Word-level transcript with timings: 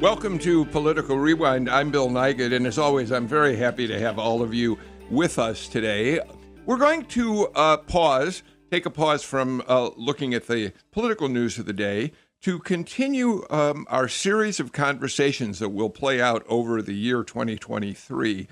Welcome 0.00 0.38
to 0.40 0.64
Political 0.66 1.18
Rewind. 1.18 1.68
I'm 1.68 1.90
Bill 1.90 2.08
Nigut, 2.08 2.54
and 2.54 2.68
as 2.68 2.78
always, 2.78 3.10
I'm 3.10 3.26
very 3.26 3.56
happy 3.56 3.88
to 3.88 3.98
have 3.98 4.16
all 4.16 4.42
of 4.42 4.54
you 4.54 4.78
with 5.10 5.40
us 5.40 5.66
today. 5.66 6.20
We're 6.66 6.76
going 6.76 7.04
to 7.06 7.48
uh, 7.48 7.78
pause, 7.78 8.44
take 8.70 8.86
a 8.86 8.90
pause 8.90 9.24
from 9.24 9.60
uh, 9.66 9.90
looking 9.96 10.34
at 10.34 10.46
the 10.46 10.72
political 10.92 11.28
news 11.28 11.58
of 11.58 11.66
the 11.66 11.72
day 11.72 12.12
to 12.42 12.60
continue 12.60 13.44
um, 13.50 13.88
our 13.90 14.06
series 14.06 14.60
of 14.60 14.70
conversations 14.70 15.58
that 15.58 15.70
will 15.70 15.90
play 15.90 16.20
out 16.20 16.46
over 16.48 16.80
the 16.80 16.94
year 16.94 17.24
2023 17.24 18.46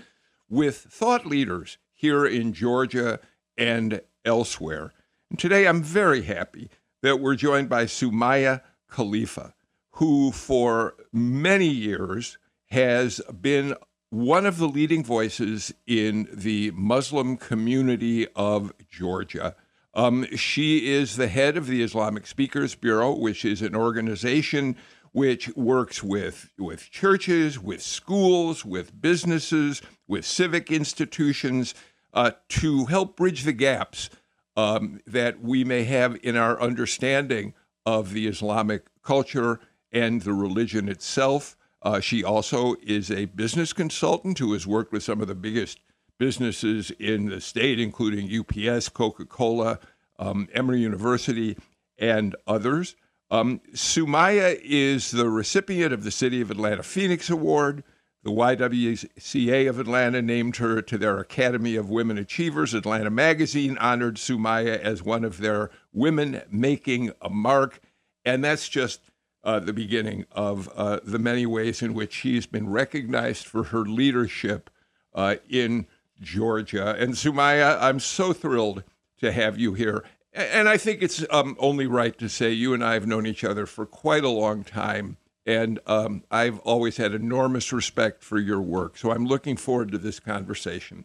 with 0.49 0.77
thought 0.77 1.27
leaders 1.27 1.79
here 1.95 2.27
in 2.27 2.55
Georgia 2.55 3.21
and 3.57 4.01
elsewhere. 4.25 4.93
And 5.31 5.39
today 5.39 5.69
I'm 5.69 5.85
very 5.85 6.23
happy 6.23 6.71
that 7.03 7.21
we're 7.21 7.37
joined 7.37 7.69
by 7.69 7.85
Soumaya 7.85 8.63
Khalifa 8.91 9.55
who 9.97 10.31
for 10.31 10.95
many 11.13 11.69
years 11.69 12.37
has 12.67 13.21
been 13.41 13.75
one 14.11 14.45
of 14.45 14.59
the 14.59 14.69
leading 14.69 15.03
voices 15.03 15.73
in 15.87 16.29
the 16.33 16.71
Muslim 16.73 17.37
community 17.37 18.27
of 18.37 18.73
Georgia. 18.91 19.57
Um, 19.95 20.27
she 20.37 20.93
is 20.93 21.17
the 21.17 21.29
head 21.29 21.57
of 21.57 21.67
the 21.67 21.83
Islamic 21.83 22.27
Speakers 22.27 22.75
Bureau, 22.75 23.17
which 23.17 23.45
is 23.45 23.63
an 23.63 23.75
organization 23.75 24.77
which 25.13 25.49
works 25.57 26.03
with, 26.03 26.51
with 26.59 26.91
churches, 26.91 27.59
with 27.59 27.81
schools, 27.81 28.67
with 28.67 29.01
businesses, 29.01 29.81
with 30.07 30.27
civic 30.27 30.71
institutions 30.71 31.75
uh, 32.13 32.33
to 32.51 32.85
help 32.85 33.17
bridge 33.17 33.45
the 33.45 33.53
gaps 33.55 34.11
um, 34.59 35.01
that 35.07 35.41
we 35.41 35.65
may 35.65 35.85
have 35.85 36.19
in 36.23 36.37
our 36.37 36.61
understanding 36.61 37.55
of 37.87 38.13
the 38.13 38.27
Islamic 38.27 38.85
culture 39.03 39.59
and 39.93 40.23
the 40.23 40.33
religion 40.33 40.89
itself. 40.89 41.57
Uh, 41.83 42.01
she 42.01 42.25
also 42.25 42.75
is 42.83 43.11
a 43.11 43.27
business 43.27 43.73
consultant 43.73 44.39
who 44.39 44.53
has 44.53 44.67
worked 44.67 44.93
with 44.93 45.03
some 45.03 45.21
of 45.21 45.29
the 45.29 45.35
biggest 45.35 45.79
businesses 46.19 46.91
in 46.93 47.27
the 47.27 47.41
state, 47.41 47.79
including 47.79 48.31
UPS, 48.41 48.89
Coca 48.89 49.25
Cola, 49.25 49.79
um, 50.19 50.49
Emory 50.53 50.81
University, 50.81 51.57
and 51.99 52.35
others. 52.47 52.97
Um, 53.31 53.61
Soumaya 53.73 54.59
is 54.63 55.11
the 55.11 55.29
recipient 55.29 55.93
of 55.93 56.05
the 56.05 56.11
City 56.11 56.41
of 56.41 56.51
Atlanta 56.51 56.83
Phoenix 56.83 57.29
Award. 57.29 57.83
The 58.23 58.33
YWCA 58.33 59.69
of 59.69 59.79
Atlanta 59.79 60.21
named 60.21 60.57
her 60.57 60.83
to 60.83 60.99
their 60.99 61.19
Academy 61.19 61.77
of 61.77 61.91
Women 61.91 62.19
Achievers. 62.19 62.75
Atlanta 62.75 63.11
Magazine 63.11 63.79
honored 63.79 64.17
Soumaya 64.17 64.79
as 64.81 65.03
one 65.03 65.25
of 65.25 65.39
their 65.39 65.71
women 65.93 66.43
making 66.51 67.13
a 67.21 67.31
mark. 67.31 67.81
And 68.25 68.43
that's 68.43 68.69
just 68.69 69.01
uh, 69.47 69.61
the 69.61 69.73
beginning 69.73 70.27
of 70.33 70.69
uh, 70.77 70.99
the 71.05 71.21
many 71.21 71.47
ways 71.47 71.81
in 71.81 71.95
which 71.95 72.13
she's 72.13 72.47
been 72.47 72.69
recognized 72.69 73.47
for 73.47 73.63
her 73.65 73.85
leadership 73.85 74.69
uh, 75.15 75.37
in 75.49 75.87
Georgia. 76.21 76.97
And 76.99 77.15
Soumaya, 77.15 77.81
I'm 77.81 78.01
so 78.01 78.33
thrilled 78.33 78.83
to 79.21 79.31
have 79.31 79.57
you 79.57 79.75
here. 79.75 80.05
And 80.35 80.69
I 80.69 80.77
think 80.77 81.01
it's 81.01 81.25
um, 81.31 81.57
only 81.61 81.87
right 81.87 82.19
to 82.19 82.29
say 82.29 82.51
you 82.51 82.75
and 82.75 82.85
I 82.85 82.95
have 82.95 83.07
known 83.07 83.25
each 83.25 83.45
other 83.45 83.67
for 83.67 83.87
quite 83.87 84.25
a 84.25 84.29
long 84.29 84.65
time. 84.65 85.17
And 85.47 85.79
um, 85.87 86.25
I've 86.29 86.59
always 86.61 86.97
had 86.97 87.15
enormous 87.15 87.73
respect 87.73 88.25
for 88.25 88.41
your 88.41 88.61
work. 88.61 88.99
So 88.99 89.13
I'm 89.13 89.27
looking 89.27 89.57
forward 89.57 89.93
to 89.93 89.99
this 89.99 90.19
conversation. 90.19 91.05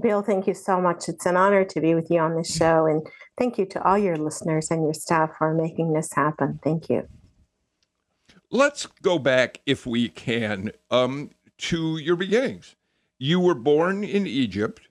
Bill, 0.00 0.22
thank 0.22 0.46
you 0.46 0.54
so 0.54 0.80
much. 0.80 1.08
It's 1.08 1.26
an 1.26 1.36
honor 1.36 1.64
to 1.64 1.80
be 1.80 1.94
with 1.94 2.10
you 2.10 2.20
on 2.20 2.36
this 2.36 2.54
show. 2.54 2.86
And 2.86 3.06
thank 3.38 3.58
you 3.58 3.66
to 3.66 3.82
all 3.82 3.96
your 3.96 4.16
listeners 4.16 4.70
and 4.70 4.82
your 4.82 4.94
staff 4.94 5.30
for 5.38 5.54
making 5.54 5.92
this 5.92 6.12
happen. 6.12 6.60
Thank 6.62 6.90
you. 6.90 7.08
Let's 8.50 8.86
go 9.02 9.18
back, 9.18 9.60
if 9.66 9.86
we 9.86 10.08
can, 10.08 10.72
um, 10.90 11.30
to 11.58 11.98
your 11.98 12.16
beginnings. 12.16 12.76
You 13.18 13.40
were 13.40 13.54
born 13.54 14.04
in 14.04 14.26
Egypt, 14.26 14.88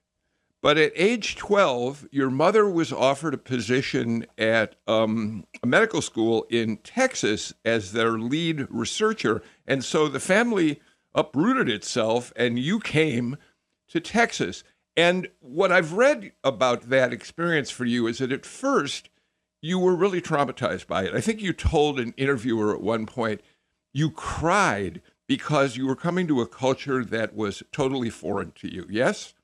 but 0.62 0.78
at 0.78 0.92
age 0.96 1.36
12, 1.38 2.08
your 2.12 2.30
mother 2.30 2.68
was 2.70 2.92
offered 2.92 3.34
a 3.34 3.38
position 3.38 4.26
at 4.38 4.76
um, 4.88 5.46
a 5.64 5.68
medical 5.68 6.02
school 6.02 6.46
in 6.50 6.78
Texas 6.78 7.54
as 7.64 7.94
their 7.94 8.20
lead 8.20 8.68
researcher. 8.70 9.42
And 9.66 9.84
so 9.84 10.08
the 10.08 10.20
family 10.20 10.82
uprooted 11.16 11.70
itself, 11.70 12.34
and 12.36 12.60
you 12.60 12.80
came 12.80 13.38
to 13.88 14.00
Texas. 14.00 14.64
And 14.98 15.28
what 15.40 15.72
I've 15.72 15.94
read 15.94 16.32
about 16.44 16.90
that 16.90 17.14
experience 17.14 17.70
for 17.70 17.86
you 17.86 18.08
is 18.08 18.18
that 18.18 18.32
at 18.32 18.48
first 18.48 19.10
you 19.62 19.78
were 19.78 19.96
really 19.96 20.22
traumatized 20.22 20.88
by 20.88 21.04
it. 21.04 21.14
I 21.14 21.22
think 21.22 21.40
you 21.40 21.54
told 21.54 22.00
an 22.00 22.16
interviewer 22.18 22.74
at 22.74 22.82
one 22.82 23.06
point 23.06 23.42
you 23.94 24.10
cried 24.10 25.02
because 25.28 25.78
you 25.78 25.86
were 25.86 25.96
coming 25.96 26.28
to 26.28 26.42
a 26.42 26.48
culture 26.48 27.06
that 27.06 27.36
was 27.36 27.62
totally 27.72 28.10
foreign 28.10 28.52
to 28.54 28.74
you. 28.74 28.88
Yes? 28.90 29.36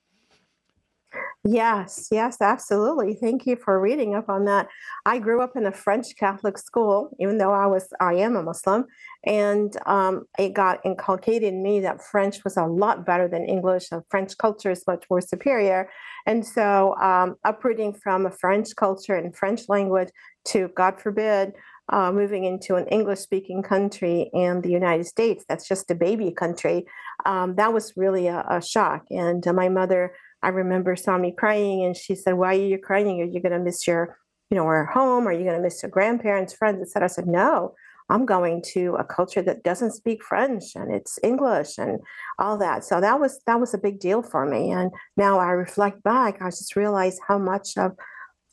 Yes, 1.46 2.08
yes, 2.10 2.38
absolutely. 2.42 3.16
Thank 3.16 3.46
you 3.46 3.58
for 3.58 3.80
reading 3.80 4.16
up 4.16 4.30
on 4.30 4.46
that. 4.46 4.70
I 5.06 5.20
grew 5.20 5.42
up 5.42 5.58
in 5.58 5.66
a 5.66 5.74
French 5.74 6.16
Catholic 6.18 6.58
school, 6.58 7.16
even 7.20 7.38
though 7.38 7.52
I 7.52 7.66
was 7.66 7.90
I 8.00 8.14
am 8.14 8.38
a 8.38 8.44
Muslim, 8.44 8.86
and 9.26 9.76
um, 9.86 10.26
it 10.40 10.54
got 10.54 10.80
inculcated 10.86 11.54
in 11.54 11.62
me 11.62 11.82
that 11.82 12.02
French 12.02 12.44
was 12.46 12.56
a 12.56 12.66
lot 12.66 13.06
better 13.06 13.28
than 13.28 13.46
English. 13.46 13.90
The 13.90 14.04
French 14.10 14.38
culture 14.38 14.72
is 14.72 14.88
much 14.88 15.04
more 15.10 15.20
superior, 15.20 15.90
and 16.26 16.46
so 16.46 16.96
um, 16.96 17.36
uprooting 17.44 17.94
from 17.94 18.26
a 18.26 18.32
French 18.32 18.74
culture 18.78 19.16
and 19.16 19.36
French 19.36 19.68
language 19.68 20.10
to 20.46 20.70
God 20.70 21.02
forbid 21.02 21.54
uh, 21.90 22.12
moving 22.12 22.46
into 22.46 22.76
an 22.76 22.88
English 22.88 23.20
speaking 23.20 23.62
country 23.62 24.30
and 24.34 24.64
the 24.64 24.70
United 24.72 25.06
States 25.06 25.44
that's 25.48 25.68
just 25.68 25.92
a 25.92 25.96
baby 25.96 26.32
country, 26.32 26.86
um, 27.26 27.56
that 27.56 27.74
was 27.74 27.94
really 27.98 28.28
a, 28.28 28.46
a 28.50 28.62
shock. 28.62 29.04
And 29.10 29.46
uh, 29.46 29.54
my 29.54 29.70
mother 29.70 30.14
I 30.44 30.50
remember 30.50 30.96
saw 30.96 31.18
me 31.18 31.34
crying 31.36 31.84
and 31.84 31.96
she 31.96 32.16
said, 32.16 32.34
Why 32.34 32.56
are 32.56 32.60
you 32.60 32.78
crying? 32.78 33.22
Are 33.22 33.26
you 33.26 33.42
going 33.42 33.54
to 33.54 33.60
miss 33.60 33.88
your, 33.88 34.18
you 34.52 34.58
know, 34.58 34.66
our 34.66 34.86
home? 34.86 35.28
Are 35.28 35.32
you 35.32 35.44
going 35.44 35.56
to 35.56 35.62
miss 35.62 35.82
your 35.82 35.90
grandparents, 35.90 36.54
friends, 36.54 36.82
etc.? 36.82 37.06
I 37.06 37.08
said, 37.08 37.28
No, 37.28 37.74
I'm 38.10 38.26
going 38.26 38.62
to 38.74 38.96
a 39.00 39.04
culture 39.04 39.42
that 39.42 39.64
doesn't 39.64 39.92
speak 39.92 40.24
French 40.24 40.76
and 40.76 40.94
it's 40.94 41.18
English 41.24 41.78
and 41.78 42.00
all 42.38 42.58
that. 42.58 42.84
So 42.84 43.00
that 43.00 43.20
was 43.20 43.40
that 43.48 43.60
was 43.60 43.74
a 43.74 43.78
big 43.78 44.00
deal 44.00 44.22
for 44.22 44.46
me. 44.46 44.72
And 44.72 44.92
now 45.16 45.40
I 45.40 45.52
reflect 45.52 46.04
back, 46.04 46.42
I 46.42 46.50
just 46.50 46.76
realized 46.76 47.22
how 47.28 47.38
much 47.38 47.78
of 47.78 47.94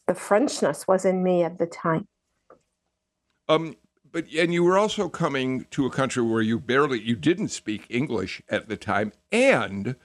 the 0.07 0.15
Frenchness 0.15 0.87
was 0.87 1.05
in 1.05 1.23
me 1.23 1.43
at 1.43 1.59
the 1.59 1.67
time. 1.67 2.07
Um, 3.49 3.77
but 4.13 4.27
and 4.33 4.55
you 4.55 4.63
were 4.63 4.79
also 4.79 5.09
coming 5.09 5.67
to 5.73 5.87
a 5.87 5.91
country 5.91 6.23
where 6.23 6.43
you 6.43 6.61
barely 6.61 7.01
you 7.01 7.17
didn't 7.17 7.49
speak 7.49 7.87
English 7.89 8.43
at 8.49 8.69
the 8.69 8.77
time, 8.77 9.13
and 9.33 9.97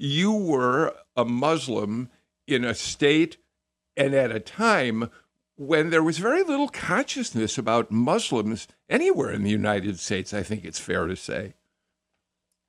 you 0.00 0.32
were 0.32 0.94
a 1.14 1.24
Muslim 1.24 2.08
in 2.46 2.64
a 2.64 2.74
state 2.74 3.36
and 3.96 4.14
at 4.14 4.32
a 4.32 4.40
time 4.40 5.10
when 5.56 5.90
there 5.90 6.02
was 6.02 6.16
very 6.16 6.42
little 6.42 6.68
consciousness 6.68 7.58
about 7.58 7.90
Muslims 7.90 8.66
anywhere 8.88 9.30
in 9.30 9.42
the 9.42 9.50
United 9.50 9.98
States, 9.98 10.32
I 10.32 10.42
think 10.42 10.64
it's 10.64 10.78
fair 10.78 11.06
to 11.06 11.16
say. 11.16 11.52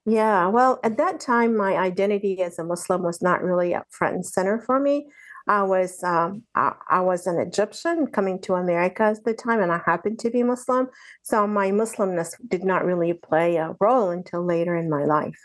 Yeah, 0.06 0.48
well, 0.48 0.80
at 0.84 0.98
that 0.98 1.22
time, 1.22 1.56
my 1.56 1.78
identity 1.78 2.42
as 2.42 2.60
a 2.60 2.66
Muslim 2.66 3.04
was 3.04 3.22
not 3.22 3.44
really 3.44 3.74
up 3.74 3.86
front 3.92 4.16
and 4.16 4.26
center 4.26 4.60
for 4.60 4.78
me. 4.78 5.08
I 5.48 5.64
was 5.64 6.04
um, 6.04 6.44
I, 6.54 6.74
I, 6.90 7.02
was 7.02 7.28
an 7.28 7.40
Egyptian 7.40 8.08
coming 8.08 8.40
to 8.42 8.56
America 8.56 9.04
at 9.04 9.24
the 9.24 9.34
time, 9.34 9.62
and 9.62 9.72
I 9.72 9.80
happened 9.86 10.20
to 10.20 10.30
be 10.30 10.44
Muslim. 10.44 10.90
So 11.24 11.48
my 11.48 11.72
Muslimness 11.72 12.34
did 12.48 12.64
not 12.64 12.86
really 12.86 13.14
play 13.14 13.56
a 13.56 13.76
role 13.80 14.10
until 14.10 14.46
later 14.46 14.76
in 14.76 14.90
my 14.90 15.06
life. 15.06 15.40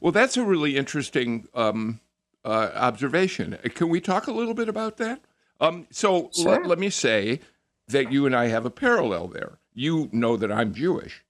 Well, 0.00 0.12
that's 0.12 0.36
a 0.36 0.44
really 0.44 0.76
interesting 0.76 1.48
um, 1.54 2.00
uh, 2.44 2.70
observation. 2.74 3.58
Can 3.74 3.88
we 3.88 4.00
talk 4.00 4.26
a 4.26 4.32
little 4.32 4.54
bit 4.54 4.68
about 4.68 4.96
that? 4.98 5.20
Um, 5.60 5.86
so 5.90 6.30
sure. 6.34 6.52
let, 6.52 6.66
let 6.66 6.78
me 6.78 6.90
say 6.90 7.40
that 7.88 8.12
you 8.12 8.26
and 8.26 8.34
I 8.34 8.46
have 8.48 8.64
a 8.64 8.70
parallel 8.70 9.28
there. 9.28 9.58
You 9.74 10.08
know 10.12 10.36
that 10.36 10.50
I'm 10.50 10.74
Jewish. 10.74 11.24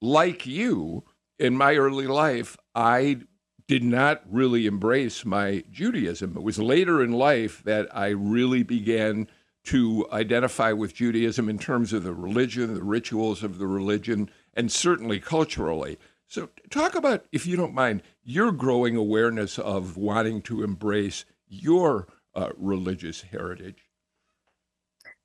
Like 0.00 0.46
you, 0.46 1.04
in 1.38 1.56
my 1.56 1.76
early 1.76 2.06
life, 2.06 2.56
I 2.74 3.20
did 3.66 3.84
not 3.84 4.22
really 4.28 4.66
embrace 4.66 5.24
my 5.24 5.62
Judaism. 5.70 6.36
It 6.36 6.42
was 6.42 6.58
later 6.58 7.02
in 7.02 7.12
life 7.12 7.62
that 7.64 7.88
I 7.96 8.08
really 8.08 8.62
began 8.62 9.28
to 9.64 10.06
identify 10.12 10.72
with 10.72 10.94
Judaism 10.94 11.48
in 11.48 11.58
terms 11.58 11.92
of 11.92 12.02
the 12.02 12.12
religion, 12.12 12.74
the 12.74 12.82
rituals 12.82 13.42
of 13.42 13.58
the 13.58 13.66
religion, 13.66 14.30
and 14.54 14.72
certainly 14.72 15.20
culturally. 15.20 15.98
So, 16.30 16.48
talk 16.70 16.94
about, 16.94 17.24
if 17.32 17.44
you 17.44 17.56
don't 17.56 17.74
mind, 17.74 18.04
your 18.22 18.52
growing 18.52 18.94
awareness 18.94 19.58
of 19.58 19.96
wanting 19.96 20.42
to 20.42 20.62
embrace 20.62 21.24
your 21.48 22.06
uh, 22.36 22.50
religious 22.56 23.20
heritage. 23.20 23.78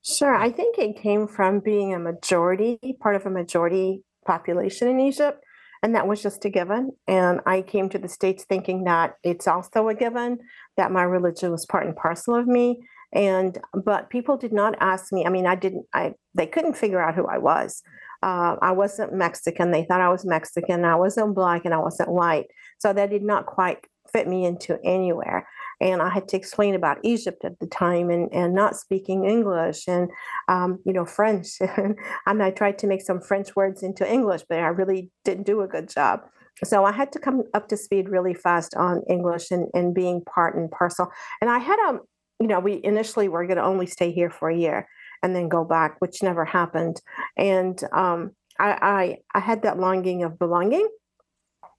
Sure. 0.01 0.35
I 0.35 0.49
think 0.49 0.79
it 0.79 0.97
came 0.97 1.27
from 1.27 1.59
being 1.59 1.93
a 1.93 1.99
majority, 1.99 2.97
part 2.99 3.15
of 3.15 3.27
a 3.27 3.29
majority 3.29 4.01
population 4.25 4.87
in 4.87 4.99
Egypt. 4.99 5.43
And 5.83 5.93
that 5.93 6.07
was 6.07 6.23
just 6.23 6.43
a 6.43 6.49
given. 6.49 6.93
And 7.07 7.39
I 7.45 7.61
came 7.61 7.87
to 7.89 7.99
the 7.99 8.09
States 8.09 8.43
thinking 8.43 8.85
that 8.85 9.17
it's 9.21 9.47
also 9.47 9.87
a 9.89 9.93
given, 9.93 10.39
that 10.75 10.91
my 10.91 11.03
religion 11.03 11.51
was 11.51 11.67
part 11.67 11.85
and 11.85 11.95
parcel 11.95 12.33
of 12.33 12.47
me. 12.47 12.79
And, 13.13 13.59
but 13.73 14.09
people 14.09 14.37
did 14.37 14.53
not 14.53 14.75
ask 14.79 15.13
me. 15.13 15.23
I 15.23 15.29
mean, 15.29 15.45
I 15.45 15.53
didn't, 15.53 15.85
I, 15.93 16.15
they 16.33 16.47
couldn't 16.47 16.77
figure 16.77 16.99
out 16.99 17.13
who 17.13 17.27
I 17.27 17.37
was. 17.37 17.83
Uh, 18.23 18.55
I 18.61 18.71
wasn't 18.71 19.13
Mexican. 19.13 19.71
They 19.71 19.83
thought 19.83 20.01
I 20.01 20.09
was 20.09 20.25
Mexican. 20.25 20.85
I 20.85 20.95
wasn't 20.95 21.35
black 21.35 21.65
and 21.65 21.73
I 21.73 21.79
wasn't 21.79 22.09
white. 22.09 22.47
So 22.79 22.93
that 22.93 23.09
did 23.09 23.23
not 23.23 23.45
quite 23.45 23.79
fit 24.11 24.27
me 24.27 24.45
into 24.45 24.79
anywhere 24.83 25.47
and 25.81 26.01
I 26.01 26.09
had 26.09 26.27
to 26.29 26.37
explain 26.37 26.75
about 26.75 26.99
Egypt 27.03 27.43
at 27.43 27.59
the 27.59 27.67
time 27.67 28.09
and, 28.09 28.31
and 28.33 28.53
not 28.53 28.75
speaking 28.75 29.25
English 29.25 29.87
and 29.87 30.09
um, 30.47 30.79
you 30.85 30.93
know 30.93 31.05
French 31.05 31.47
and 32.25 32.43
I 32.43 32.51
tried 32.51 32.77
to 32.79 32.87
make 32.87 33.01
some 33.01 33.21
French 33.21 33.55
words 33.55 33.83
into 33.83 34.09
English, 34.09 34.43
but 34.47 34.59
I 34.59 34.67
really 34.67 35.11
didn't 35.23 35.45
do 35.45 35.61
a 35.61 35.67
good 35.67 35.89
job. 35.89 36.21
So 36.63 36.85
I 36.85 36.93
had 36.93 37.11
to 37.13 37.19
come 37.19 37.43
up 37.53 37.67
to 37.69 37.77
speed 37.77 38.07
really 38.07 38.33
fast 38.33 38.75
on 38.75 39.03
English 39.09 39.51
and, 39.51 39.67
and 39.73 39.93
being 39.93 40.21
part 40.21 40.55
and 40.55 40.71
parcel. 40.71 41.11
And 41.41 41.49
I 41.49 41.59
had 41.59 41.77
a, 41.87 41.89
um, 41.89 41.99
you 42.39 42.47
know, 42.47 42.61
we 42.61 42.79
initially 42.83 43.27
were 43.27 43.45
going 43.45 43.57
to 43.57 43.63
only 43.63 43.87
stay 43.87 44.11
here 44.11 44.29
for 44.29 44.49
a 44.49 44.57
year 44.57 44.87
and 45.25 45.35
then 45.35 45.49
go 45.49 45.65
back, 45.65 45.95
which 45.99 46.21
never 46.21 46.45
happened. 46.45 47.01
And 47.35 47.81
um, 47.91 48.35
I, 48.59 48.77
I 48.81 49.17
I 49.33 49.39
had 49.39 49.63
that 49.63 49.79
longing 49.79 50.23
of 50.23 50.37
belonging 50.37 50.87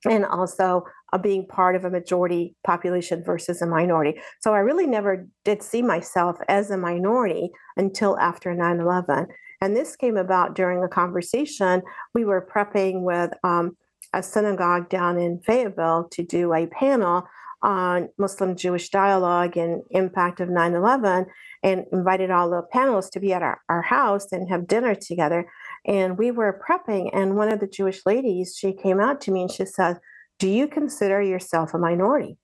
and 0.04 0.26
also 0.26 0.84
of 1.12 1.22
being 1.22 1.46
part 1.46 1.76
of 1.76 1.84
a 1.84 1.90
majority 1.90 2.56
population 2.64 3.22
versus 3.24 3.62
a 3.62 3.66
minority. 3.66 4.20
So 4.40 4.52
I 4.52 4.58
really 4.58 4.88
never 4.88 5.28
did 5.44 5.62
see 5.62 5.80
myself 5.80 6.36
as 6.48 6.72
a 6.72 6.76
minority 6.76 7.50
until 7.76 8.18
after 8.18 8.52
9 8.52 8.80
11. 8.80 9.28
And 9.60 9.76
this 9.76 9.94
came 9.94 10.16
about 10.16 10.56
during 10.56 10.82
a 10.82 10.88
conversation. 10.88 11.82
We 12.14 12.24
were 12.24 12.48
prepping 12.52 13.02
with 13.02 13.30
um, 13.44 13.76
a 14.12 14.24
synagogue 14.24 14.88
down 14.88 15.18
in 15.18 15.40
Fayetteville 15.46 16.08
to 16.10 16.24
do 16.24 16.52
a 16.52 16.66
panel 16.66 17.28
on 17.62 18.08
Muslim 18.18 18.56
Jewish 18.56 18.90
dialogue 18.90 19.56
and 19.56 19.82
impact 19.90 20.40
of 20.40 20.48
9 20.48 20.74
11 20.74 21.26
and 21.62 21.84
invited 21.92 22.30
all 22.30 22.50
the 22.50 22.62
panelists 22.74 23.10
to 23.10 23.20
be 23.20 23.32
at 23.32 23.42
our, 23.42 23.60
our 23.68 23.82
house 23.82 24.30
and 24.32 24.48
have 24.48 24.68
dinner 24.68 24.94
together. 24.94 25.50
And 25.84 26.18
we 26.18 26.30
were 26.30 26.60
prepping, 26.68 27.10
and 27.12 27.36
one 27.36 27.52
of 27.52 27.60
the 27.60 27.66
Jewish 27.66 28.00
ladies, 28.04 28.56
she 28.58 28.72
came 28.72 29.00
out 29.00 29.20
to 29.22 29.30
me 29.30 29.42
and 29.42 29.50
she 29.50 29.64
said, 29.64 29.98
Do 30.38 30.48
you 30.48 30.68
consider 30.68 31.22
yourself 31.22 31.74
a 31.74 31.78
minority? 31.78 32.38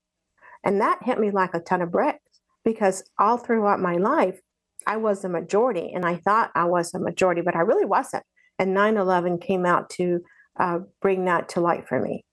And 0.63 0.81
that 0.81 1.03
hit 1.03 1.19
me 1.19 1.31
like 1.31 1.53
a 1.53 1.59
ton 1.59 1.81
of 1.81 1.91
bricks 1.91 2.19
because 2.63 3.03
all 3.19 3.37
throughout 3.37 3.79
my 3.79 3.97
life, 3.97 4.39
I 4.87 4.97
was 4.97 5.23
a 5.23 5.29
majority 5.29 5.91
and 5.93 6.05
I 6.05 6.17
thought 6.17 6.51
I 6.55 6.65
was 6.65 6.93
a 6.93 6.99
majority, 6.99 7.41
but 7.41 7.55
I 7.55 7.59
really 7.59 7.85
wasn't. 7.85 8.23
And 8.59 8.73
9 8.73 8.97
11 8.97 9.39
came 9.39 9.65
out 9.65 9.89
to 9.91 10.19
uh, 10.59 10.79
bring 11.01 11.25
that 11.25 11.49
to 11.49 11.61
light 11.61 11.87
for 11.87 11.99
me. 11.99 12.23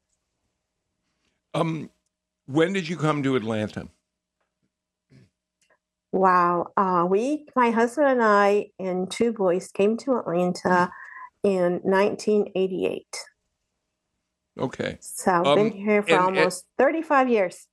Um, 1.55 1.91
when 2.51 2.73
did 2.73 2.89
you 2.89 2.97
come 2.97 3.23
to 3.23 3.37
Atlanta? 3.37 3.89
Wow. 6.13 6.73
Uh, 6.77 7.07
we, 7.09 7.47
my 7.55 7.71
husband 7.71 8.09
and 8.09 8.23
I, 8.23 8.71
and 8.79 9.11
two 9.11 9.33
boys 9.33 9.69
came 9.69 9.97
to 9.99 10.17
Atlanta 10.17 10.91
in 11.45 11.81
1988. 11.85 13.07
Okay. 14.59 14.99
So 15.01 15.33
I've 15.33 15.47
um, 15.47 15.55
been 15.57 15.73
here 15.73 16.03
for 16.03 16.11
and, 16.11 16.21
almost 16.21 16.67
and, 16.79 16.87
35 16.87 17.29
years. 17.29 17.67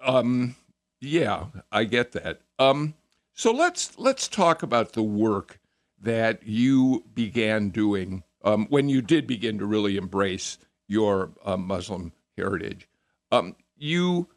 Um, 0.00 0.54
yeah, 1.00 1.46
I 1.72 1.84
get 1.84 2.12
that. 2.12 2.40
Um, 2.58 2.94
so 3.34 3.50
let's 3.50 3.98
let's 3.98 4.28
talk 4.28 4.62
about 4.62 4.92
the 4.92 5.02
work 5.02 5.58
that 6.00 6.46
you 6.46 7.04
began 7.14 7.70
doing 7.70 8.22
um, 8.44 8.66
when 8.68 8.88
you 8.88 9.02
did 9.02 9.26
begin 9.26 9.58
to 9.58 9.66
really 9.66 9.96
embrace 9.96 10.58
your 10.86 11.30
uh, 11.44 11.56
Muslim 11.56 12.12
heritage. 12.36 12.86
Um, 13.34 13.56
you 13.76 14.28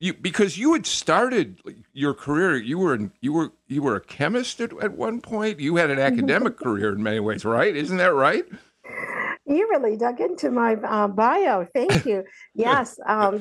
you 0.00 0.14
because 0.14 0.58
you 0.58 0.72
had 0.72 0.86
started 0.86 1.60
your 1.92 2.14
career 2.14 2.56
you 2.56 2.78
were 2.78 2.94
in, 2.94 3.12
you 3.20 3.32
were 3.32 3.52
you 3.68 3.82
were 3.82 3.96
a 3.96 4.00
chemist 4.00 4.60
at, 4.60 4.72
at 4.82 4.92
one 4.92 5.20
point. 5.20 5.60
You 5.60 5.76
had 5.76 5.90
an 5.90 5.98
academic 5.98 6.56
career 6.56 6.92
in 6.92 7.02
many 7.02 7.20
ways 7.20 7.44
right? 7.44 7.74
Isn't 7.74 7.96
that 7.98 8.14
right? 8.14 8.44
You 9.44 9.68
really 9.70 9.96
dug 9.96 10.20
into 10.20 10.50
my 10.50 10.74
uh, 10.74 11.08
bio. 11.08 11.66
Thank 11.74 12.06
you. 12.06 12.24
Yes 12.54 12.98
um, 13.06 13.38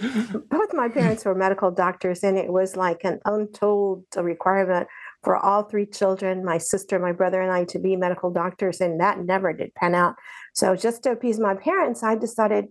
both 0.50 0.74
my 0.74 0.88
parents 0.88 1.26
were 1.26 1.36
medical 1.36 1.70
doctors 1.70 2.24
and 2.24 2.38
it 2.38 2.52
was 2.52 2.76
like 2.76 3.04
an 3.04 3.20
untold 3.26 4.06
requirement 4.16 4.88
for 5.24 5.38
all 5.38 5.64
three 5.64 5.86
children 5.86 6.46
my 6.46 6.58
sister 6.58 6.98
my 6.98 7.12
brother 7.12 7.42
and 7.42 7.52
i 7.52 7.66
to 7.66 7.78
be 7.78 7.96
medical 7.96 8.32
doctors 8.32 8.80
and 8.82 9.00
that 9.00 9.20
never 9.20 9.54
did 9.54 9.76
pan 9.76 9.94
out. 9.94 10.16
So 10.54 10.76
just 10.76 11.04
to 11.04 11.12
appease 11.12 11.40
my 11.40 11.56
parents 11.56 12.04
i 12.04 12.16
decided 12.16 12.66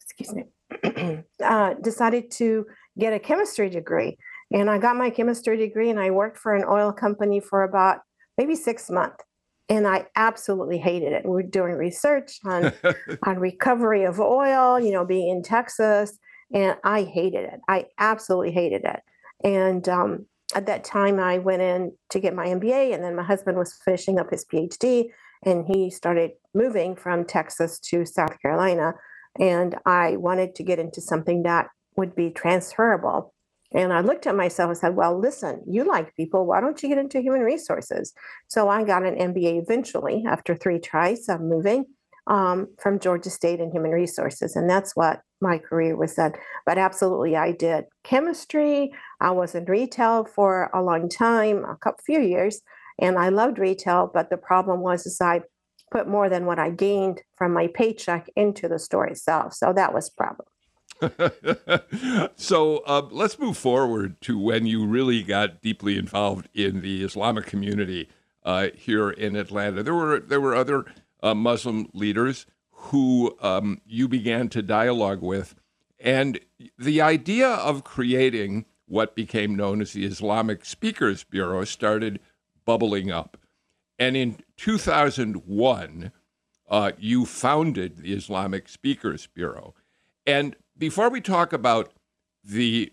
excuse 0.00 0.32
me 0.32 0.44
uh, 1.44 1.74
decided 1.74 2.30
to 2.32 2.66
get 2.98 3.12
a 3.12 3.18
chemistry 3.18 3.70
degree. 3.70 4.16
And 4.52 4.68
I 4.68 4.78
got 4.78 4.96
my 4.96 5.10
chemistry 5.10 5.56
degree 5.56 5.90
and 5.90 6.00
I 6.00 6.10
worked 6.10 6.36
for 6.36 6.54
an 6.54 6.64
oil 6.68 6.92
company 6.92 7.40
for 7.40 7.62
about 7.62 8.00
maybe 8.36 8.54
six 8.56 8.90
months. 8.90 9.24
And 9.68 9.86
I 9.86 10.06
absolutely 10.16 10.78
hated 10.78 11.12
it. 11.12 11.24
We 11.24 11.30
were 11.30 11.42
doing 11.44 11.74
research 11.74 12.38
on, 12.44 12.72
on 13.22 13.38
recovery 13.38 14.04
of 14.04 14.18
oil, 14.18 14.80
you 14.80 14.90
know, 14.90 15.04
being 15.04 15.28
in 15.28 15.42
Texas. 15.44 16.18
And 16.52 16.76
I 16.82 17.02
hated 17.02 17.44
it. 17.44 17.60
I 17.68 17.86
absolutely 17.98 18.50
hated 18.50 18.82
it. 18.84 19.00
And 19.44 19.88
um, 19.88 20.26
at 20.54 20.66
that 20.66 20.84
time, 20.84 21.18
I 21.18 21.38
went 21.38 21.62
in 21.62 21.92
to 22.10 22.20
get 22.20 22.34
my 22.34 22.46
MBA, 22.46 22.94
and 22.94 23.04
then 23.04 23.14
my 23.14 23.22
husband 23.22 23.56
was 23.56 23.78
finishing 23.84 24.18
up 24.18 24.30
his 24.30 24.44
PhD, 24.44 25.10
and 25.44 25.64
he 25.66 25.90
started 25.90 26.32
moving 26.54 26.96
from 26.96 27.24
Texas 27.24 27.78
to 27.78 28.04
South 28.04 28.40
Carolina. 28.40 28.94
And 29.38 29.76
I 29.86 30.16
wanted 30.16 30.54
to 30.56 30.62
get 30.62 30.78
into 30.78 31.00
something 31.00 31.44
that 31.44 31.68
would 31.96 32.14
be 32.14 32.30
transferable. 32.30 33.34
And 33.72 33.92
I 33.92 34.00
looked 34.00 34.26
at 34.26 34.34
myself 34.34 34.68
and 34.68 34.78
said, 34.78 34.96
Well, 34.96 35.18
listen, 35.18 35.62
you 35.66 35.84
like 35.84 36.16
people. 36.16 36.46
Why 36.46 36.60
don't 36.60 36.82
you 36.82 36.88
get 36.88 36.98
into 36.98 37.20
human 37.20 37.42
resources? 37.42 38.12
So 38.48 38.68
I 38.68 38.82
got 38.84 39.04
an 39.04 39.14
MBA 39.14 39.62
eventually 39.62 40.24
after 40.28 40.56
three 40.56 40.80
tries 40.80 41.28
of 41.28 41.40
moving 41.40 41.84
um, 42.26 42.68
from 42.80 42.98
Georgia 42.98 43.30
State 43.30 43.60
in 43.60 43.70
human 43.70 43.92
resources. 43.92 44.56
And 44.56 44.68
that's 44.68 44.96
what 44.96 45.20
my 45.40 45.58
career 45.58 45.96
was 45.96 46.18
in. 46.18 46.32
But 46.66 46.78
absolutely, 46.78 47.36
I 47.36 47.52
did 47.52 47.84
chemistry. 48.02 48.92
I 49.20 49.30
was 49.30 49.54
in 49.54 49.64
retail 49.66 50.24
for 50.24 50.70
a 50.74 50.82
long 50.82 51.08
time, 51.08 51.64
a 51.64 51.76
couple 51.76 52.02
few 52.04 52.20
years, 52.20 52.60
and 52.98 53.18
I 53.18 53.28
loved 53.28 53.58
retail. 53.58 54.10
But 54.12 54.30
the 54.30 54.36
problem 54.36 54.80
was, 54.80 55.06
is 55.06 55.20
I 55.20 55.42
put 55.90 56.08
more 56.08 56.28
than 56.28 56.46
what 56.46 56.58
I 56.58 56.70
gained 56.70 57.22
from 57.36 57.52
my 57.52 57.66
paycheck 57.66 58.28
into 58.36 58.68
the 58.68 58.78
store 58.78 59.06
itself. 59.06 59.54
So 59.54 59.72
that 59.72 59.92
was 59.92 60.10
problem. 60.10 60.46
so 62.36 62.78
uh, 62.86 63.02
let's 63.10 63.38
move 63.38 63.56
forward 63.56 64.20
to 64.20 64.38
when 64.38 64.66
you 64.66 64.86
really 64.86 65.22
got 65.22 65.62
deeply 65.62 65.96
involved 65.96 66.48
in 66.54 66.82
the 66.82 67.02
Islamic 67.02 67.46
community 67.46 68.08
uh, 68.44 68.68
here 68.74 69.10
in 69.10 69.36
Atlanta. 69.36 69.82
There 69.82 69.94
were 69.94 70.20
there 70.20 70.40
were 70.40 70.54
other 70.54 70.84
uh, 71.22 71.34
Muslim 71.34 71.88
leaders 71.94 72.46
who 72.70 73.36
um, 73.40 73.80
you 73.86 74.08
began 74.08 74.48
to 74.50 74.62
dialogue 74.62 75.22
with, 75.22 75.54
and 75.98 76.38
the 76.78 77.00
idea 77.00 77.48
of 77.48 77.84
creating 77.84 78.66
what 78.86 79.14
became 79.14 79.54
known 79.54 79.80
as 79.80 79.92
the 79.92 80.04
Islamic 80.04 80.64
Speakers 80.64 81.24
Bureau 81.24 81.64
started 81.64 82.20
bubbling 82.64 83.10
up. 83.10 83.36
And 83.98 84.16
in 84.16 84.38
2001, 84.60 86.12
uh, 86.68 86.92
you 86.98 87.24
founded 87.24 87.96
the 87.96 88.12
Islamic 88.12 88.68
Speakers 88.68 89.26
Bureau. 89.26 89.74
And 90.26 90.54
before 90.76 91.08
we 91.08 91.22
talk 91.22 91.54
about 91.54 91.92
the 92.44 92.92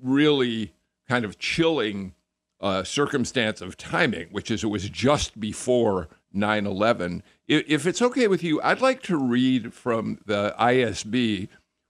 really 0.00 0.72
kind 1.08 1.24
of 1.24 1.36
chilling 1.40 2.14
uh, 2.60 2.84
circumstance 2.84 3.60
of 3.60 3.76
timing, 3.76 4.28
which 4.30 4.52
is 4.52 4.62
it 4.62 4.68
was 4.68 4.88
just 4.88 5.40
before 5.40 6.08
9 6.32 6.64
11, 6.64 7.24
if 7.48 7.88
it's 7.88 8.00
okay 8.00 8.28
with 8.28 8.44
you, 8.44 8.62
I'd 8.62 8.80
like 8.80 9.02
to 9.02 9.18
read 9.18 9.74
from 9.74 10.20
the 10.26 10.54
ISB 10.60 11.48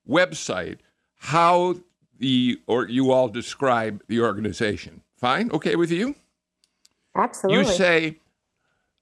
website 0.08 0.78
how 1.16 1.76
the 2.18 2.58
or 2.66 2.88
you 2.88 3.12
all 3.12 3.28
describe 3.28 4.02
the 4.08 4.22
organization. 4.22 5.02
Fine? 5.18 5.50
Okay 5.50 5.76
with 5.76 5.90
you? 5.90 6.14
Absolutely. 7.14 7.58
You 7.58 7.70
say 7.70 8.18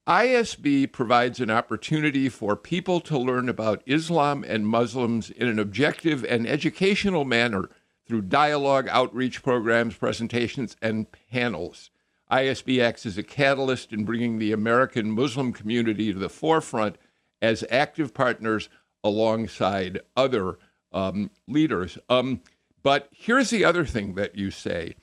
ISB 0.09 0.91
provides 0.91 1.39
an 1.39 1.49
opportunity 1.49 2.29
for 2.29 2.57
people 2.57 3.01
to 3.03 3.17
learn 3.17 3.49
about 3.49 3.85
Islam 3.87 4.43
and 4.43 4.67
Muslims 4.67 5.31
in 5.31 5.47
an 5.47 5.61
objective 5.61 6.25
and 6.25 6.45
educational 6.45 7.25
manner 7.25 7.71
through 8.05 8.23
dialogue, 8.23 8.89
outreach 8.91 9.45
programs, 9.45 9.95
presentations, 9.95 10.77
and 10.83 11.07
panels. 11.31 11.91
ISB 12.33 12.83
acts 12.83 13.07
as 13.07 13.17
a 13.17 13.23
catalyst 13.23 13.93
in 13.93 14.05
bringing 14.05 14.39
the 14.39 14.51
American 14.51 15.09
Muslim 15.09 15.53
community 15.53 16.13
to 16.13 16.19
the 16.19 16.29
forefront 16.29 16.97
as 17.41 17.65
active 17.71 18.13
partners 18.13 18.69
alongside 19.05 20.01
other 20.17 20.59
um, 20.91 21.31
leaders. 21.47 21.97
Um, 22.09 22.43
but 22.83 23.09
here's 23.13 23.51
the 23.51 23.65
other 23.65 23.85
thing 23.85 24.15
that 24.15 24.35
you 24.35 24.51
say 24.51 24.97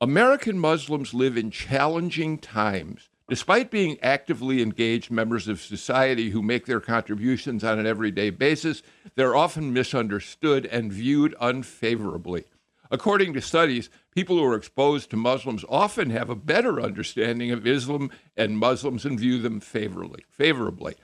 American 0.00 0.58
Muslims 0.58 1.14
live 1.14 1.36
in 1.36 1.52
challenging 1.52 2.36
times. 2.38 3.09
Despite 3.30 3.70
being 3.70 3.96
actively 4.02 4.60
engaged 4.60 5.08
members 5.08 5.46
of 5.46 5.60
society 5.60 6.30
who 6.30 6.42
make 6.42 6.66
their 6.66 6.80
contributions 6.80 7.62
on 7.62 7.78
an 7.78 7.86
everyday 7.86 8.30
basis, 8.30 8.82
they're 9.14 9.36
often 9.36 9.72
misunderstood 9.72 10.66
and 10.66 10.92
viewed 10.92 11.36
unfavorably. 11.40 12.46
According 12.90 13.34
to 13.34 13.40
studies, 13.40 13.88
people 14.12 14.36
who 14.36 14.44
are 14.44 14.56
exposed 14.56 15.10
to 15.10 15.16
Muslims 15.16 15.64
often 15.68 16.10
have 16.10 16.28
a 16.28 16.34
better 16.34 16.80
understanding 16.80 17.52
of 17.52 17.68
Islam 17.68 18.10
and 18.36 18.58
Muslims 18.58 19.04
and 19.04 19.16
view 19.16 19.40
them 19.40 19.60
favorably. 19.60 20.24
Favorably. 20.28 20.96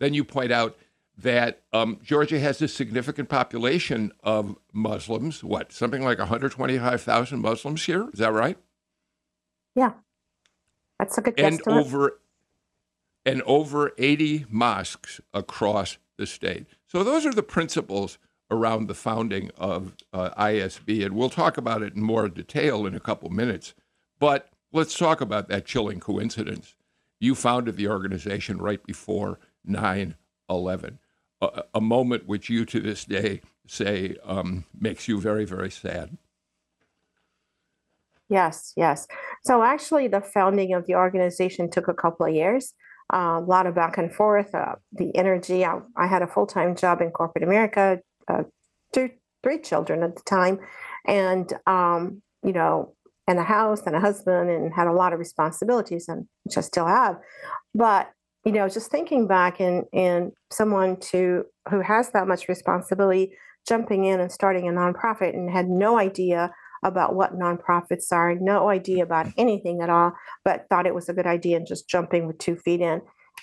Then 0.00 0.12
you 0.12 0.22
point 0.22 0.52
out 0.52 0.76
that 1.16 1.62
um, 1.72 1.98
Georgia 2.02 2.38
has 2.40 2.60
a 2.60 2.68
significant 2.68 3.30
population 3.30 4.12
of 4.22 4.54
Muslims. 4.74 5.42
What, 5.42 5.72
something 5.72 6.04
like 6.04 6.18
125,000 6.18 7.40
Muslims 7.40 7.86
here? 7.86 8.10
Is 8.12 8.18
that 8.18 8.34
right? 8.34 8.58
Yeah, 9.74 9.92
that's 11.00 11.16
a 11.16 11.22
good 11.22 11.40
and 11.40 11.60
over 11.66 12.20
and 13.24 13.40
over 13.42 13.92
80 13.96 14.44
mosques 14.50 15.20
across 15.32 15.96
the 16.18 16.26
state. 16.26 16.66
So 16.86 17.02
those 17.02 17.24
are 17.24 17.32
the 17.32 17.42
principles 17.42 18.18
around 18.50 18.86
the 18.86 18.94
founding 18.94 19.50
of 19.56 19.94
uh, 20.12 20.30
ISB, 20.38 21.04
and 21.04 21.14
we'll 21.14 21.30
talk 21.30 21.56
about 21.56 21.82
it 21.82 21.94
in 21.94 22.02
more 22.02 22.28
detail 22.28 22.84
in 22.84 22.94
a 22.94 23.00
couple 23.00 23.30
minutes. 23.30 23.72
But 24.18 24.50
let's 24.72 24.96
talk 24.96 25.22
about 25.22 25.48
that 25.48 25.64
chilling 25.64 26.00
coincidence. 26.00 26.74
You 27.18 27.34
founded 27.34 27.76
the 27.76 27.88
organization 27.88 28.58
right 28.58 28.84
before 28.84 29.38
9 29.64 30.16
11, 30.50 30.98
a, 31.40 31.62
a, 31.74 31.80
moment 31.80 32.26
which 32.26 32.50
you 32.50 32.64
to 32.64 32.80
this 32.80 33.04
day 33.04 33.40
say 33.66 34.16
um, 34.24 34.64
makes 34.78 35.06
you 35.06 35.20
very, 35.20 35.44
very 35.44 35.70
sad. 35.70 36.18
Yes, 38.30 38.72
yes. 38.76 39.06
So 39.44 39.62
actually, 39.62 40.08
the 40.08 40.20
founding 40.20 40.72
of 40.72 40.86
the 40.86 40.94
organization 40.94 41.68
took 41.70 41.88
a 41.88 41.94
couple 41.94 42.26
of 42.26 42.34
years. 42.34 42.72
Uh, 43.12 43.40
a 43.42 43.44
lot 43.44 43.66
of 43.66 43.74
back 43.74 43.98
and 43.98 44.12
forth. 44.14 44.54
Uh, 44.54 44.76
the 44.92 45.14
energy. 45.16 45.64
I, 45.64 45.80
I 45.96 46.06
had 46.06 46.22
a 46.22 46.28
full 46.28 46.46
time 46.46 46.76
job 46.76 47.00
in 47.00 47.10
corporate 47.10 47.42
America, 47.42 47.98
uh, 48.28 48.44
two, 48.94 49.10
three 49.42 49.58
children 49.58 50.04
at 50.04 50.14
the 50.14 50.22
time, 50.22 50.60
and 51.08 51.52
um, 51.66 52.22
you 52.44 52.52
know, 52.52 52.94
and 53.26 53.40
a 53.40 53.42
house 53.42 53.82
and 53.84 53.96
a 53.96 54.00
husband, 54.00 54.48
and 54.48 54.72
had 54.72 54.86
a 54.86 54.92
lot 54.92 55.12
of 55.12 55.18
responsibilities, 55.18 56.06
and 56.08 56.26
which 56.44 56.56
I 56.56 56.60
still 56.60 56.86
have. 56.86 57.16
But 57.74 58.10
you 58.44 58.52
know, 58.52 58.68
just 58.68 58.92
thinking 58.92 59.26
back 59.26 59.60
and 59.60 59.84
and 59.92 60.30
someone 60.52 60.96
to 61.10 61.44
who 61.68 61.80
has 61.80 62.10
that 62.10 62.28
much 62.28 62.48
responsibility, 62.48 63.32
jumping 63.68 64.04
in 64.04 64.20
and 64.20 64.30
starting 64.30 64.68
a 64.68 64.72
nonprofit 64.72 65.34
and 65.34 65.50
had 65.50 65.68
no 65.68 65.98
idea 65.98 66.52
about 66.82 67.14
what 67.14 67.38
nonprofits 67.38 68.12
are, 68.12 68.34
no 68.34 68.68
idea 68.68 69.02
about 69.02 69.28
anything 69.36 69.80
at 69.80 69.90
all, 69.90 70.12
but 70.44 70.66
thought 70.68 70.86
it 70.86 70.94
was 70.94 71.08
a 71.08 71.14
good 71.14 71.26
idea 71.26 71.56
and 71.56 71.66
just 71.66 71.88
jumping 71.88 72.26
with 72.26 72.38
two 72.38 72.56
feet 72.56 72.80
in. 72.80 73.02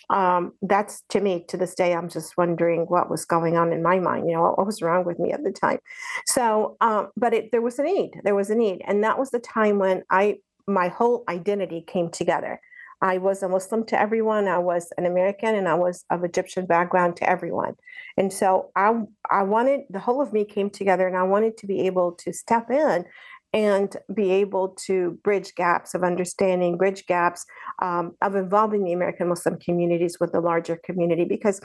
Um, 0.10 0.54
that's 0.62 1.04
to 1.10 1.20
me 1.20 1.46
to 1.50 1.58
this 1.58 1.76
day, 1.76 1.94
I'm 1.94 2.10
just 2.10 2.38
wondering 2.38 2.82
what 2.82 3.10
was 3.10 3.26
going 3.26 3.58
on 3.58 3.74
in 3.74 3.84
my 3.84 4.00
mind. 4.00 4.28
You 4.28 4.36
know, 4.36 4.44
what, 4.44 4.58
what 4.58 4.68
was 4.68 4.82
wrong 4.82 5.06
with 5.06 5.20
me 5.20 5.32
at 5.32 5.44
the 5.44 5.52
time. 5.52 5.80
So, 6.28 6.78
um, 6.82 7.10
but 7.18 7.34
it, 7.34 7.52
there 7.52 7.62
was 7.62 7.80
a 7.80 7.84
need. 7.84 8.12
There 8.24 8.36
was 8.36 8.50
a 8.50 8.56
need, 8.56 8.82
and 8.86 9.04
that 9.04 9.20
was 9.20 9.32
the 9.32 9.40
time 9.40 9.80
when 9.80 10.04
I 10.10 10.38
my 10.68 10.90
whole 10.90 11.24
identity 11.30 11.84
came 11.86 12.10
together. 12.10 12.60
I 13.02 13.18
was 13.20 13.44
a 13.44 13.50
Muslim 13.50 13.86
to 13.88 14.00
everyone. 14.00 14.48
I 14.48 14.58
was 14.58 14.92
an 14.98 15.06
American, 15.06 15.56
and 15.56 15.68
I 15.68 15.76
was 15.76 16.04
of 16.10 16.24
Egyptian 16.24 16.66
background 16.66 17.16
to 17.18 17.30
everyone. 17.30 17.76
And 18.18 18.32
so 18.32 18.72
I 18.76 18.94
I 19.32 19.44
wanted 19.44 19.82
the 19.90 20.00
whole 20.00 20.22
of 20.22 20.34
me 20.34 20.46
came 20.46 20.70
together, 20.70 21.08
and 21.08 21.18
I 21.18 21.24
wanted 21.24 21.58
to 21.58 21.68
be 21.68 21.82
able 21.82 22.14
to 22.14 22.34
step 22.34 22.70
in 22.72 23.06
and 23.54 23.96
be 24.14 24.32
able 24.32 24.70
to 24.70 25.18
bridge 25.24 25.56
gaps 25.56 25.96
of 25.96 26.04
understanding, 26.04 26.78
bridge 26.78 27.06
gaps 27.06 27.46
um, 27.82 28.16
of 28.22 28.36
involving 28.36 28.84
the 28.84 28.94
American 28.94 29.30
Muslim 29.30 29.58
communities 29.58 30.18
with 30.20 30.32
the 30.34 30.42
larger 30.42 30.76
community 30.84 31.24
because 31.24 31.62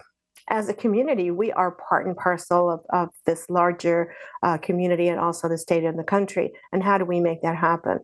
as 0.50 0.68
a 0.68 0.74
community, 0.74 1.30
we 1.30 1.52
are 1.52 1.70
part 1.72 2.06
and 2.06 2.16
parcel 2.16 2.70
of, 2.70 2.80
of 2.90 3.08
this 3.26 3.48
larger 3.48 4.14
uh, 4.42 4.58
community 4.58 5.08
and 5.08 5.20
also 5.20 5.48
the 5.48 5.58
state 5.58 5.84
and 5.84 5.98
the 5.98 6.04
country. 6.04 6.52
And 6.72 6.82
how 6.82 6.98
do 6.98 7.04
we 7.04 7.20
make 7.20 7.42
that 7.42 7.56
happen? 7.56 8.00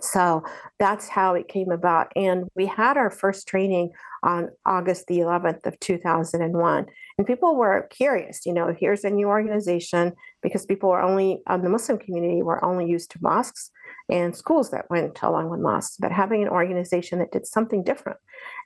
So 0.00 0.42
that's 0.78 1.08
how 1.08 1.34
it 1.34 1.48
came 1.48 1.70
about. 1.70 2.12
And 2.14 2.44
we 2.54 2.66
had 2.66 2.96
our 2.96 3.10
first 3.10 3.48
training 3.48 3.92
on 4.22 4.50
August 4.66 5.06
the 5.06 5.18
11th 5.18 5.66
of 5.66 5.78
2001. 5.80 6.86
And 7.18 7.26
people 7.26 7.56
were 7.56 7.88
curious, 7.90 8.44
you 8.46 8.52
know, 8.52 8.74
here's 8.78 9.04
a 9.04 9.10
new 9.10 9.28
organization 9.28 10.12
because 10.42 10.66
people 10.66 10.90
were 10.90 11.02
only, 11.02 11.40
um, 11.46 11.62
the 11.62 11.68
Muslim 11.68 11.98
community 11.98 12.42
were 12.42 12.64
only 12.64 12.86
used 12.86 13.10
to 13.12 13.18
mosques 13.20 13.70
and 14.10 14.36
schools 14.36 14.70
that 14.70 14.90
went 14.90 15.20
along 15.22 15.48
with 15.48 15.60
mosques, 15.60 15.96
but 15.98 16.12
having 16.12 16.42
an 16.42 16.48
organization 16.48 17.18
that 17.18 17.32
did 17.32 17.46
something 17.46 17.82
different. 17.82 18.18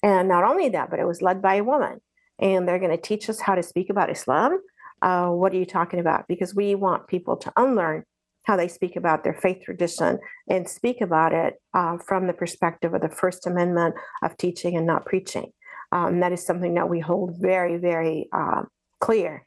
And 0.03 0.29
not 0.29 0.45
only 0.45 0.69
that, 0.71 0.91
but 0.91 0.99
it 0.99 1.07
was 1.07 1.23
led 1.23 1.41
by 1.41 1.57
a 1.57 1.65
woman. 1.65 2.01
And 2.39 2.69
they're 2.69 2.79
going 2.79 2.91
to 2.91 2.97
teach 2.97 3.31
us 3.31 3.41
how 3.41 3.55
to 3.55 3.63
speak 3.63 3.91
about 3.91 4.11
Islam. 4.11 4.61
Uh, 5.03 5.29
what 5.29 5.53
are 5.53 5.57
you 5.57 5.67
talking 5.67 6.01
about? 6.01 6.27
Because 6.29 6.55
we 6.55 6.75
want 6.75 7.07
people 7.07 7.37
to 7.39 7.53
unlearn 7.57 8.05
how 8.47 8.57
they 8.57 8.69
speak 8.69 8.97
about 8.97 9.25
their 9.25 9.35
faith 9.35 9.63
tradition 9.65 10.19
and 10.49 10.69
speak 10.69 11.01
about 11.01 11.33
it 11.33 11.55
uh, 11.75 11.99
from 11.99 12.27
the 12.27 12.33
perspective 12.33 12.95
of 12.95 13.01
the 13.01 13.09
First 13.09 13.47
Amendment 13.47 13.95
of 14.23 14.37
teaching 14.37 14.77
and 14.77 14.87
not 14.87 15.05
preaching. 15.05 15.53
Um, 15.93 16.21
that 16.21 16.33
is 16.33 16.45
something 16.45 16.75
that 16.75 16.89
we 16.89 17.01
hold 17.01 17.37
very, 17.39 17.77
very 17.77 18.29
uh, 18.33 18.63
clear 19.01 19.45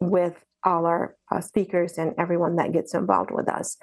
with 0.00 0.44
all 0.64 0.86
our 0.86 1.16
uh, 1.30 1.40
speakers 1.40 1.98
and 1.98 2.14
everyone 2.18 2.56
that 2.56 2.72
gets 2.72 2.94
involved 2.94 3.30
with 3.30 3.48
us. 3.48 3.76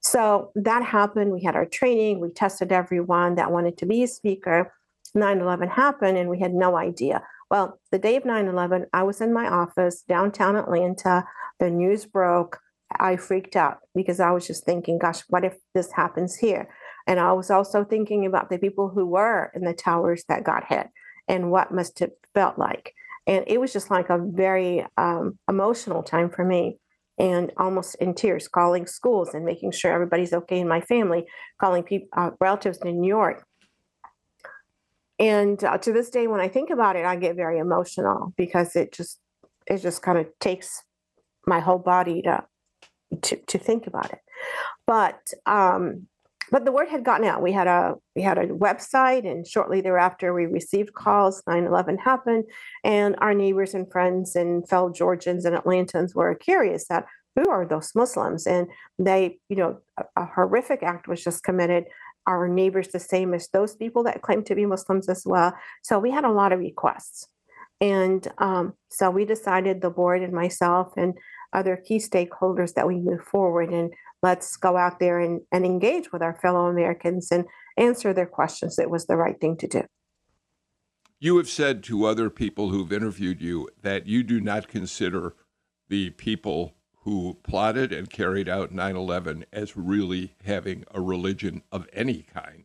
So 0.00 0.50
that 0.54 0.82
happened. 0.82 1.32
We 1.32 1.42
had 1.42 1.56
our 1.56 1.66
training, 1.66 2.20
we 2.20 2.30
tested 2.30 2.72
everyone 2.72 3.36
that 3.36 3.52
wanted 3.52 3.78
to 3.78 3.86
be 3.86 4.02
a 4.02 4.08
speaker. 4.08 4.72
9 5.14 5.40
11 5.40 5.68
happened, 5.68 6.18
and 6.18 6.28
we 6.28 6.38
had 6.40 6.52
no 6.52 6.76
idea. 6.76 7.22
Well, 7.50 7.78
the 7.90 7.98
day 7.98 8.16
of 8.16 8.24
9 8.24 8.48
11, 8.48 8.86
I 8.92 9.02
was 9.02 9.20
in 9.20 9.32
my 9.32 9.48
office 9.48 10.02
downtown 10.02 10.56
Atlanta. 10.56 11.24
The 11.58 11.70
news 11.70 12.04
broke. 12.04 12.58
I 12.90 13.16
freaked 13.16 13.56
out 13.56 13.78
because 13.94 14.20
I 14.20 14.30
was 14.30 14.46
just 14.46 14.64
thinking, 14.64 14.98
gosh, 14.98 15.22
what 15.28 15.44
if 15.44 15.54
this 15.74 15.92
happens 15.92 16.36
here? 16.36 16.68
And 17.06 17.20
I 17.20 17.32
was 17.32 17.50
also 17.50 17.84
thinking 17.84 18.26
about 18.26 18.50
the 18.50 18.58
people 18.58 18.88
who 18.88 19.06
were 19.06 19.50
in 19.54 19.62
the 19.62 19.74
towers 19.74 20.24
that 20.28 20.44
got 20.44 20.66
hit 20.68 20.88
and 21.28 21.50
what 21.50 21.72
must 21.72 21.98
have 22.00 22.10
felt 22.34 22.58
like. 22.58 22.92
And 23.26 23.44
it 23.46 23.60
was 23.60 23.72
just 23.72 23.90
like 23.90 24.08
a 24.08 24.18
very 24.18 24.86
um, 24.96 25.38
emotional 25.48 26.02
time 26.02 26.30
for 26.30 26.44
me 26.44 26.78
and 27.18 27.52
almost 27.56 27.96
in 27.96 28.14
tears, 28.14 28.46
calling 28.46 28.86
schools 28.86 29.34
and 29.34 29.44
making 29.44 29.72
sure 29.72 29.92
everybody's 29.92 30.32
okay 30.32 30.60
in 30.60 30.68
my 30.68 30.80
family, 30.80 31.26
calling 31.60 31.82
people, 31.82 32.08
uh, 32.16 32.30
relatives 32.40 32.78
in 32.84 33.00
New 33.00 33.08
York. 33.08 33.44
And 35.18 35.62
uh, 35.64 35.78
to 35.78 35.92
this 35.92 36.10
day, 36.10 36.26
when 36.26 36.40
I 36.40 36.48
think 36.48 36.70
about 36.70 36.96
it, 36.96 37.06
I 37.06 37.16
get 37.16 37.36
very 37.36 37.58
emotional 37.58 38.34
because 38.36 38.76
it 38.76 38.92
just 38.92 39.18
it 39.66 39.78
just 39.78 40.02
kind 40.02 40.18
of 40.18 40.26
takes 40.40 40.82
my 41.46 41.58
whole 41.58 41.78
body 41.78 42.22
to 42.22 42.44
to, 43.22 43.36
to 43.36 43.58
think 43.58 43.86
about 43.86 44.12
it. 44.12 44.20
But 44.86 45.32
um, 45.46 46.08
but 46.50 46.64
the 46.64 46.72
word 46.72 46.88
had 46.88 47.04
gotten 47.04 47.26
out. 47.26 47.42
We 47.42 47.52
had 47.52 47.66
a 47.66 47.94
we 48.14 48.22
had 48.22 48.38
a 48.38 48.46
website, 48.46 49.28
and 49.30 49.46
shortly 49.46 49.80
thereafter, 49.80 50.32
we 50.32 50.46
received 50.46 50.94
calls. 50.94 51.42
9/11 51.48 51.98
happened, 51.98 52.44
and 52.84 53.16
our 53.18 53.34
neighbors 53.34 53.74
and 53.74 53.90
friends 53.90 54.36
and 54.36 54.68
fellow 54.68 54.90
Georgians 54.90 55.44
and 55.44 55.56
Atlantans 55.56 56.14
were 56.14 56.34
curious 56.34 56.86
that 56.88 57.06
who 57.34 57.50
are 57.50 57.66
those 57.66 57.92
Muslims? 57.94 58.46
And 58.46 58.68
they, 58.98 59.38
you 59.48 59.56
know, 59.56 59.78
a, 59.98 60.04
a 60.22 60.24
horrific 60.24 60.82
act 60.82 61.06
was 61.06 61.22
just 61.22 61.42
committed. 61.42 61.84
Our 62.26 62.48
neighbors, 62.48 62.88
the 62.88 62.98
same 62.98 63.34
as 63.34 63.48
those 63.48 63.76
people 63.76 64.02
that 64.04 64.22
claim 64.22 64.42
to 64.44 64.54
be 64.54 64.66
Muslims 64.66 65.08
as 65.08 65.24
well. 65.26 65.52
So 65.82 65.98
we 65.98 66.10
had 66.10 66.24
a 66.24 66.32
lot 66.32 66.52
of 66.52 66.60
requests, 66.60 67.28
and 67.80 68.26
um, 68.38 68.74
so 68.88 69.10
we 69.10 69.24
decided, 69.24 69.80
the 69.80 69.90
board 69.90 70.22
and 70.22 70.32
myself 70.32 70.92
and 70.96 71.18
other 71.56 71.76
key 71.76 71.96
stakeholders 71.96 72.74
that 72.74 72.86
we 72.86 72.96
move 72.96 73.22
forward 73.22 73.72
and 73.72 73.92
let's 74.22 74.56
go 74.56 74.76
out 74.76 75.00
there 75.00 75.18
and, 75.18 75.40
and 75.50 75.64
engage 75.64 76.12
with 76.12 76.22
our 76.22 76.38
fellow 76.40 76.66
Americans 76.66 77.32
and 77.32 77.46
answer 77.76 78.12
their 78.12 78.26
questions. 78.26 78.78
It 78.78 78.90
was 78.90 79.06
the 79.06 79.16
right 79.16 79.40
thing 79.40 79.56
to 79.58 79.66
do. 79.66 79.82
You 81.18 81.38
have 81.38 81.48
said 81.48 81.82
to 81.84 82.04
other 82.04 82.28
people 82.28 82.68
who've 82.68 82.92
interviewed 82.92 83.40
you 83.40 83.68
that 83.82 84.06
you 84.06 84.22
do 84.22 84.40
not 84.40 84.68
consider 84.68 85.34
the 85.88 86.10
people 86.10 86.74
who 87.04 87.38
plotted 87.42 87.92
and 87.92 88.10
carried 88.10 88.48
out 88.48 88.72
9 88.72 88.96
11 88.96 89.46
as 89.52 89.76
really 89.76 90.34
having 90.44 90.84
a 90.90 91.00
religion 91.00 91.62
of 91.72 91.88
any 91.92 92.22
kind. 92.22 92.64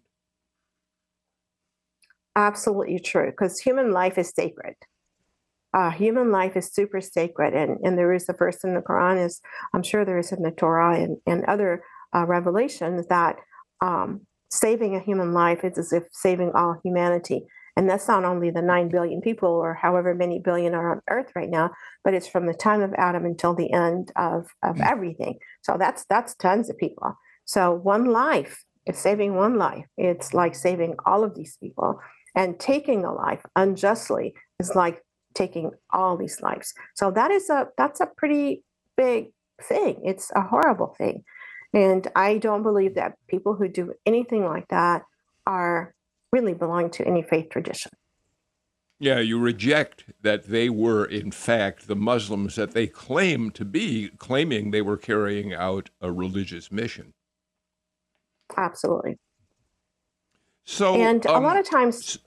Absolutely 2.35 2.99
true, 2.99 3.29
because 3.29 3.59
human 3.59 3.91
life 3.91 4.17
is 4.17 4.33
sacred 4.35 4.75
uh, 5.73 5.89
human 5.89 6.31
life 6.31 6.57
is 6.57 6.73
super 6.73 6.99
sacred, 7.01 7.53
and, 7.53 7.77
and 7.83 7.97
there 7.97 8.13
is 8.13 8.27
a 8.27 8.33
verse 8.33 8.63
in 8.63 8.73
the 8.73 8.81
Quran, 8.81 9.23
is 9.23 9.41
I'm 9.73 9.83
sure 9.83 10.03
there 10.03 10.19
is 10.19 10.31
in 10.31 10.41
the 10.41 10.51
Torah 10.51 10.99
and, 10.99 11.17
and 11.25 11.45
other 11.45 11.83
uh, 12.13 12.25
revelations 12.25 13.07
that 13.07 13.37
um, 13.81 14.21
saving 14.49 14.95
a 14.95 14.99
human 14.99 15.31
life 15.33 15.63
is 15.63 15.77
as 15.77 15.93
if 15.93 16.03
saving 16.11 16.51
all 16.53 16.77
humanity. 16.83 17.45
And 17.77 17.89
that's 17.89 18.07
not 18.07 18.25
only 18.25 18.51
the 18.51 18.61
9 18.61 18.89
billion 18.89 19.21
people 19.21 19.49
or 19.49 19.73
however 19.73 20.13
many 20.13 20.39
billion 20.39 20.75
are 20.75 20.91
on 20.91 21.01
earth 21.09 21.31
right 21.35 21.49
now, 21.49 21.71
but 22.03 22.13
it's 22.13 22.27
from 22.27 22.45
the 22.45 22.53
time 22.53 22.81
of 22.81 22.93
Adam 22.97 23.25
until 23.25 23.55
the 23.55 23.71
end 23.71 24.11
of, 24.17 24.47
of 24.61 24.75
mm. 24.75 24.91
everything. 24.91 25.39
So 25.61 25.77
that's 25.79 26.05
that's 26.09 26.35
tons 26.35 26.69
of 26.69 26.77
people. 26.77 27.15
So 27.45 27.71
one 27.71 28.05
life 28.05 28.65
is 28.85 28.97
saving 28.97 29.35
one 29.35 29.57
life. 29.57 29.85
It's 29.97 30.33
like 30.33 30.53
saving 30.53 30.95
all 31.05 31.23
of 31.23 31.33
these 31.33 31.57
people. 31.57 31.99
And 32.35 32.59
taking 32.59 33.03
a 33.03 33.13
life 33.13 33.41
unjustly 33.55 34.33
is 34.59 34.75
like 34.75 35.01
taking 35.33 35.71
all 35.91 36.17
these 36.17 36.41
lives. 36.41 36.73
So 36.95 37.11
that 37.11 37.31
is 37.31 37.49
a 37.49 37.67
that's 37.77 37.99
a 37.99 38.07
pretty 38.17 38.63
big 38.97 39.31
thing. 39.61 40.01
It's 40.03 40.31
a 40.35 40.41
horrible 40.41 40.95
thing. 40.97 41.23
And 41.73 42.07
I 42.15 42.37
don't 42.37 42.63
believe 42.63 42.95
that 42.95 43.13
people 43.27 43.55
who 43.55 43.67
do 43.67 43.93
anything 44.05 44.45
like 44.45 44.67
that 44.69 45.03
are 45.47 45.93
really 46.31 46.53
belong 46.53 46.89
to 46.91 47.07
any 47.07 47.21
faith 47.21 47.49
tradition. 47.49 47.91
Yeah, 48.99 49.19
you 49.19 49.39
reject 49.39 50.05
that 50.21 50.47
they 50.47 50.69
were, 50.69 51.05
in 51.05 51.31
fact, 51.31 51.87
the 51.87 51.95
Muslims 51.95 52.55
that 52.55 52.73
they 52.73 52.85
claim 52.85 53.49
to 53.51 53.65
be, 53.65 54.09
claiming 54.19 54.69
they 54.69 54.83
were 54.83 54.97
carrying 54.97 55.53
out 55.55 55.89
a 56.01 56.11
religious 56.11 56.71
mission. 56.71 57.13
Absolutely. 58.55 59.17
So, 60.65 60.95
and 60.95 61.25
um, 61.25 61.43
a 61.43 61.47
lot 61.47 61.57
of 61.57 61.67
times, 61.67 62.19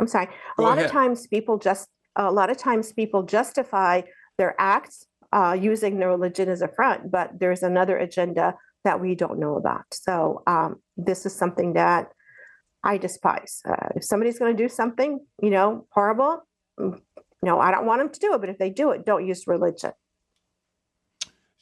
I'm 0.00 0.08
sorry, 0.08 0.28
a 0.58 0.62
lot 0.62 0.78
ahead. 0.78 0.86
of 0.86 0.90
times 0.90 1.26
people 1.26 1.58
just, 1.58 1.88
a 2.16 2.32
lot 2.32 2.50
of 2.50 2.56
times 2.56 2.92
people 2.92 3.22
justify 3.22 4.02
their 4.38 4.54
acts 4.58 5.06
uh, 5.32 5.56
using 5.60 5.98
their 5.98 6.08
religion 6.08 6.48
as 6.48 6.62
a 6.62 6.68
front, 6.68 7.10
but 7.10 7.38
there's 7.38 7.62
another 7.62 7.96
agenda 7.98 8.54
that 8.84 9.00
we 9.00 9.14
don't 9.14 9.38
know 9.38 9.56
about. 9.56 9.84
So 9.92 10.42
um, 10.46 10.76
this 10.96 11.26
is 11.26 11.34
something 11.34 11.74
that 11.74 12.08
I 12.82 12.96
despise. 12.96 13.60
Uh, 13.68 13.88
if 13.94 14.04
somebody's 14.04 14.38
going 14.38 14.56
to 14.56 14.62
do 14.62 14.68
something, 14.68 15.20
you 15.42 15.50
know, 15.50 15.86
horrible, 15.92 16.40
mm, 16.78 16.98
no, 17.42 17.60
I 17.60 17.70
don't 17.70 17.86
want 17.86 18.00
them 18.00 18.10
to 18.10 18.20
do 18.20 18.34
it. 18.34 18.40
But 18.40 18.48
if 18.48 18.58
they 18.58 18.70
do 18.70 18.90
it, 18.90 19.04
don't 19.04 19.26
use 19.26 19.46
religion. 19.46 19.92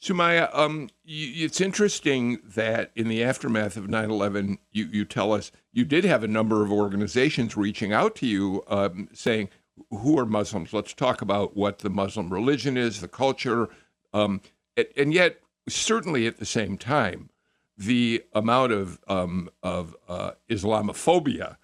Soumaya, 0.01 0.49
um, 0.57 0.89
it's 1.05 1.59
interesting 1.59 2.39
that 2.45 2.91
in 2.95 3.09
the 3.09 3.21
aftermath 3.21 3.75
of 3.75 3.89
9 3.89 4.09
11, 4.09 4.57
you, 4.71 4.85
you 4.85 5.03
tell 5.03 5.33
us 5.33 5.51
you 5.73 5.83
did 5.83 6.05
have 6.05 6.23
a 6.23 6.27
number 6.27 6.63
of 6.63 6.71
organizations 6.71 7.57
reaching 7.57 7.91
out 7.91 8.15
to 8.15 8.25
you 8.25 8.63
um, 8.67 9.09
saying, 9.13 9.49
Who 9.89 10.17
are 10.17 10.25
Muslims? 10.25 10.71
Let's 10.71 10.93
talk 10.93 11.21
about 11.21 11.57
what 11.57 11.79
the 11.79 11.89
Muslim 11.89 12.31
religion 12.31 12.77
is, 12.77 13.01
the 13.01 13.09
culture. 13.09 13.67
Um, 14.13 14.41
and, 14.77 14.87
and, 14.95 15.13
yet, 15.13 15.41
certainly 15.67 16.27
at 16.27 16.37
the 16.37 16.45
same 16.45 16.77
time, 16.77 17.29
the 17.77 18.23
amount 18.33 18.71
of, 18.71 18.99
um, 19.09 19.49
of 19.61 19.97
uh, 20.07 20.31
Islamophobia, 20.49 21.57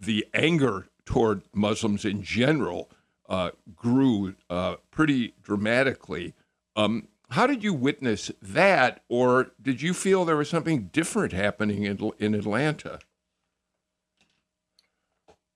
the 0.00 0.26
anger 0.32 0.88
toward 1.04 1.42
Muslims 1.52 2.06
in 2.06 2.22
general, 2.22 2.90
uh, 3.28 3.50
grew 3.76 4.34
uh, 4.48 4.76
pretty 4.90 5.34
dramatically. 5.42 6.32
Um, 6.74 7.08
how 7.32 7.46
did 7.46 7.64
you 7.64 7.72
witness 7.72 8.30
that, 8.40 9.02
or 9.08 9.52
did 9.60 9.80
you 9.80 9.94
feel 9.94 10.24
there 10.24 10.36
was 10.36 10.50
something 10.50 10.90
different 10.92 11.32
happening 11.32 11.84
in, 11.84 12.10
in 12.18 12.34
Atlanta? 12.34 12.98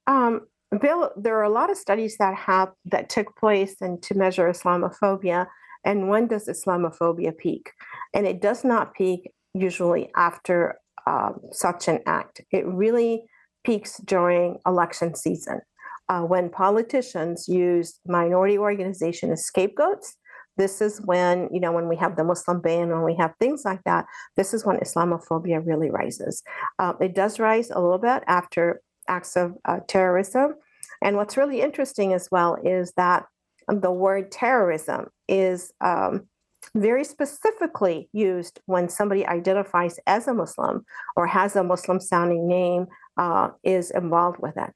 Um, 0.06 0.46
Bill, 0.80 1.10
there 1.16 1.36
are 1.38 1.44
a 1.44 1.50
lot 1.50 1.70
of 1.70 1.76
studies 1.76 2.16
that 2.18 2.34
have 2.34 2.72
that 2.86 3.08
took 3.08 3.36
place 3.36 3.76
and 3.80 4.02
to 4.02 4.14
measure 4.14 4.48
Islamophobia. 4.48 5.46
And 5.84 6.08
when 6.08 6.26
does 6.26 6.48
Islamophobia 6.48 7.36
peak? 7.36 7.70
And 8.14 8.26
it 8.26 8.40
does 8.40 8.64
not 8.64 8.94
peak 8.94 9.30
usually 9.54 10.10
after 10.16 10.78
um, 11.06 11.40
such 11.52 11.88
an 11.88 12.00
act. 12.06 12.40
It 12.50 12.66
really 12.66 13.24
peaks 13.64 13.98
during 13.98 14.58
election 14.66 15.14
season 15.14 15.60
uh, 16.08 16.22
when 16.22 16.50
politicians 16.50 17.48
use 17.48 18.00
minority 18.06 18.58
organization 18.58 19.30
as 19.30 19.44
scapegoats 19.44 20.16
this 20.56 20.80
is 20.80 21.00
when 21.02 21.48
you 21.52 21.60
know 21.60 21.72
when 21.72 21.88
we 21.88 21.96
have 21.96 22.16
the 22.16 22.24
muslim 22.24 22.60
ban 22.60 22.88
when 22.90 23.02
we 23.02 23.14
have 23.14 23.34
things 23.38 23.64
like 23.64 23.82
that 23.84 24.06
this 24.36 24.54
is 24.54 24.64
when 24.64 24.78
islamophobia 24.78 25.64
really 25.64 25.90
rises. 25.90 26.42
Uh, 26.78 26.94
it 27.00 27.14
does 27.14 27.38
rise 27.38 27.70
a 27.70 27.80
little 27.80 27.98
bit 27.98 28.22
after 28.26 28.80
acts 29.08 29.36
of 29.36 29.54
uh, 29.64 29.80
terrorism. 29.86 30.54
And 31.02 31.16
what's 31.16 31.36
really 31.36 31.60
interesting 31.60 32.12
as 32.12 32.28
well 32.30 32.56
is 32.64 32.92
that 32.96 33.26
the 33.68 33.90
word 33.90 34.30
terrorism 34.30 35.08
is 35.28 35.72
um, 35.80 36.28
very 36.74 37.04
specifically 37.04 38.08
used 38.12 38.60
when 38.66 38.88
somebody 38.88 39.26
identifies 39.26 39.98
as 40.06 40.28
a 40.28 40.34
muslim 40.34 40.84
or 41.16 41.26
has 41.26 41.56
a 41.56 41.64
muslim 41.64 42.00
sounding 42.00 42.48
name 42.48 42.86
uh, 43.16 43.50
is 43.62 43.90
involved 43.90 44.38
with 44.40 44.56
it. 44.56 44.72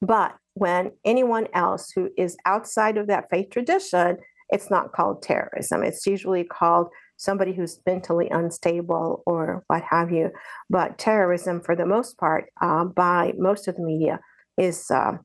But 0.00 0.36
when 0.54 0.92
anyone 1.04 1.48
else 1.52 1.90
who 1.90 2.10
is 2.16 2.36
outside 2.44 2.96
of 2.96 3.06
that 3.08 3.28
faith 3.30 3.50
tradition 3.50 4.18
it's 4.50 4.70
not 4.70 4.92
called 4.92 5.22
terrorism. 5.22 5.82
It's 5.82 6.06
usually 6.06 6.44
called 6.44 6.88
somebody 7.16 7.52
who's 7.52 7.80
mentally 7.86 8.28
unstable 8.30 9.22
or 9.26 9.64
what 9.66 9.82
have 9.90 10.12
you. 10.12 10.30
But 10.70 10.98
terrorism, 10.98 11.60
for 11.60 11.74
the 11.74 11.86
most 11.86 12.18
part, 12.18 12.46
uh, 12.60 12.84
by 12.84 13.32
most 13.36 13.68
of 13.68 13.76
the 13.76 13.82
media, 13.82 14.20
is 14.58 14.90
uh, 14.90 15.18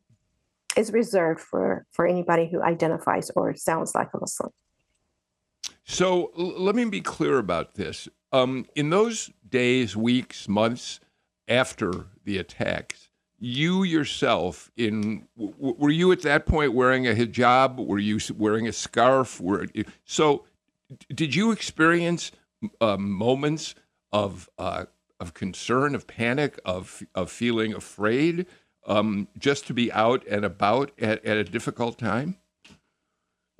is 0.75 0.91
reserved 0.91 1.39
for 1.39 1.85
for 1.91 2.05
anybody 2.05 2.49
who 2.51 2.61
identifies 2.61 3.29
or 3.35 3.55
sounds 3.55 3.93
like 3.93 4.09
a 4.13 4.19
Muslim. 4.19 4.51
So 5.83 6.31
l- 6.37 6.61
let 6.61 6.75
me 6.75 6.85
be 6.85 7.01
clear 7.01 7.37
about 7.37 7.75
this. 7.75 8.07
Um, 8.31 8.65
in 8.75 8.89
those 8.89 9.29
days, 9.47 9.95
weeks, 9.97 10.47
months 10.47 11.01
after 11.47 12.07
the 12.23 12.37
attacks, 12.37 13.09
you 13.43 13.81
yourself 13.81 14.71
in 14.77 15.27
w- 15.35 15.75
were 15.77 15.89
you 15.89 16.11
at 16.11 16.21
that 16.21 16.45
point 16.45 16.73
wearing 16.73 17.07
a 17.07 17.13
hijab? 17.13 17.83
Were 17.83 17.97
you 17.97 18.19
wearing 18.37 18.67
a 18.67 18.71
scarf? 18.71 19.41
Were 19.41 19.65
so 20.05 20.45
did 21.13 21.33
you 21.33 21.51
experience 21.51 22.31
uh, 22.79 22.97
moments 22.97 23.73
of 24.11 24.47
uh, 24.59 24.85
of 25.19 25.33
concern 25.33 25.95
of 25.95 26.05
panic 26.05 26.59
of 26.65 27.01
of 27.15 27.31
feeling 27.31 27.73
afraid 27.73 28.45
um, 28.85 29.27
just 29.39 29.65
to 29.67 29.73
be 29.73 29.91
out 29.91 30.25
and 30.27 30.45
about 30.45 30.91
at, 31.01 31.25
at 31.25 31.37
a 31.37 31.43
difficult 31.43 31.97
time? 31.97 32.37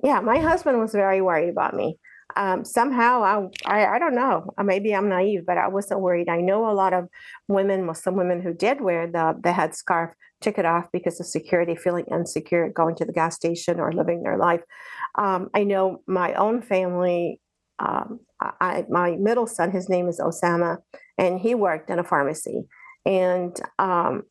Yeah 0.00 0.20
my 0.20 0.38
husband 0.38 0.78
was 0.78 0.92
very 0.92 1.20
worried 1.20 1.48
about 1.48 1.74
me 1.74 1.98
um, 2.36 2.64
somehow 2.64 3.22
I, 3.22 3.46
I, 3.66 3.86
I 3.94 3.98
don't 3.98 4.14
know. 4.14 4.52
Uh, 4.56 4.62
maybe 4.62 4.94
i'm 4.94 5.08
naive 5.08 5.44
but 5.46 5.58
i 5.58 5.68
wasn't 5.68 6.00
worried. 6.00 6.28
I 6.28 6.40
know 6.40 6.70
a 6.70 6.74
lot 6.74 6.92
of 6.92 7.08
women 7.48 7.84
muslim 7.84 8.16
women 8.16 8.40
who 8.40 8.54
did 8.54 8.80
wear 8.80 9.06
the, 9.06 9.38
the 9.42 9.50
headscarf 9.50 10.12
took 10.40 10.58
it 10.58 10.64
off 10.64 10.86
because 10.92 11.20
of 11.20 11.26
security 11.26 11.76
feeling 11.76 12.04
insecure 12.10 12.68
going 12.68 12.96
to 12.96 13.04
the 13.04 13.12
gas 13.12 13.36
station 13.36 13.78
or 13.78 13.92
living 13.92 14.22
their 14.22 14.36
life. 14.36 14.62
Um, 15.16 15.50
i 15.54 15.64
know 15.64 16.02
my 16.06 16.34
own 16.34 16.62
family 16.62 17.40
um, 17.78 18.20
I, 18.40 18.84
my 18.88 19.16
middle 19.16 19.46
son 19.46 19.70
his 19.70 19.88
name 19.88 20.08
is 20.08 20.20
osama 20.20 20.78
and 21.18 21.38
he 21.38 21.54
worked 21.54 21.90
in 21.90 21.98
a 21.98 22.04
pharmacy. 22.04 22.64
And 23.04 23.58
um, 23.78 24.22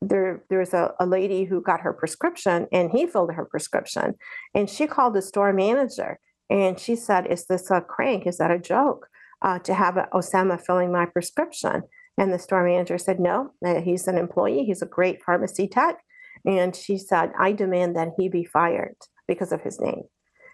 there 0.00 0.44
there's 0.50 0.74
a, 0.74 0.92
a 1.00 1.06
lady 1.06 1.44
who 1.44 1.60
got 1.60 1.80
her 1.80 1.92
prescription 1.92 2.66
and 2.72 2.90
he 2.90 3.06
filled 3.06 3.32
her 3.32 3.44
prescription. 3.44 4.14
And 4.54 4.68
she 4.68 4.86
called 4.86 5.14
the 5.14 5.22
store 5.22 5.52
manager 5.52 6.18
and 6.50 6.78
she 6.78 6.96
said, 6.96 7.26
Is 7.30 7.46
this 7.46 7.70
a 7.70 7.80
crank? 7.80 8.26
Is 8.26 8.38
that 8.38 8.50
a 8.50 8.58
joke 8.58 9.08
uh, 9.42 9.58
to 9.60 9.74
have 9.74 9.94
Osama 10.12 10.60
filling 10.60 10.92
my 10.92 11.06
prescription? 11.06 11.82
And 12.16 12.32
the 12.32 12.38
store 12.38 12.64
manager 12.64 12.98
said, 12.98 13.20
No, 13.20 13.52
uh, 13.64 13.80
he's 13.80 14.08
an 14.08 14.18
employee. 14.18 14.64
He's 14.64 14.82
a 14.82 14.86
great 14.86 15.22
pharmacy 15.22 15.68
tech. 15.68 15.98
And 16.44 16.74
she 16.74 16.98
said, 16.98 17.32
I 17.38 17.52
demand 17.52 17.96
that 17.96 18.12
he 18.16 18.28
be 18.28 18.44
fired 18.44 18.96
because 19.26 19.52
of 19.52 19.62
his 19.62 19.80
name. 19.80 20.02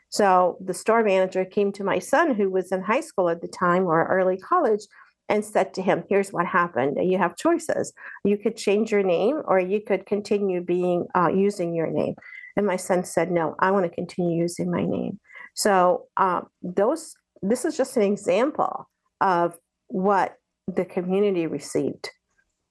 So 0.09 0.59
the 0.64 0.74
store 0.74 1.02
manager 1.02 1.44
came 1.44 1.72
to 1.72 1.85
my 1.85 1.98
son, 1.98 2.35
who 2.35 2.50
was 2.50 2.70
in 2.72 2.83
high 2.83 3.00
school 3.00 3.28
at 3.28 3.40
the 3.40 3.48
time 3.48 3.85
or 3.85 4.07
early 4.07 4.37
college, 4.37 4.83
and 5.28 5.44
said 5.44 5.74
to 5.74 5.83
him, 5.83 6.04
Here's 6.09 6.33
what 6.33 6.46
happened. 6.46 6.98
You 7.00 7.18
have 7.18 7.37
choices. 7.37 7.92
You 8.24 8.37
could 8.37 8.57
change 8.57 8.90
your 8.90 9.02
name 9.02 9.40
or 9.46 9.59
you 9.59 9.80
could 9.80 10.07
continue 10.07 10.61
being 10.61 11.07
uh, 11.14 11.28
using 11.28 11.74
your 11.74 11.90
name. 11.90 12.14
And 12.57 12.66
my 12.66 12.76
son 12.76 13.04
said, 13.04 13.30
No, 13.30 13.54
I 13.59 13.70
want 13.70 13.85
to 13.87 13.94
continue 13.94 14.37
using 14.37 14.70
my 14.70 14.85
name. 14.85 15.18
So 15.55 16.07
um, 16.17 16.49
those 16.62 17.14
this 17.43 17.64
is 17.64 17.77
just 17.77 17.97
an 17.97 18.03
example 18.03 18.88
of 19.21 19.59
what 19.88 20.38
the 20.67 20.85
community 20.85 21.47
received. 21.47 22.11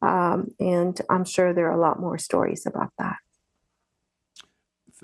Um, 0.01 0.49
and 0.59 0.99
I'm 1.09 1.25
sure 1.25 1.53
there 1.53 1.67
are 1.67 1.77
a 1.77 1.81
lot 1.81 1.99
more 1.99 2.17
stories 2.17 2.65
about 2.65 2.91
that. 2.97 3.15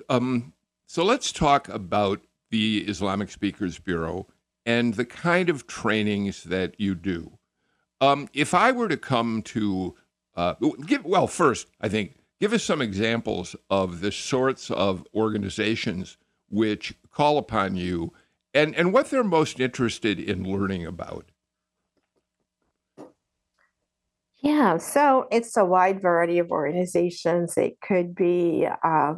Um, 0.08 0.52
so 0.86 1.04
let's 1.04 1.32
talk 1.32 1.68
about 1.68 2.20
the 2.50 2.84
Islamic 2.88 3.30
Speakers 3.30 3.78
Bureau 3.78 4.26
and 4.66 4.94
the 4.94 5.04
kind 5.04 5.48
of 5.48 5.66
trainings 5.66 6.44
that 6.44 6.78
you 6.78 6.94
do. 6.94 7.38
Um, 8.00 8.28
if 8.32 8.54
I 8.54 8.72
were 8.72 8.88
to 8.88 8.96
come 8.96 9.42
to, 9.42 9.94
uh, 10.34 10.54
give, 10.86 11.04
well, 11.04 11.26
first, 11.26 11.68
I 11.80 11.88
think, 11.88 12.16
give 12.40 12.52
us 12.52 12.64
some 12.64 12.82
examples 12.82 13.54
of 13.68 14.00
the 14.00 14.12
sorts 14.12 14.70
of 14.70 15.06
organizations 15.14 16.16
which 16.50 16.94
call 17.10 17.38
upon 17.38 17.76
you 17.76 18.12
and, 18.52 18.74
and 18.74 18.92
what 18.92 19.10
they're 19.10 19.24
most 19.24 19.60
interested 19.60 20.18
in 20.18 20.44
learning 20.44 20.86
about. 20.86 21.30
Yeah, 24.42 24.78
so 24.78 25.26
it's 25.30 25.56
a 25.56 25.64
wide 25.64 26.00
variety 26.00 26.38
of 26.38 26.50
organizations. 26.50 27.58
It 27.58 27.78
could 27.80 28.14
be 28.14 28.66
uh, 28.82 29.14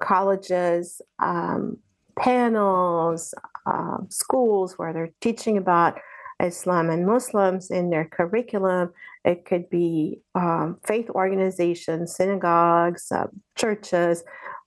colleges, 0.00 1.00
um, 1.18 1.78
panels, 2.18 3.34
uh, 3.64 3.98
schools 4.08 4.74
where 4.76 4.92
they're 4.92 5.12
teaching 5.22 5.56
about 5.56 5.98
Islam 6.42 6.90
and 6.90 7.06
Muslims 7.06 7.70
in 7.70 7.88
their 7.88 8.04
curriculum. 8.04 8.92
It 9.24 9.46
could 9.46 9.70
be 9.70 10.20
um, 10.34 10.78
faith 10.84 11.08
organizations, 11.10 12.14
synagogues, 12.14 13.10
uh, 13.10 13.28
churches. 13.56 14.22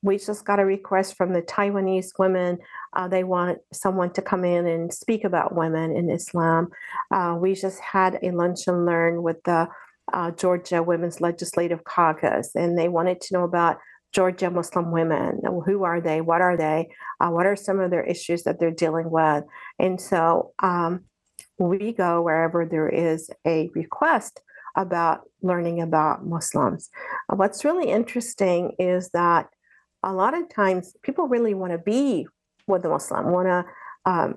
We 0.06 0.20
just 0.20 0.46
got 0.46 0.60
a 0.60 0.66
request 0.66 1.18
from 1.18 1.34
the 1.34 1.42
Taiwanese 1.42 2.12
women. 2.20 2.60
Uh, 2.96 3.08
they 3.08 3.24
want 3.24 3.58
someone 3.74 4.14
to 4.14 4.22
come 4.22 4.46
in 4.46 4.68
and 4.68 4.94
speak 4.94 5.24
about 5.24 5.56
women 5.56 5.96
in 5.96 6.12
Islam. 6.12 6.70
Uh, 7.12 7.36
we 7.40 7.56
just 7.56 7.80
had 7.80 8.20
a 8.22 8.30
lunch 8.30 8.68
and 8.68 8.86
learn 8.86 9.24
with 9.24 9.42
the 9.44 9.68
uh, 10.14 10.30
Georgia 10.32 10.84
Women's 10.84 11.22
Legislative 11.22 11.84
Caucus, 11.84 12.52
and 12.54 12.78
they 12.78 12.88
wanted 12.88 13.20
to 13.22 13.34
know 13.34 13.44
about 13.44 13.80
Georgia 14.14 14.52
Muslim 14.52 14.92
women. 14.92 15.42
Who 15.66 15.84
are 15.84 16.00
they? 16.00 16.22
What 16.22 16.40
are 16.40 16.56
they? 16.56 16.90
Uh, 17.20 17.30
what 17.30 17.48
are 17.48 17.56
some 17.56 17.80
of 17.80 17.90
their 17.90 18.04
issues 18.04 18.44
that 18.44 18.60
they're 18.60 18.70
dealing 18.70 19.10
with? 19.10 19.44
And 19.80 20.00
so 20.00 20.54
um, 20.62 21.06
we 21.58 21.94
go 21.94 22.22
wherever 22.22 22.64
there 22.66 22.90
is 22.90 23.32
a 23.46 23.72
request 23.74 24.40
about 24.78 25.22
learning 25.42 25.82
about 25.82 26.26
Muslims. 26.26 26.90
Uh, 27.28 27.36
what's 27.36 27.66
really 27.66 27.90
interesting 27.90 28.74
is 28.78 29.10
that 29.10 29.48
a 30.06 30.14
lot 30.14 30.38
of 30.38 30.48
times 30.48 30.96
people 31.02 31.28
really 31.28 31.54
want 31.54 31.74
to 31.74 31.80
be 31.80 32.28
with 32.68 32.86
a 32.86 32.90
Muslim, 32.90 33.32
want 33.32 33.48
to 33.48 33.66
um, 34.10 34.36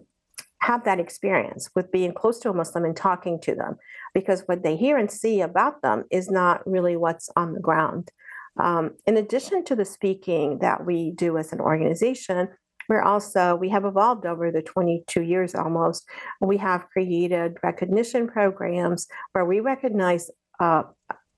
have 0.61 0.85
that 0.85 0.99
experience 0.99 1.71
with 1.77 1.93
being 1.93 2.13
close 2.13 2.39
to 2.41 2.51
a 2.51 2.55
Muslim 2.55 2.85
and 2.85 2.97
talking 2.97 3.39
to 3.43 3.55
them, 3.55 3.77
because 4.15 4.43
what 4.47 4.63
they 4.63 4.77
hear 4.77 4.97
and 4.97 5.11
see 5.11 5.41
about 5.43 5.83
them 5.83 6.05
is 6.11 6.31
not 6.31 6.67
really 6.67 6.97
what's 6.97 7.31
on 7.37 7.53
the 7.53 7.61
ground. 7.61 8.11
Um, 8.59 8.93
in 9.07 9.17
addition 9.17 9.65
to 9.67 9.77
the 9.77 9.85
speaking 9.85 10.59
that 10.61 10.85
we 10.85 11.13
do 11.13 11.39
as 11.39 11.53
an 11.53 11.61
organization, 11.61 12.49
we're 12.89 13.03
also, 13.03 13.55
we 13.55 13.69
have 13.69 13.85
evolved 13.85 14.25
over 14.25 14.51
the 14.51 14.63
22 14.63 15.21
years 15.21 15.55
almost. 15.55 16.09
We 16.41 16.57
have 16.57 16.89
created 16.91 17.59
recognition 17.63 18.27
programs 18.27 19.07
where 19.33 19.45
we 19.45 19.61
recognize 19.61 20.31
uh, 20.59 20.85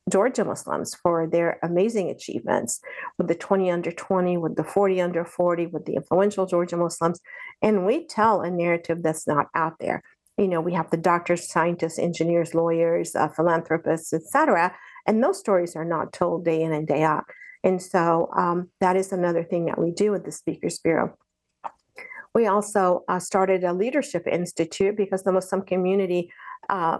Georgia 0.08 0.44
Muslims 0.44 0.94
for 0.94 1.26
their 1.26 1.58
amazing 1.62 2.08
achievements 2.08 2.80
with 3.18 3.28
the 3.28 3.34
20 3.34 3.70
under 3.70 3.92
20, 3.92 4.36
with 4.38 4.56
the 4.56 4.64
40 4.64 5.00
under 5.00 5.24
40, 5.24 5.66
with 5.66 5.84
the 5.84 5.94
influential 5.94 6.46
Georgia 6.46 6.76
Muslims. 6.76 7.20
And 7.62 7.86
we 7.86 8.06
tell 8.06 8.40
a 8.40 8.50
narrative 8.50 9.02
that's 9.02 9.26
not 9.26 9.48
out 9.54 9.74
there. 9.78 10.02
You 10.38 10.48
know, 10.48 10.60
we 10.60 10.72
have 10.72 10.90
the 10.90 10.96
doctors, 10.96 11.48
scientists, 11.48 11.98
engineers, 11.98 12.54
lawyers, 12.54 13.14
uh, 13.14 13.28
philanthropists, 13.28 14.12
etc. 14.12 14.74
And 15.06 15.22
those 15.22 15.38
stories 15.38 15.76
are 15.76 15.84
not 15.84 16.12
told 16.12 16.44
day 16.44 16.62
in 16.62 16.72
and 16.72 16.86
day 16.86 17.02
out. 17.02 17.24
And 17.62 17.80
so 17.82 18.30
um, 18.36 18.70
that 18.80 18.96
is 18.96 19.12
another 19.12 19.44
thing 19.44 19.66
that 19.66 19.78
we 19.78 19.90
do 19.90 20.12
with 20.12 20.24
the 20.24 20.32
Speakers 20.32 20.78
Bureau. 20.78 21.16
We 22.34 22.46
also 22.46 23.04
uh, 23.08 23.18
started 23.18 23.64
a 23.64 23.72
leadership 23.72 24.26
institute 24.26 24.96
because 24.96 25.24
the 25.24 25.32
Muslim 25.32 25.62
community, 25.62 26.32
uh, 26.68 26.98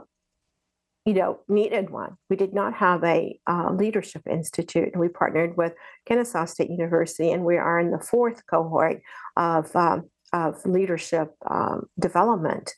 you 1.06 1.14
know, 1.14 1.40
needed 1.48 1.90
one. 1.90 2.16
We 2.28 2.36
did 2.36 2.52
not 2.52 2.74
have 2.74 3.02
a 3.04 3.38
uh, 3.46 3.72
leadership 3.72 4.22
institute. 4.28 4.90
And 4.92 5.00
we 5.00 5.08
partnered 5.08 5.56
with 5.56 5.72
Kennesaw 6.06 6.44
State 6.44 6.70
University, 6.70 7.30
and 7.30 7.44
we 7.44 7.56
are 7.56 7.78
in 7.78 7.90
the 7.90 8.00
fourth 8.00 8.42
cohort 8.46 9.00
of 9.36 9.74
um, 9.74 10.10
of 10.32 10.64
leadership 10.64 11.34
um, 11.50 11.86
development 11.98 12.74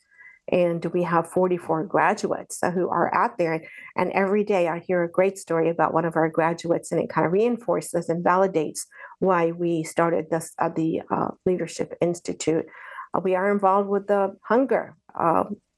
and 0.51 0.83
we 0.87 1.03
have 1.03 1.31
44 1.31 1.85
graduates 1.85 2.59
who 2.73 2.89
are 2.89 3.13
out 3.15 3.37
there 3.37 3.63
and 3.95 4.11
every 4.11 4.43
day 4.43 4.67
i 4.67 4.79
hear 4.79 5.03
a 5.03 5.11
great 5.11 5.37
story 5.37 5.69
about 5.69 5.93
one 5.93 6.03
of 6.03 6.15
our 6.15 6.29
graduates 6.29 6.91
and 6.91 7.01
it 7.01 7.09
kind 7.09 7.25
of 7.25 7.31
reinforces 7.31 8.09
and 8.09 8.25
validates 8.25 8.81
why 9.19 9.51
we 9.51 9.83
started 9.83 10.29
this 10.29 10.53
uh, 10.59 10.69
the 10.69 11.01
uh, 11.11 11.29
leadership 11.45 11.93
institute 12.01 12.65
uh, 13.13 13.21
we 13.23 13.35
are 13.35 13.51
involved 13.51 13.87
with 13.87 14.07
the 14.07 14.35
hunger 14.43 14.95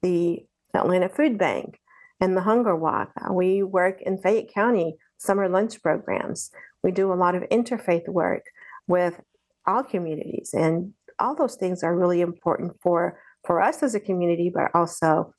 the 0.01 0.39
atlanta 0.73 1.09
food 1.09 1.37
bank 1.37 1.79
and 2.19 2.35
the 2.35 2.41
hunger 2.41 2.75
walk 2.75 3.11
uh, 3.21 3.33
we 3.33 3.63
work 3.63 4.01
in 4.01 4.17
fayette 4.17 4.53
county 4.53 4.95
summer 5.17 5.47
lunch 5.47 5.81
programs 5.81 6.51
we 6.83 6.91
do 6.91 7.11
a 7.11 7.15
lot 7.15 7.35
of 7.35 7.43
interfaith 7.43 8.07
work 8.07 8.43
with 8.87 9.21
all 9.65 9.83
communities 9.83 10.51
and 10.53 10.93
all 11.19 11.35
those 11.35 11.55
things 11.55 11.83
are 11.83 11.95
really 11.95 12.21
important 12.21 12.73
for 12.81 13.17
for 13.45 13.61
us 13.61 13.83
as 13.83 13.95
a 13.95 13.99
community, 13.99 14.51
but 14.53 14.71
also 14.73 15.33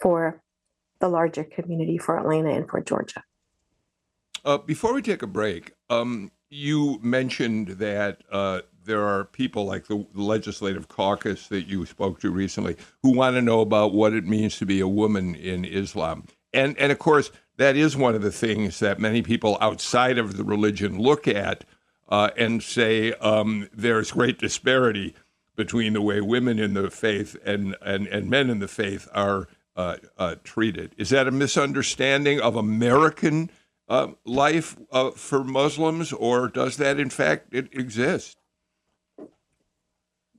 for 0.00 0.42
the 1.00 1.08
larger 1.08 1.44
community 1.44 1.98
for 1.98 2.18
Atlanta 2.18 2.50
and 2.50 2.68
for 2.68 2.80
Georgia. 2.80 3.22
Uh, 4.44 4.58
before 4.58 4.94
we 4.94 5.02
take 5.02 5.22
a 5.22 5.26
break, 5.26 5.72
um, 5.90 6.30
you 6.48 6.98
mentioned 7.02 7.68
that 7.68 8.22
uh, 8.32 8.62
there 8.84 9.06
are 9.06 9.24
people 9.24 9.64
like 9.64 9.86
the 9.86 10.06
legislative 10.14 10.88
caucus 10.88 11.48
that 11.48 11.66
you 11.66 11.86
spoke 11.86 12.20
to 12.20 12.30
recently 12.30 12.76
who 13.02 13.12
want 13.12 13.36
to 13.36 13.42
know 13.42 13.60
about 13.60 13.92
what 13.92 14.12
it 14.12 14.26
means 14.26 14.58
to 14.58 14.66
be 14.66 14.80
a 14.80 14.88
woman 14.88 15.34
in 15.34 15.64
Islam. 15.64 16.24
And, 16.52 16.76
and 16.78 16.90
of 16.90 16.98
course, 16.98 17.30
that 17.56 17.76
is 17.76 17.96
one 17.96 18.14
of 18.14 18.22
the 18.22 18.32
things 18.32 18.78
that 18.80 18.98
many 18.98 19.22
people 19.22 19.58
outside 19.60 20.18
of 20.18 20.36
the 20.36 20.44
religion 20.44 20.98
look 20.98 21.28
at 21.28 21.64
uh, 22.08 22.30
and 22.36 22.62
say 22.62 23.12
um, 23.14 23.68
there's 23.72 24.12
great 24.12 24.38
disparity 24.38 25.14
between 25.56 25.92
the 25.92 26.00
way 26.00 26.20
women 26.20 26.58
in 26.58 26.74
the 26.74 26.90
faith 26.90 27.36
and, 27.44 27.76
and, 27.82 28.06
and 28.08 28.30
men 28.30 28.50
in 28.50 28.58
the 28.58 28.68
faith 28.68 29.08
are 29.12 29.46
uh, 29.76 29.96
uh, 30.18 30.34
treated. 30.42 30.94
Is 30.96 31.10
that 31.10 31.28
a 31.28 31.30
misunderstanding 31.30 32.40
of 32.40 32.56
American 32.56 33.50
uh, 33.88 34.08
life 34.24 34.76
uh, 34.90 35.10
for 35.10 35.44
Muslims, 35.44 36.12
or 36.12 36.48
does 36.48 36.76
that 36.78 36.98
in 36.98 37.10
fact 37.10 37.54
exist? 37.54 38.39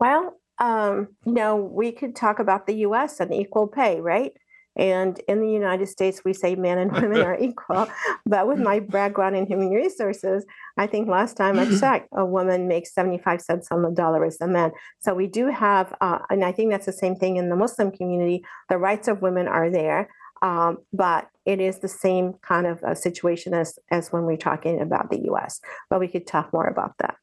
Well, 0.02 0.34
um, 0.58 1.10
you 1.26 1.34
know, 1.34 1.56
we 1.58 1.92
could 1.92 2.16
talk 2.16 2.40
about 2.40 2.66
the 2.66 2.78
U.S. 2.88 3.20
and 3.20 3.32
equal 3.32 3.68
pay, 3.68 4.02
right? 4.02 4.32
And 4.76 5.20
in 5.28 5.42
the 5.42 5.52
United 5.52 5.90
States, 5.90 6.24
we 6.26 6.34
say 6.34 6.56
men 6.56 6.80
and 6.80 6.92
women 6.92 7.22
are 7.26 7.38
equal. 7.40 7.88
But 8.26 8.48
with 8.48 8.58
my 8.58 8.80
background 8.80 9.36
in 9.36 9.46
human 9.46 9.70
resources, 9.70 10.44
I 10.76 10.88
think 10.88 11.08
last 11.08 11.38
time 11.38 11.60
I 11.60 11.66
checked, 11.80 12.10
a 12.14 12.26
woman 12.26 12.68
makes 12.68 12.96
75 12.96 13.42
cents 13.42 13.68
on 13.70 13.84
the 13.84 13.92
dollar 13.92 14.26
as 14.26 14.42
a 14.42 14.48
man. 14.48 14.72
So 15.02 15.14
we 15.14 15.28
do 15.28 15.48
have, 15.52 15.94
uh, 16.02 16.20
and 16.32 16.44
I 16.44 16.52
think 16.52 16.72
that's 16.72 16.88
the 16.88 16.94
same 16.94 17.16
thing 17.16 17.38
in 17.38 17.50
the 17.50 17.56
Muslim 17.56 17.92
community. 17.92 18.44
The 18.70 18.80
rights 18.80 19.08
of 19.08 19.22
women 19.22 19.48
are 19.48 19.70
there. 19.70 20.10
Um, 20.42 20.80
but 20.92 21.28
it 21.46 21.62
is 21.62 21.78
the 21.80 21.88
same 21.88 22.34
kind 22.42 22.66
of 22.66 22.82
a 22.82 22.96
situation 22.96 23.54
as, 23.54 23.78
as 23.92 24.12
when 24.12 24.24
we're 24.24 24.38
talking 24.38 24.82
about 24.82 25.12
the 25.12 25.30
US. 25.32 25.62
But 25.92 26.00
we 26.00 26.08
could 26.08 26.26
talk 26.26 26.52
more 26.52 26.66
about 26.66 26.96
that. 26.98 27.18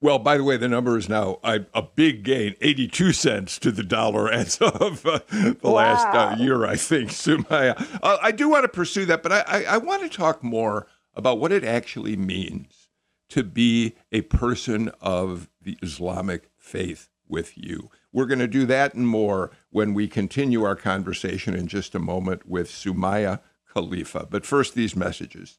Well, 0.00 0.20
by 0.20 0.36
the 0.36 0.44
way, 0.44 0.56
the 0.56 0.68
number 0.68 0.96
is 0.96 1.08
now 1.08 1.40
a, 1.42 1.60
a 1.74 1.82
big 1.82 2.22
gain, 2.22 2.54
82 2.60 3.12
cents 3.12 3.58
to 3.58 3.72
the 3.72 3.82
dollar 3.82 4.30
as 4.30 4.58
of 4.58 5.04
uh, 5.04 5.20
the 5.28 5.58
wow. 5.62 5.72
last 5.72 6.06
uh, 6.14 6.36
year, 6.40 6.64
I 6.64 6.76
think, 6.76 7.10
Soumaya. 7.10 7.98
Uh, 8.00 8.16
I 8.22 8.30
do 8.30 8.48
want 8.48 8.62
to 8.62 8.68
pursue 8.68 9.06
that, 9.06 9.24
but 9.24 9.32
I, 9.32 9.40
I, 9.40 9.62
I 9.62 9.76
want 9.78 10.02
to 10.02 10.16
talk 10.16 10.44
more 10.44 10.86
about 11.14 11.40
what 11.40 11.50
it 11.50 11.64
actually 11.64 12.16
means 12.16 12.88
to 13.30 13.42
be 13.42 13.96
a 14.12 14.22
person 14.22 14.90
of 15.00 15.48
the 15.60 15.76
Islamic 15.82 16.50
faith 16.56 17.08
with 17.26 17.58
you. 17.58 17.90
We're 18.12 18.26
going 18.26 18.38
to 18.38 18.46
do 18.46 18.66
that 18.66 18.94
and 18.94 19.06
more 19.06 19.50
when 19.70 19.94
we 19.94 20.06
continue 20.06 20.62
our 20.62 20.76
conversation 20.76 21.54
in 21.54 21.66
just 21.66 21.94
a 21.94 21.98
moment 21.98 22.48
with 22.48 22.68
Soumaya 22.68 23.40
Khalifa. 23.74 24.28
But 24.30 24.46
first, 24.46 24.74
these 24.74 24.96
messages. 24.96 25.58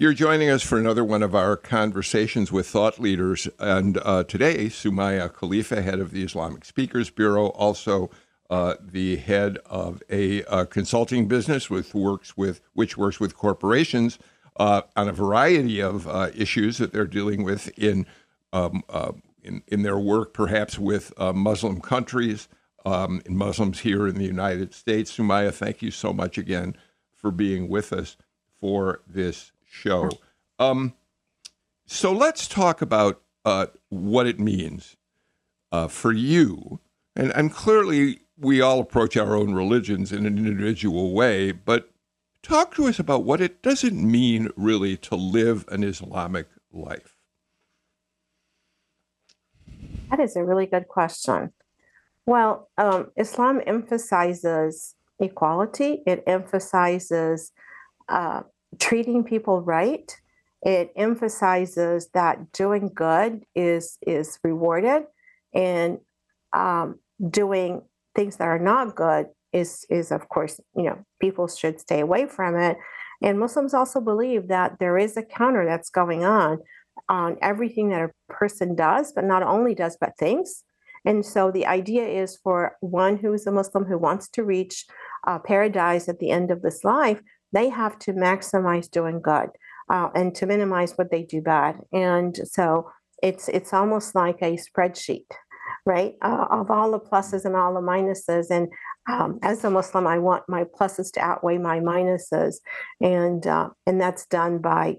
You're 0.00 0.14
joining 0.14 0.48
us 0.48 0.62
for 0.62 0.78
another 0.78 1.04
one 1.04 1.22
of 1.22 1.34
our 1.34 1.58
conversations 1.58 2.50
with 2.50 2.66
thought 2.66 2.98
leaders. 2.98 3.50
And 3.58 3.98
uh, 4.02 4.24
today, 4.24 4.68
Soumaya 4.68 5.30
Khalifa, 5.30 5.82
head 5.82 6.00
of 6.00 6.10
the 6.12 6.22
Islamic 6.22 6.64
Speakers 6.64 7.10
Bureau, 7.10 7.48
also 7.48 8.08
uh, 8.48 8.76
the 8.80 9.16
head 9.16 9.58
of 9.66 10.02
a 10.08 10.42
uh, 10.44 10.64
consulting 10.64 11.28
business 11.28 11.68
with 11.68 11.94
works 11.94 12.34
with 12.34 12.62
which 12.72 12.96
works 12.96 13.20
with 13.20 13.36
corporations 13.36 14.18
uh, 14.56 14.80
on 14.96 15.10
a 15.10 15.12
variety 15.12 15.80
of 15.82 16.08
uh, 16.08 16.30
issues 16.34 16.78
that 16.78 16.94
they're 16.94 17.04
dealing 17.04 17.44
with 17.44 17.68
in 17.78 18.06
um, 18.54 18.82
uh, 18.88 19.12
in, 19.42 19.62
in 19.66 19.82
their 19.82 19.98
work, 19.98 20.32
perhaps 20.32 20.78
with 20.78 21.12
Muslim 21.18 21.78
countries 21.78 22.48
um, 22.86 23.20
and 23.26 23.36
Muslims 23.36 23.80
here 23.80 24.08
in 24.08 24.14
the 24.14 24.24
United 24.24 24.72
States. 24.72 25.14
Soumaya, 25.14 25.52
thank 25.52 25.82
you 25.82 25.90
so 25.90 26.14
much 26.14 26.38
again 26.38 26.74
for 27.14 27.30
being 27.30 27.68
with 27.68 27.92
us 27.92 28.16
for 28.62 29.02
this 29.06 29.52
show. 29.70 30.10
Um, 30.58 30.94
so 31.86 32.12
let's 32.12 32.46
talk 32.46 32.82
about 32.82 33.22
uh, 33.44 33.66
what 33.88 34.26
it 34.26 34.38
means 34.38 34.96
uh, 35.72 35.88
for 35.88 36.12
you. 36.12 36.80
And, 37.16 37.32
and 37.32 37.52
clearly, 37.52 38.20
we 38.36 38.60
all 38.60 38.80
approach 38.80 39.16
our 39.16 39.34
own 39.34 39.54
religions 39.54 40.12
in 40.12 40.26
an 40.26 40.38
individual 40.38 41.12
way, 41.14 41.52
but 41.52 41.90
talk 42.42 42.74
to 42.74 42.86
us 42.86 42.98
about 42.98 43.24
what 43.24 43.40
it 43.40 43.62
doesn't 43.62 43.96
mean 43.96 44.50
really 44.56 44.96
to 44.98 45.14
live 45.14 45.64
an 45.68 45.84
Islamic 45.84 46.46
life. 46.72 47.16
That 50.10 50.20
is 50.20 50.36
a 50.36 50.44
really 50.44 50.66
good 50.66 50.88
question. 50.88 51.52
Well, 52.26 52.68
um, 52.78 53.10
Islam 53.16 53.60
emphasizes 53.66 54.94
equality, 55.18 56.02
it 56.06 56.24
emphasizes 56.26 57.52
uh, 58.08 58.42
treating 58.78 59.24
people 59.24 59.60
right. 59.60 60.14
It 60.62 60.92
emphasizes 60.96 62.08
that 62.12 62.52
doing 62.52 62.90
good 62.94 63.44
is 63.54 63.98
is 64.06 64.38
rewarded, 64.44 65.04
and 65.54 65.98
um, 66.52 66.98
doing 67.28 67.82
things 68.14 68.36
that 68.36 68.48
are 68.48 68.58
not 68.58 68.94
good 68.94 69.26
is 69.52 69.86
is 69.90 70.12
of 70.12 70.28
course 70.28 70.60
you 70.76 70.84
know 70.84 70.98
people 71.20 71.48
should 71.48 71.80
stay 71.80 72.00
away 72.00 72.26
from 72.26 72.56
it. 72.56 72.76
And 73.22 73.38
Muslims 73.38 73.74
also 73.74 74.00
believe 74.00 74.48
that 74.48 74.78
there 74.78 74.96
is 74.96 75.16
a 75.16 75.22
counter 75.22 75.64
that's 75.64 75.90
going 75.90 76.24
on 76.24 76.58
on 77.08 77.36
everything 77.42 77.90
that 77.90 78.02
a 78.02 78.32
person 78.32 78.74
does, 78.74 79.12
but 79.12 79.24
not 79.24 79.42
only 79.42 79.74
does 79.74 79.96
but 80.00 80.16
thinks. 80.18 80.62
And 81.04 81.24
so 81.24 81.50
the 81.50 81.66
idea 81.66 82.06
is 82.06 82.36
for 82.36 82.76
one 82.80 83.16
who 83.16 83.32
is 83.32 83.46
a 83.46 83.52
Muslim 83.52 83.84
who 83.84 83.98
wants 83.98 84.28
to 84.30 84.44
reach 84.44 84.84
uh, 85.26 85.38
paradise 85.38 86.08
at 86.08 86.18
the 86.18 86.30
end 86.30 86.50
of 86.50 86.62
this 86.62 86.84
life, 86.84 87.20
they 87.52 87.68
have 87.68 87.98
to 88.00 88.12
maximize 88.12 88.90
doing 88.90 89.20
good 89.20 89.50
uh, 89.90 90.08
and 90.14 90.34
to 90.36 90.46
minimize 90.46 90.92
what 90.92 91.10
they 91.10 91.22
do 91.22 91.40
bad. 91.40 91.80
And 91.92 92.36
so 92.44 92.90
it's 93.22 93.48
it's 93.48 93.72
almost 93.72 94.14
like 94.14 94.40
a 94.40 94.56
spreadsheet, 94.56 95.26
right, 95.84 96.14
uh, 96.22 96.46
of 96.50 96.70
all 96.70 96.92
the 96.92 97.00
pluses 97.00 97.44
and 97.44 97.56
all 97.56 97.74
the 97.74 97.80
minuses. 97.80 98.46
And 98.50 98.68
um, 99.08 99.38
as 99.42 99.64
a 99.64 99.70
Muslim, 99.70 100.06
I 100.06 100.18
want 100.18 100.44
my 100.48 100.64
pluses 100.64 101.12
to 101.12 101.20
outweigh 101.20 101.58
my 101.58 101.80
minuses, 101.80 102.56
and 103.00 103.46
uh, 103.46 103.70
and 103.86 104.00
that's 104.00 104.26
done 104.26 104.58
by 104.58 104.96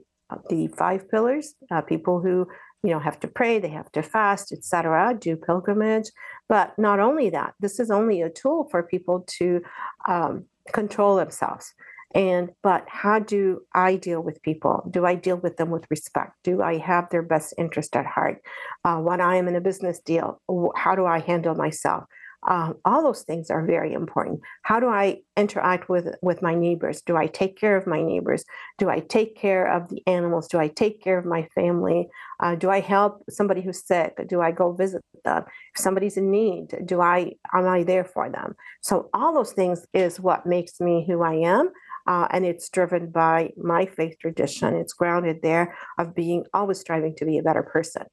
the 0.49 0.67
five 0.67 1.09
pillars. 1.09 1.55
Uh, 1.71 1.81
people 1.81 2.21
who 2.21 2.47
you 2.83 2.91
know 2.91 2.99
have 2.99 3.19
to 3.21 3.27
pray, 3.27 3.59
they 3.59 3.69
have 3.69 3.91
to 3.93 4.03
fast, 4.03 4.51
etc., 4.51 5.15
do 5.19 5.35
pilgrimage. 5.35 6.11
But 6.49 6.77
not 6.77 6.99
only 6.99 7.29
that, 7.31 7.53
this 7.59 7.79
is 7.79 7.89
only 7.89 8.21
a 8.21 8.29
tool 8.29 8.67
for 8.69 8.83
people 8.83 9.25
to 9.39 9.61
um, 10.07 10.45
control 10.73 11.15
themselves. 11.15 11.73
And 12.13 12.49
but 12.61 12.85
how 12.87 13.19
do 13.19 13.61
I 13.73 13.95
deal 13.95 14.21
with 14.21 14.41
people? 14.41 14.87
Do 14.91 15.05
I 15.05 15.15
deal 15.15 15.37
with 15.37 15.57
them 15.57 15.69
with 15.69 15.85
respect? 15.89 16.33
Do 16.43 16.61
I 16.61 16.77
have 16.77 17.09
their 17.09 17.21
best 17.21 17.53
interest 17.57 17.95
at 17.95 18.05
heart? 18.05 18.41
Uh, 18.83 18.97
when 18.97 19.21
I 19.21 19.35
am 19.37 19.47
in 19.47 19.55
a 19.55 19.61
business 19.61 19.99
deal, 19.99 20.41
how 20.75 20.95
do 20.95 21.05
I 21.05 21.19
handle 21.19 21.55
myself? 21.55 22.05
Um, 22.47 22.77
all 22.85 23.03
those 23.03 23.21
things 23.21 23.51
are 23.51 23.63
very 23.63 23.93
important. 23.93 24.41
How 24.63 24.79
do 24.79 24.87
I 24.87 25.17
interact 25.37 25.89
with 25.89 26.07
with 26.23 26.41
my 26.41 26.55
neighbors? 26.55 27.01
Do 27.03 27.15
I 27.15 27.27
take 27.27 27.55
care 27.55 27.77
of 27.77 27.85
my 27.85 28.01
neighbors? 28.01 28.43
Do 28.79 28.89
I 28.89 28.99
take 28.99 29.35
care 29.35 29.65
of 29.71 29.89
the 29.89 30.01
animals? 30.07 30.47
Do 30.47 30.57
I 30.57 30.67
take 30.67 31.03
care 31.03 31.19
of 31.19 31.25
my 31.25 31.47
family? 31.53 32.07
Uh, 32.39 32.55
do 32.55 32.69
I 32.71 32.79
help 32.79 33.23
somebody 33.29 33.61
who's 33.61 33.85
sick? 33.85 34.15
Do 34.27 34.41
I 34.41 34.51
go 34.51 34.71
visit 34.71 35.03
them? 35.23 35.43
If 35.75 35.81
somebody's 35.81 36.17
in 36.17 36.31
need, 36.31 36.73
do 36.85 36.99
I 36.99 37.33
am 37.53 37.67
I 37.67 37.83
there 37.83 38.05
for 38.05 38.27
them? 38.27 38.55
So 38.81 39.09
all 39.13 39.35
those 39.35 39.53
things 39.53 39.85
is 39.93 40.19
what 40.19 40.47
makes 40.47 40.79
me 40.79 41.05
who 41.07 41.21
I 41.21 41.35
am. 41.35 41.69
Uh, 42.07 42.27
and 42.31 42.45
it's 42.45 42.69
driven 42.69 43.09
by 43.09 43.51
my 43.57 43.85
faith 43.85 44.17
tradition. 44.19 44.75
It's 44.75 44.93
grounded 44.93 45.41
there 45.41 45.75
of 45.97 46.15
being 46.15 46.45
always 46.53 46.79
striving 46.79 47.15
to 47.15 47.25
be 47.25 47.37
a 47.37 47.43
better 47.43 47.63
person. 47.63 48.03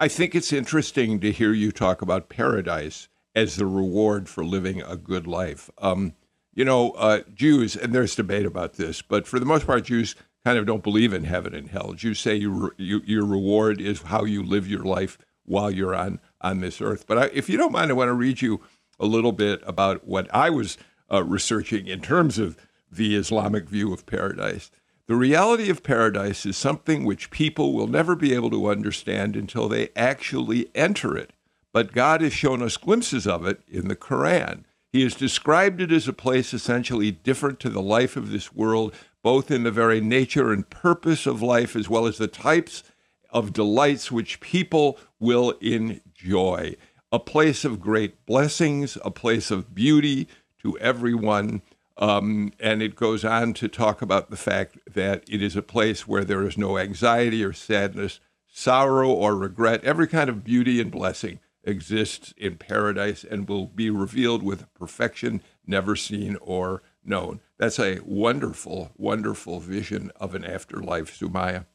I 0.00 0.08
think 0.08 0.34
it's 0.34 0.52
interesting 0.52 1.20
to 1.20 1.30
hear 1.30 1.52
you 1.52 1.70
talk 1.72 2.02
about 2.02 2.28
paradise 2.28 3.08
as 3.34 3.56
the 3.56 3.66
reward 3.66 4.28
for 4.28 4.44
living 4.44 4.82
a 4.82 4.96
good 4.96 5.26
life. 5.26 5.70
Um, 5.78 6.14
you 6.54 6.64
know, 6.64 6.92
uh, 6.92 7.20
Jews, 7.34 7.76
and 7.76 7.92
there's 7.92 8.14
debate 8.14 8.46
about 8.46 8.74
this, 8.74 9.02
but 9.02 9.26
for 9.26 9.40
the 9.40 9.46
most 9.46 9.66
part, 9.66 9.84
Jews 9.84 10.14
kind 10.44 10.58
of 10.58 10.66
don't 10.66 10.82
believe 10.82 11.12
in 11.12 11.24
heaven 11.24 11.54
and 11.54 11.68
hell. 11.68 11.94
Jews 11.94 12.20
say 12.20 12.36
you, 12.36 12.72
you, 12.76 13.02
your 13.04 13.24
reward 13.24 13.80
is 13.80 14.02
how 14.02 14.24
you 14.24 14.42
live 14.42 14.68
your 14.68 14.84
life 14.84 15.18
while 15.44 15.70
you're 15.70 15.94
on 15.94 16.20
on 16.40 16.60
this 16.60 16.80
earth. 16.80 17.06
But 17.06 17.18
I, 17.18 17.24
if 17.32 17.48
you 17.48 17.56
don't 17.56 17.72
mind, 17.72 17.90
I 17.90 17.94
want 17.94 18.08
to 18.08 18.14
read 18.14 18.42
you 18.42 18.60
a 19.00 19.06
little 19.06 19.32
bit 19.32 19.62
about 19.66 20.06
what 20.06 20.32
I 20.34 20.50
was 20.50 20.78
uh, 21.10 21.22
researching 21.22 21.86
in 21.86 22.00
terms 22.00 22.38
of 22.38 22.56
the 22.90 23.16
Islamic 23.16 23.68
view 23.68 23.92
of 23.92 24.06
paradise. 24.06 24.70
The 25.06 25.16
reality 25.16 25.68
of 25.68 25.82
paradise 25.82 26.46
is 26.46 26.56
something 26.56 27.04
which 27.04 27.30
people 27.30 27.74
will 27.74 27.88
never 27.88 28.14
be 28.14 28.34
able 28.34 28.50
to 28.50 28.70
understand 28.70 29.36
until 29.36 29.68
they 29.68 29.90
actually 29.94 30.70
enter 30.74 31.16
it. 31.16 31.32
But 31.72 31.92
God 31.92 32.22
has 32.22 32.32
shown 32.32 32.62
us 32.62 32.76
glimpses 32.76 33.26
of 33.26 33.46
it 33.46 33.60
in 33.68 33.88
the 33.88 33.96
Quran. 33.96 34.64
He 34.92 35.02
has 35.02 35.14
described 35.14 35.80
it 35.82 35.90
as 35.90 36.06
a 36.06 36.12
place 36.12 36.54
essentially 36.54 37.10
different 37.10 37.60
to 37.60 37.68
the 37.68 37.82
life 37.82 38.16
of 38.16 38.30
this 38.30 38.54
world, 38.54 38.94
both 39.22 39.50
in 39.50 39.64
the 39.64 39.72
very 39.72 40.00
nature 40.00 40.52
and 40.52 40.70
purpose 40.70 41.26
of 41.26 41.42
life, 41.42 41.74
as 41.74 41.88
well 41.88 42.06
as 42.06 42.16
the 42.16 42.28
types 42.28 42.84
of 43.28 43.52
delights 43.52 44.12
which 44.12 44.40
people 44.40 44.96
will 45.18 45.50
enjoy. 45.60 46.76
A 47.10 47.18
place 47.18 47.64
of 47.64 47.80
great 47.80 48.24
blessings, 48.24 48.96
a 49.04 49.10
place 49.10 49.50
of 49.50 49.74
beauty 49.74 50.28
to 50.64 50.76
everyone 50.78 51.62
um, 51.96 52.52
and 52.58 52.82
it 52.82 52.96
goes 52.96 53.24
on 53.24 53.54
to 53.54 53.68
talk 53.68 54.02
about 54.02 54.30
the 54.30 54.36
fact 54.36 54.78
that 54.92 55.24
it 55.28 55.42
is 55.42 55.54
a 55.54 55.62
place 55.62 56.08
where 56.08 56.24
there 56.24 56.46
is 56.46 56.58
no 56.58 56.76
anxiety 56.76 57.44
or 57.44 57.52
sadness, 57.52 58.20
sorrow 58.52 59.10
or 59.10 59.36
regret. 59.36 59.84
Every 59.84 60.08
kind 60.08 60.28
of 60.28 60.42
beauty 60.42 60.80
and 60.80 60.90
blessing 60.90 61.38
exists 61.62 62.34
in 62.36 62.56
paradise 62.56 63.24
and 63.24 63.48
will 63.48 63.66
be 63.66 63.90
revealed 63.90 64.42
with 64.42 64.72
perfection 64.74 65.40
never 65.66 65.94
seen 65.94 66.36
or 66.40 66.82
known. 67.04 67.40
That's 67.58 67.78
a 67.78 68.00
wonderful, 68.04 68.90
wonderful 68.96 69.60
vision 69.60 70.10
of 70.16 70.34
an 70.34 70.44
afterlife, 70.44 71.18
Soumaya. 71.18 71.66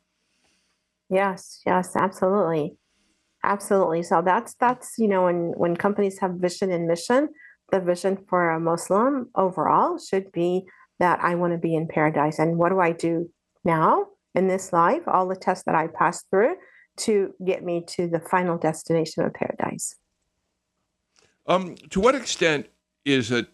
Yes, 1.10 1.62
yes, 1.65 1.95
absolutely. 1.95 2.78
Absolutely. 3.43 4.04
So 4.04 4.21
that's 4.21 4.54
that's 4.56 4.95
you 4.97 5.08
know 5.08 5.23
when 5.23 5.54
when 5.56 5.78
companies 5.78 6.19
have 6.19 6.34
vision 6.34 6.71
and 6.71 6.88
mission, 6.88 7.30
the 7.72 7.80
vision 7.80 8.18
for 8.28 8.52
a 8.52 8.60
Muslim 8.60 9.30
overall 9.36 9.98
should 9.98 10.32
be 10.32 10.66
that 11.00 11.20
I 11.22 11.36
want 11.36 11.54
to 11.54 11.60
be 11.60 11.76
in 11.76 11.88
paradise. 11.88 12.40
And 12.40 12.58
what 12.58 12.70
do 12.70 12.80
I 12.80 12.92
do 12.92 13.30
now 13.64 14.08
in 14.36 14.48
this 14.48 14.74
life? 14.74 15.04
All 15.08 15.28
the 15.28 15.36
tests 15.36 15.64
that 15.66 15.76
I 15.76 15.88
pass 15.88 16.24
through 16.24 16.56
to 16.98 17.34
get 17.46 17.64
me 17.64 17.84
to 17.88 18.08
the 18.08 18.20
final 18.20 18.58
destination 18.58 19.24
of 19.24 19.34
paradise. 19.34 19.96
Um, 21.48 21.76
to 21.90 22.00
what 22.00 22.16
extent 22.16 22.68
is 23.06 23.32
a 23.32 23.48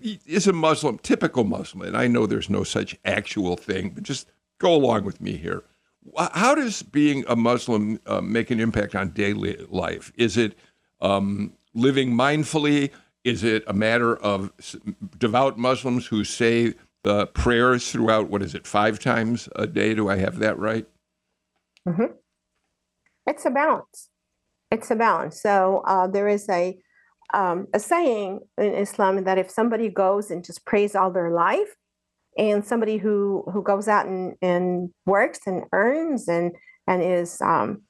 is 0.00 0.46
a 0.46 0.52
Muslim 0.52 0.98
typical 0.98 1.44
Muslim? 1.44 1.88
And 1.88 1.96
I 1.96 2.06
know 2.06 2.26
there's 2.26 2.50
no 2.50 2.62
such 2.62 2.96
actual 3.06 3.56
thing, 3.56 3.90
but 3.90 4.04
just 4.04 4.30
go 4.58 4.74
along 4.74 5.04
with 5.04 5.20
me 5.20 5.36
here. 5.36 5.64
How 6.18 6.54
does 6.54 6.82
being 6.82 7.24
a 7.26 7.36
Muslim 7.36 7.98
uh, 8.06 8.20
make 8.20 8.50
an 8.50 8.60
impact 8.60 8.94
on 8.94 9.10
daily 9.10 9.56
life? 9.70 10.12
Is 10.16 10.36
it 10.36 10.58
um, 11.00 11.54
living 11.74 12.12
mindfully? 12.12 12.90
Is 13.24 13.44
it 13.44 13.62
a 13.66 13.72
matter 13.72 14.16
of 14.16 14.52
devout 15.18 15.58
Muslims 15.58 16.06
who 16.06 16.24
say 16.24 16.74
the 17.04 17.26
prayers 17.28 17.90
throughout, 17.90 18.30
what 18.30 18.42
is 18.42 18.54
it, 18.54 18.66
five 18.66 18.98
times 18.98 19.48
a 19.56 19.66
day? 19.66 19.94
Do 19.94 20.08
I 20.08 20.16
have 20.16 20.38
that 20.38 20.58
right? 20.58 20.86
Mm-hmm. 21.88 22.14
It's 23.26 23.44
a 23.44 23.50
balance. 23.50 24.08
It's 24.70 24.90
a 24.90 24.96
balance. 24.96 25.40
So 25.40 25.82
uh, 25.86 26.06
there 26.06 26.28
is 26.28 26.48
a 26.48 26.78
um, 27.34 27.66
a 27.72 27.80
saying 27.80 28.40
in 28.58 28.74
Islam 28.74 29.24
that 29.24 29.38
if 29.38 29.50
somebody 29.50 29.88
goes 29.88 30.30
and 30.30 30.44
just 30.44 30.66
prays 30.66 30.94
all 30.94 31.10
their 31.10 31.30
life, 31.30 31.76
and 32.36 32.64
somebody 32.64 32.98
who 32.98 33.44
who 33.52 33.62
goes 33.62 33.88
out 33.88 34.06
and, 34.06 34.34
and 34.42 34.90
works 35.06 35.40
and 35.46 35.64
earns 35.72 36.28
and 36.28 36.52
and 36.86 37.02
is 37.02 37.40
um, 37.40 37.82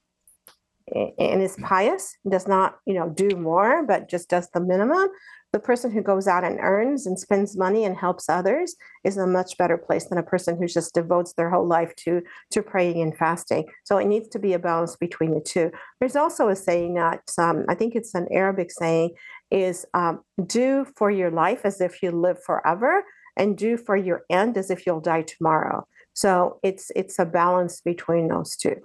and 1.19 1.43
is 1.43 1.57
pious, 1.63 2.17
does 2.29 2.47
not, 2.47 2.77
you 2.87 2.95
know, 2.95 3.09
do 3.09 3.31
more, 3.37 3.85
but 3.85 4.09
just 4.09 4.29
does 4.29 4.49
the 4.51 4.61
minimum, 4.61 5.09
the 5.53 5.61
person 5.61 5.91
who 5.91 6.03
goes 6.03 6.27
out 6.27 6.45
and 6.45 6.59
earns 6.61 7.07
and 7.07 7.19
spends 7.19 7.57
money 7.57 7.85
and 7.85 7.97
helps 7.97 8.29
others 8.29 8.75
is 9.05 9.19
a 9.19 9.27
much 9.27 9.59
better 9.59 9.77
place 9.77 10.07
than 10.07 10.19
a 10.19 10.23
person 10.23 10.57
who 10.57 10.67
just 10.67 10.95
devotes 10.95 11.35
their 11.35 11.51
whole 11.51 11.67
life 11.67 11.95
to 11.97 12.23
to 12.51 12.63
praying 12.63 13.03
and 13.03 13.17
fasting. 13.17 13.69
So 13.85 13.99
it 13.99 14.07
needs 14.07 14.29
to 14.29 14.39
be 14.39 14.55
a 14.55 14.59
balance 14.59 14.97
between 14.97 15.35
the 15.35 15.41
two. 15.41 15.71
There's 16.01 16.17
also 16.17 16.49
a 16.49 16.57
saying 16.57 16.95
that 16.95 17.23
um, 17.39 17.67
I 17.69 17.75
think 17.75 17.95
it's 17.95 18.15
an 18.15 18.29
Arabic 18.31 18.71
saying 18.71 19.11
is 19.51 19.87
um, 19.93 20.21
do 20.47 20.87
for 20.97 21.11
your 21.11 21.31
life 21.31 21.61
as 21.65 21.81
if 21.81 22.03
you 22.03 22.13
live 22.13 22.43
forever, 22.43 23.05
and 23.37 23.57
do 23.57 23.77
for 23.77 23.97
your 23.97 24.23
end 24.31 24.57
as 24.57 24.71
if 24.71 24.87
you'll 24.87 25.01
die 25.01 25.23
tomorrow. 25.23 25.87
So 26.15 26.61
it's 26.63 26.91
it's 26.97 27.19
a 27.19 27.27
balance 27.27 27.81
between 27.81 28.29
those 28.29 28.57
two. 28.57 28.77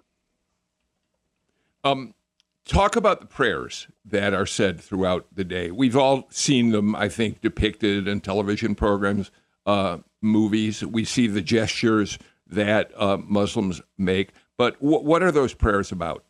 Um, 1.87 2.13
talk 2.65 2.95
about 2.95 3.21
the 3.21 3.27
prayers 3.27 3.87
that 4.05 4.33
are 4.33 4.45
said 4.45 4.81
throughout 4.81 5.27
the 5.33 5.43
day. 5.43 5.71
We've 5.71 5.95
all 5.95 6.27
seen 6.29 6.71
them, 6.71 6.95
I 6.95 7.09
think, 7.09 7.41
depicted 7.41 8.07
in 8.07 8.19
television 8.19 8.75
programs, 8.75 9.31
uh, 9.65 9.99
movies. 10.21 10.83
We 10.83 11.05
see 11.05 11.27
the 11.27 11.41
gestures 11.41 12.19
that 12.47 12.91
uh, 12.95 13.17
Muslims 13.17 13.81
make. 13.97 14.31
But 14.57 14.79
w- 14.81 15.03
what 15.03 15.23
are 15.23 15.31
those 15.31 15.53
prayers 15.53 15.91
about? 15.91 16.23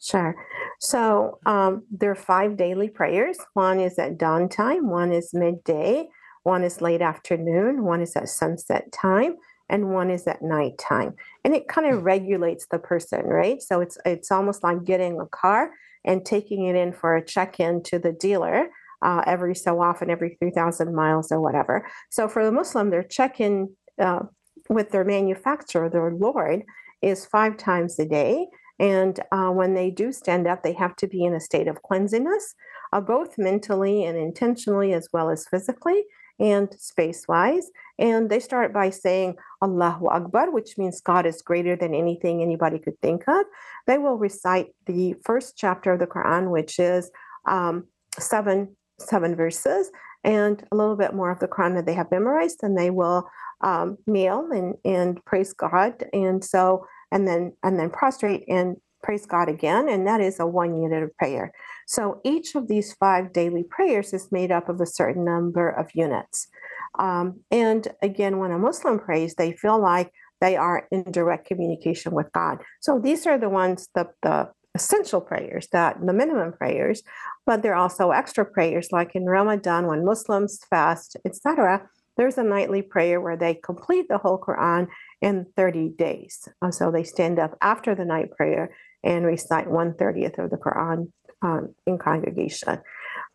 Sure. 0.00 0.34
So 0.80 1.38
um, 1.44 1.84
there 1.90 2.10
are 2.10 2.14
five 2.14 2.56
daily 2.56 2.88
prayers. 2.88 3.38
One 3.54 3.80
is 3.80 3.98
at 3.98 4.18
dawn 4.18 4.48
time, 4.48 4.88
one 4.88 5.12
is 5.12 5.30
midday, 5.34 6.08
one 6.42 6.64
is 6.64 6.80
late 6.80 7.02
afternoon, 7.02 7.84
one 7.84 8.00
is 8.00 8.16
at 8.16 8.28
sunset 8.30 8.90
time, 8.92 9.36
and 9.70 9.94
one 9.94 10.10
is 10.10 10.26
at 10.26 10.42
nighttime. 10.42 11.14
And 11.44 11.54
it 11.54 11.68
kind 11.68 11.86
of 11.86 12.02
regulates 12.02 12.66
the 12.70 12.78
person, 12.78 13.24
right? 13.24 13.62
So 13.62 13.80
it's 13.80 13.96
it's 14.04 14.30
almost 14.30 14.62
like 14.62 14.84
getting 14.84 15.18
a 15.18 15.26
car 15.26 15.70
and 16.04 16.24
taking 16.24 16.66
it 16.66 16.76
in 16.76 16.92
for 16.92 17.16
a 17.16 17.24
check-in 17.24 17.82
to 17.84 17.98
the 17.98 18.12
dealer 18.12 18.68
uh, 19.02 19.22
every 19.26 19.54
so 19.54 19.80
often, 19.80 20.10
every 20.10 20.36
3,000 20.38 20.94
miles 20.94 21.32
or 21.32 21.40
whatever. 21.40 21.86
So 22.10 22.28
for 22.28 22.44
the 22.44 22.52
Muslim, 22.52 22.90
their 22.90 23.02
check-in 23.02 23.74
uh, 23.98 24.20
with 24.68 24.90
their 24.90 25.04
manufacturer, 25.04 25.88
their 25.88 26.12
Lord, 26.12 26.62
is 27.02 27.26
five 27.26 27.56
times 27.56 27.98
a 27.98 28.06
day. 28.06 28.46
And 28.78 29.20
uh, 29.30 29.50
when 29.50 29.74
they 29.74 29.90
do 29.90 30.10
stand 30.10 30.46
up, 30.46 30.62
they 30.62 30.72
have 30.72 30.96
to 30.96 31.06
be 31.06 31.24
in 31.24 31.34
a 31.34 31.40
state 31.40 31.68
of 31.68 31.82
cleansiness, 31.82 32.54
uh, 32.92 33.00
both 33.00 33.36
mentally 33.36 34.04
and 34.04 34.16
intentionally, 34.16 34.94
as 34.94 35.08
well 35.12 35.30
as 35.30 35.46
physically 35.46 36.04
and 36.38 36.74
space 36.78 37.28
wise. 37.28 37.70
And 38.00 38.30
they 38.30 38.40
start 38.40 38.72
by 38.72 38.90
saying 38.90 39.36
Allahu 39.62 40.08
Akbar, 40.08 40.50
which 40.50 40.78
means 40.78 41.00
God 41.00 41.26
is 41.26 41.42
greater 41.42 41.76
than 41.76 41.94
anything 41.94 42.42
anybody 42.42 42.78
could 42.78 42.98
think 43.00 43.28
of. 43.28 43.44
They 43.86 43.98
will 43.98 44.16
recite 44.16 44.68
the 44.86 45.14
first 45.24 45.56
chapter 45.56 45.92
of 45.92 46.00
the 46.00 46.06
Quran, 46.06 46.50
which 46.50 46.78
is 46.78 47.10
um, 47.46 47.86
seven 48.18 48.76
seven 48.98 49.36
verses, 49.36 49.90
and 50.24 50.66
a 50.72 50.76
little 50.76 50.96
bit 50.96 51.14
more 51.14 51.30
of 51.30 51.40
the 51.40 51.48
Quran 51.48 51.74
that 51.74 51.86
they 51.86 51.94
have 51.94 52.10
memorized, 52.10 52.60
and 52.62 52.76
they 52.76 52.90
will 52.90 53.28
um, 53.62 53.96
kneel 54.06 54.48
and, 54.50 54.74
and 54.84 55.24
praise 55.24 55.52
God. 55.52 56.04
And 56.12 56.42
so 56.44 56.86
and 57.12 57.28
then 57.28 57.52
and 57.62 57.78
then 57.78 57.90
prostrate 57.90 58.44
and 58.48 58.76
praise 59.02 59.26
God 59.26 59.48
again, 59.48 59.88
and 59.88 60.06
that 60.06 60.20
is 60.20 60.40
a 60.40 60.46
one 60.46 60.80
unit 60.80 61.02
of 61.02 61.16
prayer. 61.16 61.52
So 61.86 62.20
each 62.24 62.54
of 62.54 62.68
these 62.68 62.92
five 62.94 63.32
daily 63.32 63.62
prayers 63.62 64.12
is 64.12 64.30
made 64.30 64.52
up 64.52 64.68
of 64.68 64.80
a 64.80 64.86
certain 64.86 65.24
number 65.24 65.68
of 65.68 65.90
units. 65.94 66.48
Um, 66.98 67.40
and 67.50 67.86
again, 68.02 68.38
when 68.38 68.50
a 68.50 68.58
Muslim 68.58 68.98
prays, 68.98 69.34
they 69.34 69.52
feel 69.52 69.80
like 69.80 70.12
they 70.40 70.56
are 70.56 70.88
in 70.90 71.04
direct 71.10 71.46
communication 71.46 72.12
with 72.12 72.32
God. 72.32 72.58
So 72.80 72.98
these 72.98 73.26
are 73.26 73.38
the 73.38 73.48
ones, 73.48 73.88
the, 73.94 74.08
the 74.22 74.50
essential 74.74 75.20
prayers, 75.20 75.68
that 75.72 75.98
the 76.04 76.12
minimum 76.12 76.52
prayers, 76.52 77.02
but 77.46 77.62
there 77.62 77.74
are 77.74 77.82
also 77.82 78.10
extra 78.10 78.44
prayers, 78.44 78.88
like 78.90 79.14
in 79.14 79.26
Ramadan 79.26 79.86
when 79.86 80.04
Muslims 80.04 80.60
fast, 80.70 81.16
etc. 81.24 81.88
There's 82.16 82.38
a 82.38 82.42
nightly 82.42 82.82
prayer 82.82 83.20
where 83.20 83.36
they 83.36 83.54
complete 83.54 84.06
the 84.08 84.18
whole 84.18 84.38
Quran 84.38 84.88
in 85.20 85.46
30 85.56 85.90
days. 85.90 86.48
Uh, 86.62 86.70
so 86.70 86.90
they 86.90 87.04
stand 87.04 87.38
up 87.38 87.56
after 87.60 87.94
the 87.94 88.04
night 88.04 88.30
prayer 88.32 88.74
and 89.02 89.24
recite 89.24 89.68
130th 89.68 90.38
of 90.38 90.50
the 90.50 90.56
Quran 90.56 91.10
um, 91.42 91.74
in 91.86 91.98
congregation. 91.98 92.78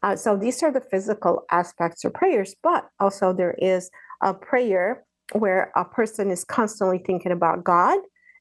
Uh, 0.06 0.16
so 0.16 0.38
these 0.38 0.62
are 0.62 0.72
the 0.72 0.86
physical 0.92 1.46
aspects 1.50 2.06
of 2.06 2.14
prayers, 2.14 2.56
but 2.62 2.88
also 3.00 3.34
there 3.34 3.56
is 3.58 3.90
a 4.22 4.36
prayer 4.36 5.04
where 5.34 5.72
a 5.76 5.84
person 5.84 6.30
is 6.30 6.44
constantly 6.44 7.00
thinking 7.00 7.32
about 7.32 7.64
God 7.64 7.98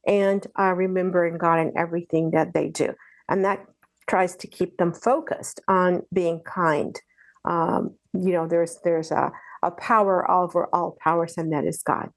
and 0.07 0.47
uh, 0.61 0.75
remembering 0.75 1.39
God 1.39 1.59
in 1.61 1.73
everything 1.75 2.33
that 2.33 2.53
they 2.53 2.69
do. 2.69 2.93
And 3.31 3.47
that 3.47 3.65
tries 4.07 4.37
to 4.37 4.47
keep 4.47 4.77
them 4.77 4.93
focused 4.93 5.59
on 5.67 6.03
being 6.13 6.43
kind. 6.45 7.01
Um, 7.47 7.95
you 8.13 8.33
know, 8.33 8.47
there's 8.47 8.79
there's 8.85 9.11
a, 9.11 9.33
a 9.63 9.71
power 9.71 10.31
over 10.31 10.69
all 10.75 10.99
powers, 11.03 11.39
and 11.39 11.51
that 11.55 11.65
is 11.65 11.83
God. 11.83 12.11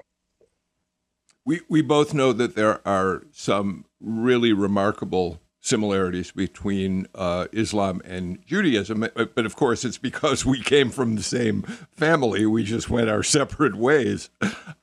We, 1.46 1.62
we 1.70 1.82
both 1.82 2.14
know 2.14 2.34
that 2.34 2.56
there 2.56 2.86
are 2.86 3.24
some 3.32 3.86
really 4.02 4.52
remarkable 4.52 5.40
similarities 5.68 6.32
between 6.32 7.08
uh, 7.14 7.48
Islam 7.52 8.02
and 8.06 8.44
Judaism. 8.46 9.08
But 9.16 9.46
of 9.46 9.56
course, 9.56 9.86
it's 9.86 9.98
because 9.98 10.46
we 10.46 10.62
came 10.62 10.90
from 10.90 11.16
the 11.16 11.24
same 11.24 11.64
family. 11.96 12.46
We 12.46 12.64
just 12.64 12.90
went 12.90 13.10
our 13.10 13.24
separate 13.24 13.76
ways. 13.76 14.30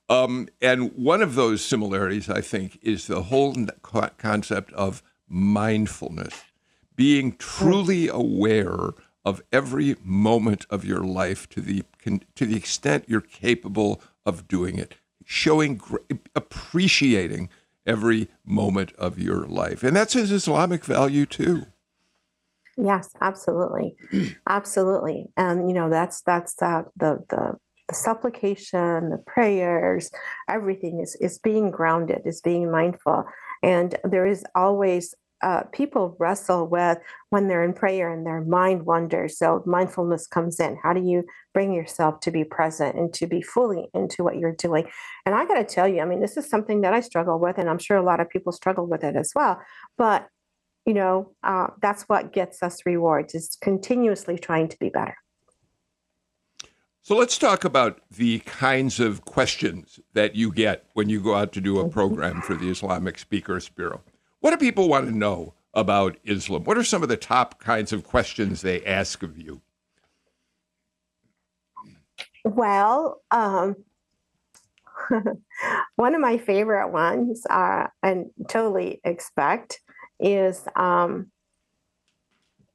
Um, 0.08 0.48
and 0.60 0.92
one 0.92 1.22
of 1.22 1.34
those 1.34 1.64
similarities, 1.64 2.28
I 2.28 2.42
think, 2.42 2.78
is 2.82 3.06
the 3.06 3.24
whole 3.24 3.56
concept 4.18 4.72
of 4.74 5.02
mindfulness, 5.28 6.44
being 6.94 7.36
truly 7.36 8.08
aware 8.08 8.90
of 9.24 9.42
every 9.50 9.96
moment 10.04 10.66
of 10.68 10.84
your 10.84 11.00
life 11.00 11.48
to 11.48 11.60
the 11.62 11.82
to 12.34 12.44
the 12.44 12.56
extent 12.56 13.06
you're 13.08 13.22
capable 13.22 14.02
of 14.26 14.46
doing 14.46 14.78
it 14.78 14.96
showing, 15.24 15.80
appreciating 16.34 17.48
every 17.86 18.28
moment 18.44 18.92
of 18.98 19.18
your 19.18 19.46
life. 19.46 19.82
And 19.82 19.96
that's 19.96 20.14
his 20.14 20.32
Islamic 20.32 20.84
value 20.84 21.26
too. 21.26 21.66
Yes, 22.76 23.10
absolutely. 23.20 23.96
absolutely. 24.48 25.26
And, 25.36 25.68
you 25.68 25.74
know, 25.74 25.88
that's, 25.90 26.22
that's 26.22 26.60
uh, 26.60 26.82
the, 26.96 27.24
the, 27.28 27.54
the 27.88 27.94
supplication, 27.94 29.10
the 29.10 29.22
prayers, 29.26 30.10
everything 30.48 31.00
is, 31.00 31.16
is 31.20 31.38
being 31.38 31.70
grounded, 31.70 32.22
is 32.24 32.40
being 32.40 32.70
mindful. 32.70 33.24
And 33.62 33.96
there 34.04 34.26
is 34.26 34.44
always 34.54 35.14
uh, 35.44 35.62
people 35.72 36.16
wrestle 36.18 36.66
with 36.66 36.98
when 37.28 37.48
they're 37.48 37.62
in 37.62 37.74
prayer 37.74 38.10
and 38.10 38.26
their 38.26 38.40
mind 38.40 38.86
wanders. 38.86 39.36
So 39.38 39.62
mindfulness 39.66 40.26
comes 40.26 40.58
in. 40.58 40.78
How 40.82 40.94
do 40.94 41.02
you 41.02 41.24
bring 41.52 41.72
yourself 41.72 42.20
to 42.20 42.30
be 42.30 42.44
present 42.44 42.96
and 42.96 43.12
to 43.14 43.26
be 43.26 43.42
fully 43.42 43.88
into 43.92 44.24
what 44.24 44.36
you're 44.36 44.56
doing? 44.56 44.86
And 45.26 45.34
I 45.34 45.44
got 45.44 45.56
to 45.56 45.64
tell 45.64 45.86
you, 45.86 46.00
I 46.00 46.06
mean, 46.06 46.20
this 46.20 46.38
is 46.38 46.48
something 46.48 46.80
that 46.80 46.94
I 46.94 47.00
struggle 47.00 47.38
with, 47.38 47.58
and 47.58 47.68
I'm 47.68 47.78
sure 47.78 47.98
a 47.98 48.02
lot 48.02 48.20
of 48.20 48.30
people 48.30 48.52
struggle 48.52 48.86
with 48.86 49.04
it 49.04 49.16
as 49.16 49.32
well. 49.36 49.60
But 49.98 50.26
you 50.86 50.94
know, 50.94 51.34
uh, 51.42 51.68
that's 51.80 52.02
what 52.04 52.32
gets 52.32 52.62
us 52.62 52.80
rewards 52.84 53.34
is 53.34 53.56
continuously 53.60 54.38
trying 54.38 54.68
to 54.68 54.78
be 54.78 54.90
better. 54.90 55.16
So 57.02 57.16
let's 57.16 57.36
talk 57.36 57.64
about 57.64 58.00
the 58.10 58.38
kinds 58.40 58.98
of 58.98 59.24
questions 59.26 60.00
that 60.14 60.34
you 60.34 60.50
get 60.50 60.86
when 60.94 61.10
you 61.10 61.20
go 61.20 61.34
out 61.34 61.52
to 61.52 61.60
do 61.60 61.78
a 61.78 61.82
mm-hmm. 61.82 61.92
program 61.92 62.40
for 62.40 62.54
the 62.54 62.70
Islamic 62.70 63.18
Speakers 63.18 63.68
Bureau. 63.68 64.00
What 64.44 64.50
do 64.50 64.58
people 64.58 64.90
want 64.90 65.06
to 65.06 65.16
know 65.16 65.54
about 65.72 66.18
Islam? 66.22 66.64
What 66.64 66.76
are 66.76 66.84
some 66.84 67.02
of 67.02 67.08
the 67.08 67.16
top 67.16 67.60
kinds 67.60 67.94
of 67.94 68.04
questions 68.04 68.60
they 68.60 68.84
ask 68.84 69.22
of 69.22 69.38
you? 69.38 69.62
Well, 72.44 73.22
um, 73.30 73.74
one 75.96 76.14
of 76.14 76.20
my 76.20 76.36
favorite 76.36 76.90
ones, 76.90 77.46
uh, 77.48 77.86
and 78.02 78.26
totally 78.46 79.00
expect, 79.02 79.80
is 80.20 80.68
um, 80.76 81.30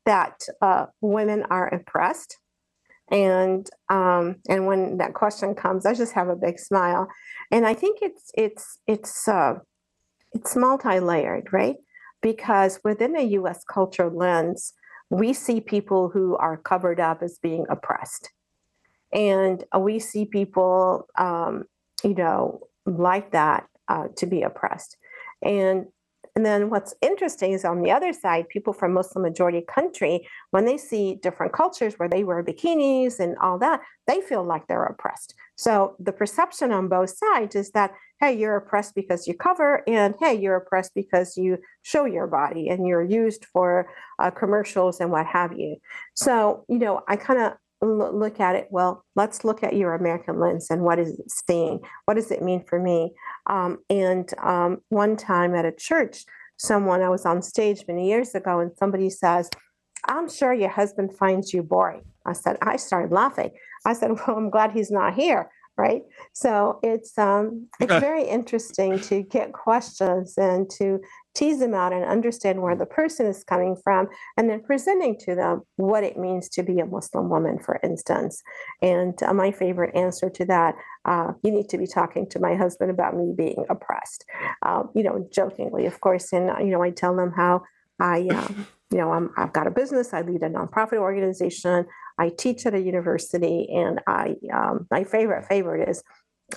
that 0.07 0.41
uh, 0.63 0.87
women 1.01 1.43
are 1.51 1.67
oppressed. 1.67 2.37
And 3.11 3.69
um, 3.89 4.37
and 4.49 4.65
when 4.65 4.97
that 4.97 5.13
question 5.13 5.53
comes, 5.53 5.85
I 5.85 5.93
just 5.93 6.13
have 6.13 6.29
a 6.29 6.35
big 6.35 6.57
smile, 6.57 7.07
and 7.51 7.67
I 7.67 7.75
think 7.75 7.99
it's 8.01 8.31
it's 8.33 8.79
it's 8.87 9.27
uh, 9.27 9.59
it's 10.33 10.55
multi-layered, 10.55 11.51
right? 11.51 11.75
Because 12.21 12.79
within 12.83 13.15
a 13.15 13.23
U.S. 13.23 13.63
cultural 13.63 14.15
lens, 14.15 14.73
we 15.09 15.33
see 15.33 15.61
people 15.61 16.09
who 16.09 16.35
are 16.37 16.57
covered 16.57 16.99
up 16.99 17.23
as 17.23 17.39
being 17.41 17.65
oppressed, 17.69 18.31
and 19.13 19.63
we 19.77 19.99
see 19.99 20.25
people, 20.25 21.07
um, 21.17 21.63
you 22.03 22.13
know, 22.13 22.67
like 22.85 23.31
that 23.31 23.67
uh, 23.87 24.07
to 24.17 24.25
be 24.25 24.43
oppressed, 24.43 24.97
and 25.41 25.87
and 26.35 26.45
then 26.45 26.69
what's 26.69 26.93
interesting 27.01 27.51
is 27.51 27.65
on 27.65 27.81
the 27.81 27.91
other 27.91 28.13
side, 28.13 28.47
people 28.47 28.71
from 28.71 28.93
Muslim 28.93 29.23
majority 29.23 29.61
country, 29.61 30.25
when 30.51 30.63
they 30.63 30.77
see 30.77 31.15
different 31.15 31.51
cultures 31.51 31.95
where 31.97 32.07
they 32.07 32.23
wear 32.23 32.41
bikinis 32.43 33.19
and 33.19 33.37
all 33.39 33.59
that, 33.59 33.81
they 34.07 34.21
feel 34.21 34.43
like 34.43 34.65
they're 34.67 34.85
oppressed. 34.85 35.35
So 35.59 35.97
the 35.99 36.13
perception 36.13 36.71
on 36.71 36.87
both 36.87 37.09
sides 37.17 37.53
is 37.53 37.71
that, 37.71 37.91
hey, 38.21 38.31
you're 38.31 38.55
oppressed 38.55 38.95
because 38.95 39.27
you 39.27 39.33
cover, 39.33 39.83
and 39.89 40.15
hey, 40.17 40.33
you're 40.33 40.55
oppressed 40.55 40.93
because 40.95 41.35
you 41.35 41.57
show 41.81 42.05
your 42.05 42.27
body 42.27 42.69
and 42.69 42.87
you're 42.87 43.03
used 43.03 43.43
for 43.51 43.89
uh, 44.19 44.31
commercials 44.31 45.01
and 45.01 45.11
what 45.11 45.25
have 45.25 45.59
you. 45.59 45.75
So, 46.13 46.63
you 46.69 46.79
know, 46.79 47.01
I 47.09 47.17
kind 47.17 47.41
of 47.41 47.53
look 47.81 48.41
at 48.41 48.57
it 48.57 48.67
well 48.71 49.05
let's 49.15 49.45
look 49.45 49.63
at 49.63 49.73
your 49.73 49.93
american 49.93 50.37
lens 50.37 50.67
and 50.69 50.81
what 50.81 50.99
is 50.99 51.17
it 51.17 51.31
seeing 51.31 51.79
what 52.03 52.15
does 52.15 52.29
it 52.29 52.41
mean 52.41 52.61
for 52.61 52.77
me 52.77 53.13
um, 53.49 53.77
and 53.89 54.33
um, 54.43 54.79
one 54.89 55.15
time 55.15 55.55
at 55.55 55.63
a 55.63 55.71
church 55.71 56.25
someone 56.57 57.01
i 57.01 57.07
was 57.07 57.25
on 57.25 57.41
stage 57.41 57.85
many 57.87 58.09
years 58.09 58.35
ago 58.35 58.59
and 58.59 58.71
somebody 58.77 59.09
says 59.09 59.49
i'm 60.07 60.29
sure 60.29 60.53
your 60.53 60.69
husband 60.69 61.15
finds 61.15 61.53
you 61.53 61.61
boring 61.63 62.03
i 62.25 62.33
said 62.33 62.57
i 62.61 62.75
started 62.75 63.11
laughing 63.11 63.51
i 63.85 63.93
said 63.93 64.11
well 64.27 64.37
i'm 64.37 64.49
glad 64.49 64.71
he's 64.71 64.91
not 64.91 65.13
here 65.13 65.49
right? 65.79 66.03
So 66.33 66.77
it's 66.83 67.17
um, 67.17 67.67
it's 67.79 67.99
very 68.01 68.23
interesting 68.25 68.99
to 68.99 69.23
get 69.23 69.53
questions 69.53 70.37
and 70.37 70.69
to 70.71 70.99
tease 71.33 71.59
them 71.59 71.73
out 71.73 71.93
and 71.93 72.03
understand 72.03 72.61
where 72.61 72.75
the 72.75 72.85
person 72.85 73.25
is 73.25 73.45
coming 73.45 73.77
from, 73.81 74.09
and 74.35 74.49
then 74.49 74.61
presenting 74.61 75.17
to 75.19 75.35
them 75.35 75.61
what 75.77 76.03
it 76.03 76.17
means 76.17 76.49
to 76.49 76.63
be 76.63 76.79
a 76.79 76.85
Muslim 76.85 77.29
woman, 77.29 77.59
for 77.59 77.79
instance. 77.81 78.43
And 78.81 79.21
uh, 79.23 79.33
my 79.33 79.51
favorite 79.51 79.95
answer 79.95 80.29
to 80.29 80.45
that, 80.45 80.75
uh, 81.05 81.31
you 81.43 81.51
need 81.51 81.69
to 81.69 81.77
be 81.77 81.87
talking 81.87 82.27
to 82.31 82.39
my 82.39 82.55
husband 82.55 82.91
about 82.91 83.15
me 83.15 83.33
being 83.35 83.63
oppressed. 83.69 84.25
Uh, 84.65 84.83
you 84.93 85.03
know, 85.03 85.25
jokingly, 85.31 85.85
of 85.85 86.01
course, 86.01 86.33
and 86.33 86.51
you 86.59 86.71
know, 86.71 86.83
I 86.83 86.89
tell 86.89 87.15
them 87.15 87.31
how 87.31 87.63
I. 87.99 88.27
Um, 88.27 88.67
you 88.91 88.97
know, 88.97 89.11
I'm, 89.11 89.29
I've 89.37 89.53
got 89.53 89.67
a 89.67 89.69
business. 89.69 90.15
I 90.15 90.21
lead 90.21 90.41
a 90.41 90.49
nonprofit 90.49 90.97
organization. 90.97 91.85
I 92.17 92.29
teach 92.29 92.65
at 92.65 92.73
a 92.73 92.79
university, 92.79 93.69
and 93.71 94.01
I 94.07 94.33
um, 94.51 94.87
my 94.89 95.03
favorite 95.03 95.45
favorite 95.45 95.87
is 95.87 96.03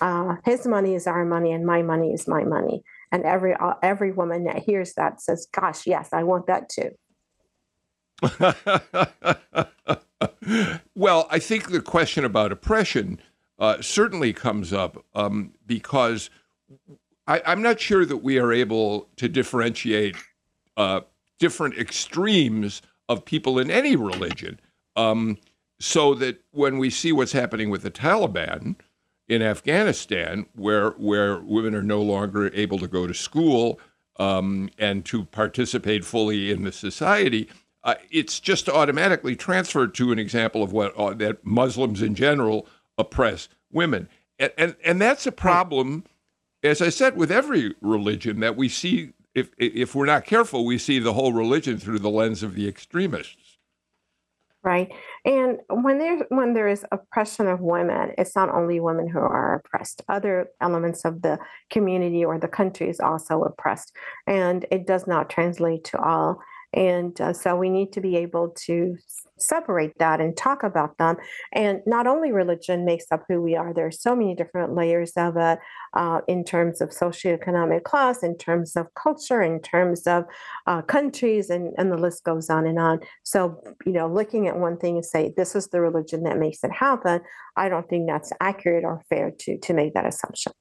uh, 0.01 0.37
his 0.45 0.67
money 0.67 0.95
is 0.95 1.07
our 1.07 1.25
money, 1.25 1.53
and 1.53 1.67
my 1.67 1.83
money 1.83 2.13
is 2.13 2.27
my 2.27 2.45
money. 2.45 2.83
And 3.11 3.25
every 3.25 3.55
uh, 3.55 3.75
every 3.83 4.13
woman 4.13 4.45
that 4.45 4.63
hears 4.63 4.95
that 4.95 5.21
says, 5.21 5.47
"Gosh, 5.53 5.87
yes, 5.87 6.09
I 6.13 6.23
want 6.23 6.47
that 6.47 6.71
too." 6.71 6.91
well, 10.95 11.27
I 11.31 11.39
think 11.39 11.71
the 11.71 11.83
question 11.83 12.25
about 12.25 12.53
oppression 12.53 13.21
uh, 13.59 13.83
certainly 13.83 14.33
comes 14.33 14.73
up 14.73 15.05
um, 15.15 15.53
because 15.67 16.31
I, 17.27 17.43
am 17.45 17.63
not 17.63 17.81
sure 17.81 18.05
that 18.05 18.19
we 18.19 18.39
are 18.39 18.53
able 18.53 19.09
to 19.17 19.29
differentiate 19.29 20.17
uh, 20.77 21.01
different 21.43 21.77
extremes 21.77 22.83
of 23.09 23.25
people 23.25 23.59
in 23.59 23.69
any 23.69 23.97
religion. 23.97 24.61
Um, 24.95 25.39
so 25.81 26.15
that 26.15 26.41
when 26.53 26.79
we 26.79 26.89
see 26.89 27.11
what's 27.11 27.33
happening 27.33 27.69
with 27.69 27.83
the 27.83 27.91
Taliban 27.91 28.77
in 29.27 29.43
Afghanistan, 29.43 30.47
where 30.55 30.91
where 30.91 31.41
women 31.41 31.75
are 31.75 31.83
no 31.83 32.01
longer 32.01 32.55
able 32.55 32.79
to 32.79 32.87
go 32.87 33.09
to 33.09 33.15
school 33.15 33.81
um, 34.21 34.71
and 34.79 35.05
to 35.07 35.25
participate 35.25 36.05
fully 36.05 36.53
in 36.53 36.63
the 36.63 36.71
society, 36.71 37.49
uh, 37.83 37.97
it's 38.09 38.39
just 38.39 38.69
automatically 38.69 39.35
transferred 39.35 39.93
to 39.95 40.13
an 40.13 40.21
example 40.21 40.63
of 40.63 40.73
what 40.73 40.97
uh, 40.97 41.13
that 41.15 41.45
Muslims 41.45 42.01
in 42.03 42.15
general 42.15 42.69
oppress 42.97 43.49
women, 43.73 44.09
and, 44.39 44.53
and 44.57 44.77
and 44.85 45.01
that's 45.01 45.27
a 45.27 45.33
problem, 45.33 46.05
as 46.63 46.81
I 46.81 46.91
said, 46.91 47.17
with 47.17 47.33
every 47.33 47.75
religion 47.81 48.39
that 48.39 48.57
we 48.57 48.69
see. 48.69 49.13
If 49.35 49.51
if 49.59 49.95
we're 49.95 50.07
not 50.07 50.25
careful, 50.25 50.65
we 50.65 50.79
see 50.79 50.99
the 50.99 51.15
whole 51.15 51.33
religion 51.33 51.79
through 51.79 52.01
the 52.01 52.11
lens 52.11 52.43
of 52.43 52.55
the 52.55 52.69
extremists. 52.69 53.59
Right. 54.65 54.93
And 55.25 55.59
when 55.69 55.99
there 55.99 56.25
when 56.29 56.55
there 56.55 56.69
is 56.69 56.85
oppression 56.93 57.49
of 57.49 57.61
women 57.61 58.13
it's 58.17 58.37
not 58.37 58.49
only 58.49 58.79
women 58.79 59.09
who 59.09 59.19
are 59.19 59.55
oppressed 59.55 60.03
other 60.09 60.47
elements 60.61 61.05
of 61.05 61.23
the 61.23 61.39
community 61.71 62.25
or 62.25 62.39
the 62.39 62.47
country 62.47 62.89
is 62.89 63.01
also 63.01 63.43
oppressed 63.43 63.93
and 64.29 64.65
it 64.71 64.87
does 64.87 65.09
not 65.09 65.29
translate 65.29 65.83
to 65.85 65.99
all. 66.01 66.41
And 66.75 67.21
uh, 67.21 67.33
so 67.33 67.57
we 67.57 67.71
need 67.71 67.93
to 67.95 68.01
be 68.01 68.17
able 68.17 68.51
to 68.67 68.97
separate 69.47 69.93
that 69.99 70.21
and 70.21 70.37
talk 70.37 70.63
about 70.63 70.99
them. 70.99 71.17
And 71.53 71.81
not 71.87 72.07
only 72.07 72.33
religion 72.33 72.85
makes 72.85 73.07
up 73.11 73.25
who 73.29 73.41
we 73.41 73.57
are, 73.57 73.75
there 73.75 73.87
are 73.87 73.91
so 73.91 74.15
many 74.15 74.35
different 74.35 74.75
layers 74.75 75.13
of 75.17 75.37
it 75.37 75.59
uh, 75.95 76.21
in 76.29 76.45
terms 76.45 76.81
of 76.81 76.91
socioeconomic 76.91 77.85
class, 77.85 78.23
in 78.23 78.37
terms 78.37 78.77
of 78.77 78.87
culture, 78.95 79.43
in 79.43 79.61
terms 79.61 80.07
of 80.07 80.25
uh, 80.67 80.83
countries, 80.83 81.51
and, 81.51 81.73
and 81.79 81.91
the 81.91 81.97
list 81.97 82.25
goes 82.25 82.49
on 82.51 82.67
and 82.67 82.79
on. 82.79 83.01
So, 83.23 83.63
you 83.85 83.93
know, 83.93 84.07
looking 84.07 84.49
at 84.49 84.57
one 84.59 84.79
thing 84.79 84.97
and 84.97 85.05
say, 85.05 85.33
this 85.37 85.55
is 85.55 85.69
the 85.69 85.81
religion 85.81 86.23
that 86.25 86.39
makes 86.39 86.63
it 86.65 86.73
happen, 86.73 87.21
I 87.57 87.69
don't 87.69 87.89
think 87.89 88.09
that's 88.09 88.33
accurate 88.41 88.85
or 88.85 89.03
fair 89.09 89.31
to, 89.41 89.59
to 89.59 89.75
make 89.75 89.95
that 89.95 90.07
assumption. 90.07 90.53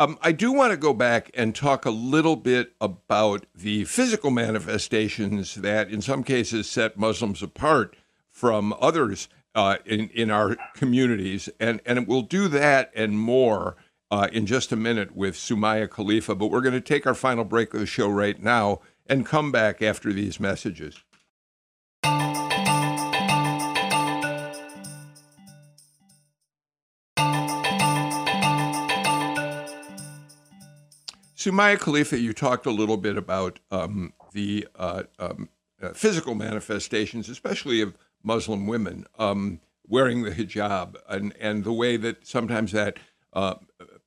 Um, 0.00 0.18
I 0.22 0.32
do 0.32 0.50
want 0.50 0.70
to 0.70 0.78
go 0.78 0.94
back 0.94 1.30
and 1.34 1.54
talk 1.54 1.84
a 1.84 1.90
little 1.90 2.34
bit 2.34 2.72
about 2.80 3.44
the 3.54 3.84
physical 3.84 4.30
manifestations 4.30 5.56
that, 5.56 5.90
in 5.90 6.00
some 6.00 6.24
cases, 6.24 6.70
set 6.70 6.96
Muslims 6.96 7.42
apart 7.42 7.94
from 8.30 8.72
others 8.80 9.28
uh, 9.54 9.76
in 9.84 10.08
in 10.08 10.30
our 10.30 10.56
communities, 10.74 11.50
and 11.60 11.82
and 11.84 12.06
we'll 12.06 12.22
do 12.22 12.48
that 12.48 12.90
and 12.96 13.18
more 13.18 13.76
uh, 14.10 14.28
in 14.32 14.46
just 14.46 14.72
a 14.72 14.76
minute 14.76 15.14
with 15.14 15.34
Soumaya 15.34 15.86
Khalifa. 15.86 16.34
But 16.34 16.46
we're 16.46 16.62
going 16.62 16.72
to 16.72 16.80
take 16.80 17.06
our 17.06 17.14
final 17.14 17.44
break 17.44 17.74
of 17.74 17.80
the 17.80 17.86
show 17.86 18.08
right 18.08 18.42
now 18.42 18.80
and 19.06 19.26
come 19.26 19.52
back 19.52 19.82
after 19.82 20.14
these 20.14 20.40
messages. 20.40 21.04
Soumaya 31.40 31.80
Khalifa, 31.80 32.18
you 32.18 32.34
talked 32.34 32.66
a 32.66 32.70
little 32.70 32.98
bit 32.98 33.16
about 33.16 33.60
um, 33.70 34.12
the 34.32 34.68
uh, 34.76 35.04
um, 35.18 35.48
uh, 35.80 35.94
physical 35.94 36.34
manifestations, 36.34 37.30
especially 37.30 37.80
of 37.80 37.96
Muslim 38.22 38.66
women 38.66 39.06
um, 39.18 39.58
wearing 39.88 40.22
the 40.22 40.32
hijab, 40.32 40.96
and, 41.08 41.34
and 41.40 41.64
the 41.64 41.72
way 41.72 41.96
that 41.96 42.26
sometimes 42.26 42.72
that 42.72 42.98
uh, 43.32 43.54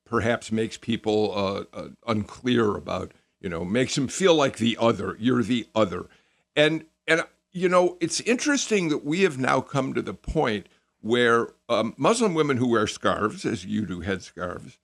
perhaps 0.04 0.52
makes 0.52 0.76
people 0.76 1.32
uh, 1.34 1.64
uh, 1.76 1.88
unclear 2.06 2.76
about, 2.76 3.10
you 3.40 3.48
know, 3.48 3.64
makes 3.64 3.96
them 3.96 4.06
feel 4.06 4.36
like 4.36 4.58
the 4.58 4.76
other. 4.80 5.16
You're 5.18 5.42
the 5.42 5.66
other, 5.74 6.06
and 6.54 6.84
and 7.08 7.24
you 7.50 7.68
know, 7.68 7.98
it's 8.00 8.20
interesting 8.20 8.90
that 8.90 9.04
we 9.04 9.22
have 9.22 9.38
now 9.38 9.60
come 9.60 9.92
to 9.94 10.02
the 10.02 10.14
point 10.14 10.68
where 11.00 11.48
um, 11.68 11.94
Muslim 11.96 12.34
women 12.34 12.58
who 12.58 12.68
wear 12.68 12.86
scarves, 12.86 13.44
as 13.44 13.66
you 13.66 13.86
do, 13.86 14.02
headscarves, 14.02 14.76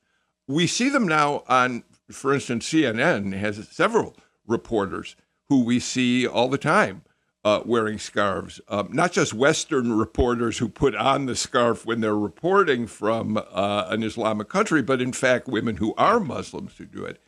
we 0.49 0.67
see 0.67 0.89
them 0.89 1.07
now 1.07 1.45
on 1.47 1.85
for 2.13 2.35
instance, 2.35 2.69
CNN 2.69 3.33
has 3.35 3.69
several 3.71 4.17
reporters 4.47 5.17
who 5.49 5.65
we 5.65 5.81
see 5.81 6.27
all 6.27 6.49
the 6.49 6.59
time 6.59 7.03
uh, 7.45 7.63
wearing 7.65 7.99
scarves. 7.99 8.61
Um, 8.69 8.91
not 8.93 9.13
just 9.13 9.33
Western 9.33 9.93
reporters 9.93 10.59
who 10.59 10.69
put 10.69 10.95
on 10.95 11.27
the 11.27 11.37
scarf 11.37 11.87
when 11.87 12.01
they're 12.01 12.17
reporting 12.17 12.87
from 12.87 13.37
uh, 13.37 13.87
an 13.89 14.03
Islamic 14.03 14.49
country, 14.49 14.83
but 14.83 15.01
in 15.01 15.13
fact, 15.13 15.49
women 15.49 15.77
who 15.77 15.95
are 15.97 16.21
Muslims 16.21 16.77
who 16.77 16.85
do 16.85 17.05
it. 17.05 17.21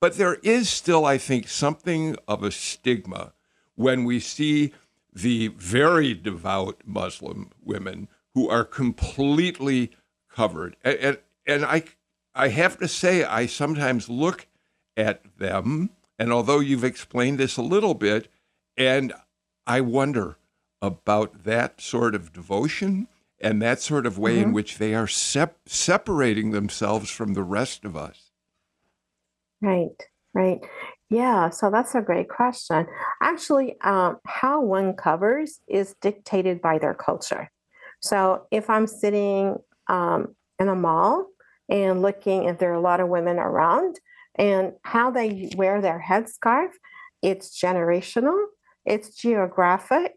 But 0.00 0.16
there 0.16 0.38
is 0.42 0.68
still, 0.68 1.04
I 1.04 1.18
think, 1.18 1.48
something 1.48 2.16
of 2.26 2.42
a 2.42 2.50
stigma 2.50 3.32
when 3.74 4.04
we 4.04 4.20
see 4.20 4.72
the 5.12 5.48
very 5.48 6.14
devout 6.14 6.82
Muslim 6.84 7.50
women 7.62 8.08
who 8.34 8.48
are 8.48 8.64
completely 8.64 9.92
covered. 10.30 10.76
And, 10.82 10.98
and, 10.98 11.18
and 11.46 11.64
I 11.64 11.84
I 12.34 12.48
have 12.48 12.78
to 12.78 12.88
say, 12.88 13.24
I 13.24 13.46
sometimes 13.46 14.08
look 14.08 14.46
at 14.96 15.22
them, 15.38 15.90
and 16.18 16.32
although 16.32 16.60
you've 16.60 16.84
explained 16.84 17.38
this 17.38 17.56
a 17.56 17.62
little 17.62 17.94
bit, 17.94 18.28
and 18.76 19.12
I 19.66 19.80
wonder 19.80 20.36
about 20.82 21.44
that 21.44 21.80
sort 21.80 22.14
of 22.14 22.32
devotion 22.32 23.08
and 23.40 23.60
that 23.62 23.80
sort 23.80 24.06
of 24.06 24.18
way 24.18 24.36
mm-hmm. 24.36 24.48
in 24.48 24.52
which 24.52 24.78
they 24.78 24.94
are 24.94 25.06
sep- 25.06 25.58
separating 25.66 26.50
themselves 26.50 27.10
from 27.10 27.34
the 27.34 27.42
rest 27.42 27.84
of 27.84 27.96
us. 27.96 28.30
Right, 29.60 30.02
right. 30.34 30.60
Yeah, 31.10 31.50
so 31.50 31.70
that's 31.70 31.94
a 31.94 32.00
great 32.00 32.28
question. 32.28 32.86
Actually, 33.22 33.80
um, 33.82 34.18
how 34.26 34.60
one 34.60 34.94
covers 34.94 35.60
is 35.68 35.94
dictated 36.00 36.60
by 36.60 36.78
their 36.78 36.94
culture. 36.94 37.50
So 38.00 38.46
if 38.50 38.68
I'm 38.68 38.86
sitting 38.86 39.56
um, 39.88 40.34
in 40.58 40.68
a 40.68 40.74
mall 40.74 41.28
and 41.68 42.02
looking 42.02 42.44
if 42.44 42.58
there 42.58 42.70
are 42.70 42.74
a 42.74 42.80
lot 42.80 43.00
of 43.00 43.08
women 43.08 43.38
around 43.38 43.98
and 44.36 44.72
how 44.82 45.10
they 45.10 45.50
wear 45.56 45.80
their 45.80 46.02
headscarf. 46.06 46.70
It's 47.22 47.58
generational, 47.58 48.46
it's 48.84 49.16
geographic, 49.16 50.12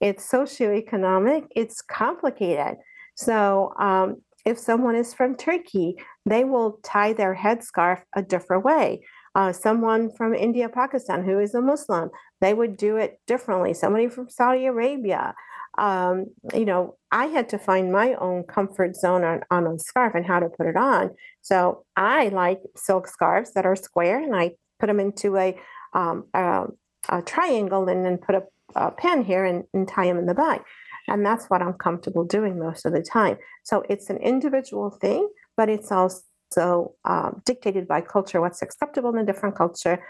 it's 0.00 0.30
socioeconomic, 0.30 1.46
it's 1.56 1.82
complicated. 1.82 2.76
So, 3.14 3.72
um, 3.78 4.22
if 4.44 4.58
someone 4.58 4.96
is 4.96 5.14
from 5.14 5.36
Turkey, 5.36 5.96
they 6.26 6.44
will 6.44 6.80
tie 6.82 7.12
their 7.12 7.34
headscarf 7.34 8.02
a 8.14 8.22
different 8.22 8.64
way. 8.64 9.04
Uh, 9.34 9.52
someone 9.52 10.10
from 10.10 10.34
India, 10.34 10.68
Pakistan, 10.68 11.24
who 11.24 11.38
is 11.38 11.54
a 11.54 11.60
Muslim, 11.60 12.10
they 12.40 12.52
would 12.52 12.76
do 12.76 12.96
it 12.96 13.20
differently. 13.26 13.72
Somebody 13.72 14.08
from 14.08 14.28
Saudi 14.28 14.66
Arabia, 14.66 15.34
um, 15.78 16.26
you 16.54 16.64
know, 16.64 16.96
I 17.10 17.26
had 17.26 17.48
to 17.50 17.58
find 17.58 17.92
my 17.92 18.14
own 18.14 18.44
comfort 18.44 18.94
zone 18.96 19.24
on, 19.24 19.40
on 19.50 19.66
a 19.66 19.78
scarf 19.78 20.14
and 20.14 20.26
how 20.26 20.38
to 20.40 20.48
put 20.48 20.66
it 20.66 20.76
on. 20.76 21.10
So 21.40 21.84
I 21.96 22.28
like 22.28 22.60
silk 22.76 23.08
scarves 23.08 23.54
that 23.54 23.66
are 23.66 23.76
square 23.76 24.22
and 24.22 24.36
I 24.36 24.52
put 24.78 24.86
them 24.86 25.00
into 25.00 25.36
a, 25.36 25.58
um, 25.94 26.26
a, 26.34 26.64
a 27.08 27.22
triangle 27.22 27.88
and 27.88 28.04
then 28.04 28.18
put 28.18 28.34
a, 28.34 28.42
a 28.76 28.90
pin 28.90 29.24
here 29.24 29.44
and, 29.44 29.64
and 29.72 29.88
tie 29.88 30.06
them 30.06 30.18
in 30.18 30.26
the 30.26 30.34
back. 30.34 30.64
And 31.08 31.24
that's 31.24 31.46
what 31.46 31.62
I'm 31.62 31.74
comfortable 31.74 32.24
doing 32.24 32.58
most 32.58 32.84
of 32.84 32.92
the 32.92 33.02
time. 33.02 33.38
So 33.64 33.82
it's 33.88 34.10
an 34.10 34.18
individual 34.18 34.90
thing, 34.90 35.28
but 35.56 35.68
it's 35.68 35.90
also 35.90 36.94
um, 37.04 37.42
dictated 37.44 37.88
by 37.88 38.02
culture, 38.02 38.40
what's 38.40 38.62
acceptable 38.62 39.10
in 39.10 39.18
a 39.18 39.26
different 39.26 39.56
culture, 39.56 40.04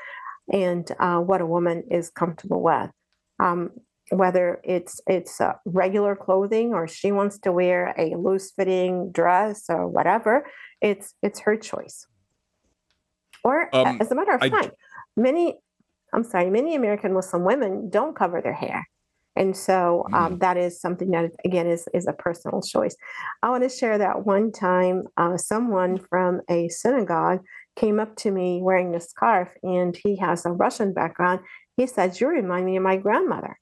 and 0.52 0.90
uh, 0.98 1.18
what 1.18 1.40
a 1.40 1.46
woman 1.46 1.84
is 1.90 2.10
comfortable 2.10 2.62
with. 2.62 2.90
Um, 3.38 3.70
whether 4.12 4.60
it's 4.62 5.00
it's 5.06 5.40
uh, 5.40 5.54
regular 5.64 6.14
clothing 6.14 6.74
or 6.74 6.86
she 6.86 7.10
wants 7.12 7.38
to 7.38 7.50
wear 7.52 7.94
a 7.98 8.14
loose 8.16 8.52
fitting 8.52 9.10
dress 9.10 9.64
or 9.68 9.88
whatever 9.88 10.44
it's 10.80 11.14
it's 11.22 11.40
her 11.40 11.56
choice. 11.56 12.06
Or 13.44 13.74
Um, 13.74 13.98
as 14.00 14.10
a 14.10 14.14
matter 14.14 14.32
of 14.32 14.42
I- 14.42 14.50
fact 14.50 14.70
many 15.16 15.58
i'm 16.14 16.24
sorry 16.24 16.48
many 16.50 16.74
american 16.74 17.12
muslim 17.12 17.44
women 17.44 17.90
don't 17.90 18.14
cover 18.16 18.40
their 18.40 18.52
hair. 18.54 18.86
And 19.34 19.56
so 19.56 20.06
um, 20.12 20.38
that 20.40 20.58
is 20.58 20.78
something 20.78 21.10
that 21.12 21.30
again 21.42 21.66
is 21.66 21.88
is 21.94 22.06
a 22.06 22.12
personal 22.12 22.60
choice. 22.60 22.94
I 23.42 23.48
want 23.48 23.62
to 23.62 23.70
share 23.70 23.96
that 23.96 24.26
one 24.26 24.52
time 24.52 25.04
uh, 25.16 25.38
someone 25.38 25.96
from 26.10 26.42
a 26.50 26.68
synagogue 26.68 27.40
came 27.74 27.98
up 27.98 28.14
to 28.16 28.30
me 28.30 28.60
wearing 28.62 28.94
a 28.94 29.00
scarf 29.00 29.48
and 29.62 29.96
he 30.04 30.16
has 30.18 30.44
a 30.44 30.52
russian 30.52 30.92
background. 30.92 31.40
He 31.78 31.86
said 31.86 32.20
you 32.20 32.28
remind 32.28 32.66
me 32.66 32.76
of 32.76 32.82
my 32.82 32.98
grandmother 32.98 33.56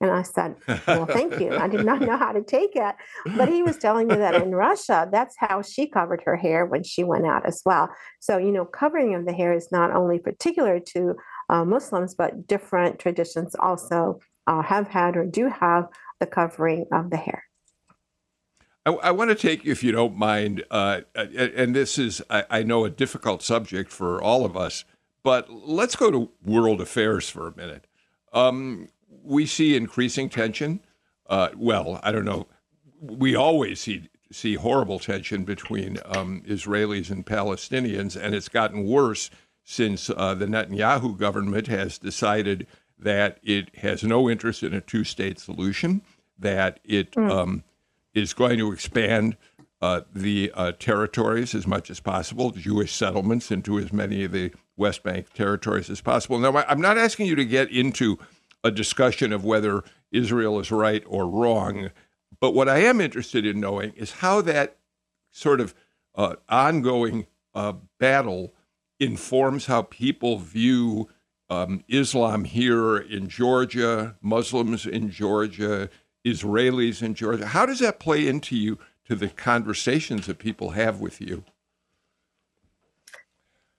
and 0.00 0.10
I 0.10 0.22
said, 0.22 0.56
Well, 0.86 1.06
thank 1.06 1.38
you. 1.38 1.54
I 1.54 1.68
did 1.68 1.84
not 1.84 2.00
know 2.00 2.16
how 2.16 2.32
to 2.32 2.42
take 2.42 2.74
it. 2.74 2.94
But 3.36 3.48
he 3.48 3.62
was 3.62 3.76
telling 3.76 4.08
me 4.08 4.16
that 4.16 4.34
in 4.34 4.54
Russia, 4.54 5.08
that's 5.12 5.36
how 5.38 5.60
she 5.60 5.86
covered 5.86 6.22
her 6.24 6.36
hair 6.36 6.64
when 6.64 6.82
she 6.82 7.04
went 7.04 7.26
out 7.26 7.44
as 7.46 7.60
well. 7.66 7.90
So, 8.18 8.38
you 8.38 8.50
know, 8.50 8.64
covering 8.64 9.14
of 9.14 9.26
the 9.26 9.32
hair 9.32 9.52
is 9.52 9.70
not 9.70 9.94
only 9.94 10.18
particular 10.18 10.80
to 10.80 11.14
uh, 11.50 11.64
Muslims, 11.64 12.14
but 12.14 12.46
different 12.46 12.98
traditions 12.98 13.54
also 13.58 14.20
uh, 14.46 14.62
have 14.62 14.88
had 14.88 15.16
or 15.16 15.26
do 15.26 15.48
have 15.48 15.86
the 16.18 16.26
covering 16.26 16.86
of 16.92 17.10
the 17.10 17.18
hair. 17.18 17.44
I, 18.86 18.92
I 18.92 19.10
want 19.10 19.28
to 19.28 19.34
take, 19.34 19.66
if 19.66 19.82
you 19.84 19.92
don't 19.92 20.16
mind, 20.16 20.64
uh, 20.70 21.02
and 21.14 21.76
this 21.76 21.98
is, 21.98 22.22
I, 22.30 22.44
I 22.48 22.62
know, 22.62 22.86
a 22.86 22.90
difficult 22.90 23.42
subject 23.42 23.92
for 23.92 24.22
all 24.22 24.46
of 24.46 24.56
us, 24.56 24.84
but 25.22 25.50
let's 25.50 25.94
go 25.94 26.10
to 26.10 26.30
world 26.42 26.80
affairs 26.80 27.28
for 27.28 27.48
a 27.48 27.56
minute. 27.56 27.86
Um, 28.32 28.88
we 29.22 29.46
see 29.46 29.76
increasing 29.76 30.28
tension. 30.28 30.80
Uh, 31.28 31.50
well, 31.56 32.00
I 32.02 32.12
don't 32.12 32.24
know. 32.24 32.46
We 33.00 33.34
always 33.34 33.80
see 33.80 34.08
see 34.32 34.54
horrible 34.54 34.98
tension 35.00 35.44
between 35.44 35.98
um, 36.04 36.42
Israelis 36.46 37.10
and 37.10 37.26
Palestinians, 37.26 38.16
and 38.20 38.34
it's 38.34 38.48
gotten 38.48 38.86
worse 38.86 39.30
since 39.64 40.10
uh, 40.10 40.34
the 40.34 40.46
Netanyahu 40.46 41.18
government 41.18 41.66
has 41.66 41.98
decided 41.98 42.66
that 42.98 43.38
it 43.42 43.74
has 43.76 44.04
no 44.04 44.28
interest 44.30 44.62
in 44.62 44.74
a 44.74 44.80
two 44.80 45.04
state 45.04 45.38
solution, 45.38 46.02
that 46.38 46.80
it 46.84 47.16
um, 47.16 47.64
is 48.14 48.34
going 48.34 48.58
to 48.58 48.72
expand 48.72 49.36
uh, 49.82 50.02
the 50.14 50.52
uh, 50.54 50.72
territories 50.72 51.54
as 51.54 51.66
much 51.66 51.90
as 51.90 52.00
possible, 52.00 52.50
Jewish 52.50 52.94
settlements 52.94 53.50
into 53.50 53.78
as 53.78 53.92
many 53.92 54.24
of 54.24 54.32
the 54.32 54.52
West 54.76 55.02
Bank 55.02 55.32
territories 55.32 55.88
as 55.88 56.00
possible. 56.00 56.38
Now, 56.38 56.54
I'm 56.68 56.80
not 56.80 56.98
asking 56.98 57.26
you 57.26 57.34
to 57.36 57.44
get 57.44 57.70
into 57.70 58.18
a 58.62 58.70
discussion 58.70 59.32
of 59.32 59.44
whether 59.44 59.82
Israel 60.12 60.58
is 60.58 60.70
right 60.70 61.02
or 61.06 61.28
wrong, 61.28 61.90
but 62.40 62.54
what 62.54 62.68
I 62.68 62.78
am 62.78 63.00
interested 63.00 63.46
in 63.46 63.60
knowing 63.60 63.92
is 63.92 64.12
how 64.12 64.40
that 64.42 64.76
sort 65.30 65.60
of 65.60 65.74
uh, 66.14 66.36
ongoing 66.48 67.26
uh, 67.54 67.74
battle 67.98 68.54
informs 68.98 69.66
how 69.66 69.82
people 69.82 70.38
view 70.38 71.08
um, 71.48 71.82
Islam 71.88 72.44
here 72.44 72.96
in 72.96 73.28
Georgia, 73.28 74.16
Muslims 74.20 74.86
in 74.86 75.10
Georgia, 75.10 75.90
Israelis 76.24 77.02
in 77.02 77.14
Georgia. 77.14 77.46
How 77.46 77.66
does 77.66 77.80
that 77.80 77.98
play 77.98 78.28
into 78.28 78.56
you 78.56 78.78
to 79.06 79.16
the 79.16 79.28
conversations 79.28 80.26
that 80.26 80.38
people 80.38 80.70
have 80.70 81.00
with 81.00 81.20
you? 81.20 81.44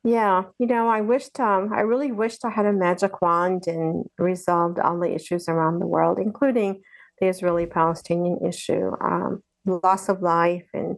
Yeah, 0.03 0.45
you 0.57 0.65
know, 0.65 0.87
I 0.89 1.01
wished, 1.01 1.39
um, 1.39 1.71
I 1.71 1.81
really 1.81 2.11
wished 2.11 2.43
I 2.43 2.49
had 2.49 2.65
a 2.65 2.73
magic 2.73 3.21
wand 3.21 3.67
and 3.67 4.05
resolved 4.17 4.79
all 4.79 4.99
the 4.99 5.13
issues 5.13 5.47
around 5.47 5.79
the 5.79 5.85
world, 5.85 6.17
including 6.17 6.81
the 7.19 7.27
Israeli 7.27 7.67
Palestinian 7.67 8.39
issue, 8.43 8.91
um, 8.99 9.43
loss 9.65 10.09
of 10.09 10.23
life 10.23 10.65
and, 10.73 10.97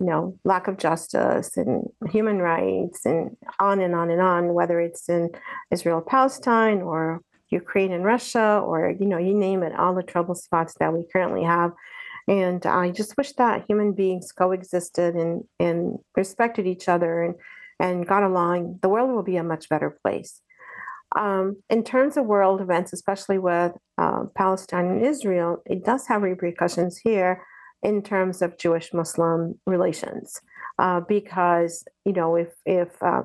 you 0.00 0.06
know, 0.06 0.38
lack 0.42 0.68
of 0.68 0.78
justice 0.78 1.58
and 1.58 1.86
human 2.08 2.38
rights 2.38 3.04
and 3.04 3.36
on 3.60 3.78
and 3.78 3.94
on 3.94 4.10
and 4.10 4.22
on, 4.22 4.54
whether 4.54 4.80
it's 4.80 5.06
in 5.10 5.28
Israel, 5.70 6.00
Palestine 6.00 6.80
or 6.80 7.20
Ukraine 7.50 7.92
and 7.92 8.06
Russia 8.06 8.62
or, 8.64 8.90
you 8.98 9.06
know, 9.06 9.18
you 9.18 9.34
name 9.34 9.62
it, 9.62 9.78
all 9.78 9.94
the 9.94 10.02
trouble 10.02 10.34
spots 10.34 10.74
that 10.80 10.94
we 10.94 11.04
currently 11.12 11.44
have. 11.44 11.72
And 12.26 12.64
I 12.64 12.90
just 12.90 13.18
wish 13.18 13.32
that 13.34 13.66
human 13.68 13.92
beings 13.92 14.32
coexisted 14.32 15.14
and, 15.14 15.44
and 15.60 15.98
respected 16.16 16.66
each 16.66 16.88
other 16.88 17.22
and 17.22 17.34
and 17.78 18.06
got 18.06 18.22
along, 18.22 18.78
the 18.82 18.88
world 18.88 19.10
will 19.10 19.22
be 19.22 19.36
a 19.36 19.44
much 19.44 19.68
better 19.68 19.98
place. 20.02 20.40
Um, 21.16 21.62
in 21.70 21.84
terms 21.84 22.16
of 22.16 22.26
world 22.26 22.60
events, 22.60 22.92
especially 22.92 23.38
with 23.38 23.72
uh, 23.96 24.24
Palestine 24.34 24.86
and 24.86 25.06
Israel, 25.06 25.62
it 25.64 25.84
does 25.84 26.06
have 26.06 26.22
repercussions 26.22 26.98
here 26.98 27.42
in 27.82 28.02
terms 28.02 28.42
of 28.42 28.58
Jewish 28.58 28.92
Muslim 28.92 29.58
relations, 29.66 30.40
uh, 30.78 31.00
because 31.00 31.84
you 32.04 32.12
know 32.12 32.36
if 32.36 32.52
if 32.66 33.02
uh, 33.02 33.22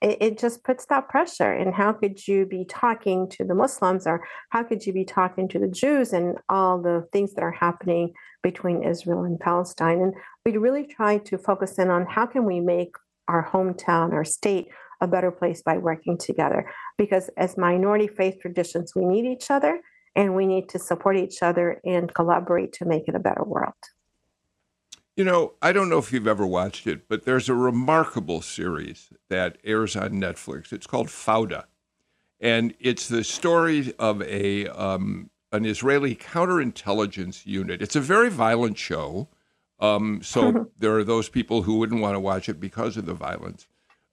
it, 0.00 0.18
it 0.20 0.38
just 0.38 0.64
puts 0.64 0.86
that 0.86 1.08
pressure. 1.08 1.52
And 1.52 1.74
how 1.74 1.92
could 1.92 2.26
you 2.26 2.44
be 2.44 2.64
talking 2.64 3.28
to 3.30 3.44
the 3.44 3.54
Muslims, 3.54 4.06
or 4.06 4.26
how 4.50 4.64
could 4.64 4.84
you 4.84 4.92
be 4.92 5.04
talking 5.04 5.46
to 5.48 5.58
the 5.60 5.68
Jews, 5.68 6.12
and 6.12 6.38
all 6.48 6.82
the 6.82 7.06
things 7.12 7.34
that 7.34 7.44
are 7.44 7.52
happening 7.52 8.14
between 8.42 8.82
Israel 8.82 9.22
and 9.22 9.38
Palestine? 9.38 10.00
And 10.00 10.14
we 10.44 10.56
really 10.56 10.86
try 10.86 11.18
to 11.18 11.38
focus 11.38 11.78
in 11.78 11.88
on 11.88 12.06
how 12.06 12.26
can 12.26 12.44
we 12.44 12.58
make 12.58 12.96
our 13.28 13.48
hometown, 13.50 14.12
our 14.12 14.24
state, 14.24 14.68
a 15.00 15.06
better 15.06 15.30
place 15.30 15.62
by 15.62 15.78
working 15.78 16.18
together. 16.18 16.70
Because 16.98 17.30
as 17.36 17.56
minority 17.56 18.08
faith 18.08 18.36
traditions, 18.40 18.94
we 18.94 19.04
need 19.04 19.24
each 19.24 19.50
other 19.50 19.80
and 20.16 20.34
we 20.34 20.46
need 20.46 20.68
to 20.68 20.78
support 20.78 21.16
each 21.16 21.42
other 21.42 21.80
and 21.84 22.12
collaborate 22.14 22.72
to 22.74 22.84
make 22.84 23.08
it 23.08 23.14
a 23.14 23.18
better 23.18 23.44
world. 23.44 23.74
You 25.16 25.24
know, 25.24 25.52
I 25.62 25.72
don't 25.72 25.88
know 25.88 25.98
if 25.98 26.12
you've 26.12 26.26
ever 26.26 26.46
watched 26.46 26.86
it, 26.86 27.08
but 27.08 27.24
there's 27.24 27.48
a 27.48 27.54
remarkable 27.54 28.42
series 28.42 29.10
that 29.28 29.58
airs 29.62 29.94
on 29.94 30.12
Netflix. 30.12 30.72
It's 30.72 30.88
called 30.88 31.06
Fauda, 31.06 31.66
and 32.40 32.74
it's 32.80 33.06
the 33.06 33.22
story 33.22 33.94
of 34.00 34.22
a 34.22 34.66
um, 34.68 35.30
an 35.52 35.64
Israeli 35.64 36.16
counterintelligence 36.16 37.46
unit. 37.46 37.80
It's 37.80 37.94
a 37.94 38.00
very 38.00 38.28
violent 38.28 38.76
show, 38.76 39.28
um, 39.84 40.22
so 40.22 40.70
there 40.78 40.96
are 40.96 41.04
those 41.04 41.28
people 41.28 41.62
who 41.62 41.78
wouldn't 41.78 42.00
want 42.00 42.14
to 42.14 42.20
watch 42.20 42.48
it 42.48 42.60
because 42.60 42.96
of 42.96 43.06
the 43.06 43.14
violence. 43.14 43.66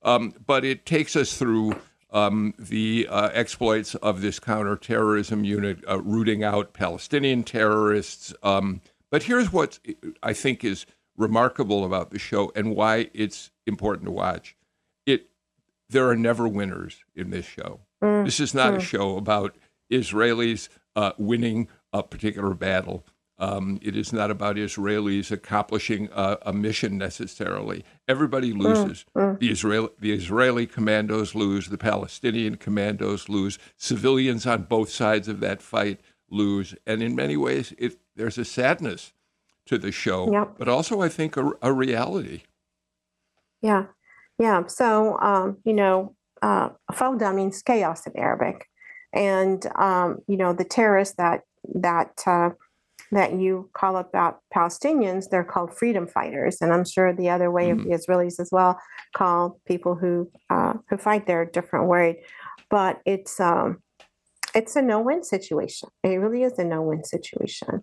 Um, 0.03 0.33
but 0.45 0.65
it 0.65 0.85
takes 0.85 1.15
us 1.15 1.37
through 1.37 1.75
um, 2.11 2.53
the 2.57 3.07
uh, 3.09 3.29
exploits 3.33 3.95
of 3.95 4.21
this 4.21 4.39
counterterrorism 4.39 5.43
unit, 5.43 5.79
uh, 5.87 6.01
rooting 6.01 6.43
out 6.43 6.73
Palestinian 6.73 7.43
terrorists. 7.43 8.33
Um, 8.43 8.81
but 9.09 9.23
here's 9.23 9.53
what 9.53 9.79
I 10.23 10.33
think 10.33 10.63
is 10.63 10.85
remarkable 11.15 11.85
about 11.85 12.11
the 12.11 12.19
show 12.19 12.51
and 12.55 12.75
why 12.75 13.09
it's 13.13 13.51
important 13.65 14.05
to 14.05 14.11
watch. 14.11 14.55
It 15.05 15.27
there 15.89 16.09
are 16.09 16.15
never 16.15 16.47
winners 16.47 17.03
in 17.15 17.29
this 17.29 17.45
show. 17.45 17.81
This 18.01 18.39
is 18.39 18.55
not 18.55 18.73
a 18.73 18.79
show 18.79 19.17
about 19.17 19.55
Israelis 19.91 20.69
uh, 20.95 21.11
winning 21.19 21.67
a 21.93 22.01
particular 22.01 22.55
battle. 22.55 23.05
Um, 23.41 23.79
it 23.81 23.95
is 23.95 24.13
not 24.13 24.29
about 24.29 24.55
Israelis 24.55 25.31
accomplishing 25.31 26.09
a, 26.13 26.37
a 26.43 26.53
mission 26.53 26.97
necessarily. 26.97 27.83
Everybody 28.07 28.53
loses. 28.53 29.03
The 29.15 29.49
Israel, 29.51 29.89
the 29.99 30.13
Israeli 30.13 30.67
commandos 30.67 31.33
lose. 31.33 31.67
The 31.69 31.77
Palestinian 31.77 32.55
commandos 32.57 33.29
lose. 33.29 33.57
Civilians 33.77 34.45
on 34.45 34.63
both 34.63 34.89
sides 34.91 35.27
of 35.27 35.39
that 35.39 35.61
fight 35.63 35.99
lose. 36.29 36.75
And 36.85 37.01
in 37.01 37.15
many 37.15 37.35
ways, 37.35 37.73
it, 37.79 37.97
there's 38.15 38.37
a 38.37 38.45
sadness 38.45 39.11
to 39.65 39.79
the 39.79 39.91
show, 39.91 40.31
Yep. 40.31 40.55
but 40.59 40.67
also 40.69 41.01
I 41.01 41.09
think 41.09 41.35
a, 41.35 41.51
a 41.63 41.73
reality. 41.73 42.43
Yeah, 43.61 43.85
yeah. 44.39 44.67
So, 44.67 45.17
um, 45.19 45.57
you 45.63 45.73
know, 45.73 46.15
uh, 46.41 46.69
fawda 46.93 47.33
means 47.33 47.61
chaos 47.61 48.05
in 48.07 48.17
Arabic, 48.17 48.67
and 49.13 49.65
um, 49.75 50.19
you 50.27 50.37
know 50.37 50.53
the 50.53 50.63
terrorists 50.63 51.15
that 51.17 51.41
that 51.75 52.23
uh, 52.25 52.49
that 53.11 53.33
you 53.33 53.69
call 53.73 53.97
about 53.97 54.39
Palestinians, 54.53 55.29
they're 55.29 55.43
called 55.43 55.77
freedom 55.77 56.07
fighters, 56.07 56.57
and 56.61 56.73
I'm 56.73 56.85
sure 56.85 57.13
the 57.13 57.29
other 57.29 57.51
way 57.51 57.69
of 57.69 57.79
the 57.83 57.89
Israelis 57.89 58.39
as 58.39 58.49
well 58.51 58.79
call 59.15 59.59
people 59.65 59.95
who 59.95 60.29
uh, 60.49 60.73
who 60.89 60.97
fight 60.97 61.27
there 61.27 61.41
a 61.41 61.51
different 61.51 61.87
word, 61.87 62.15
but 62.69 63.01
it's 63.05 63.39
um, 63.39 63.81
it's 64.55 64.75
a 64.75 64.81
no-win 64.81 65.23
situation. 65.23 65.89
It 66.03 66.17
really 66.17 66.43
is 66.43 66.57
a 66.59 66.63
no-win 66.63 67.03
situation 67.03 67.81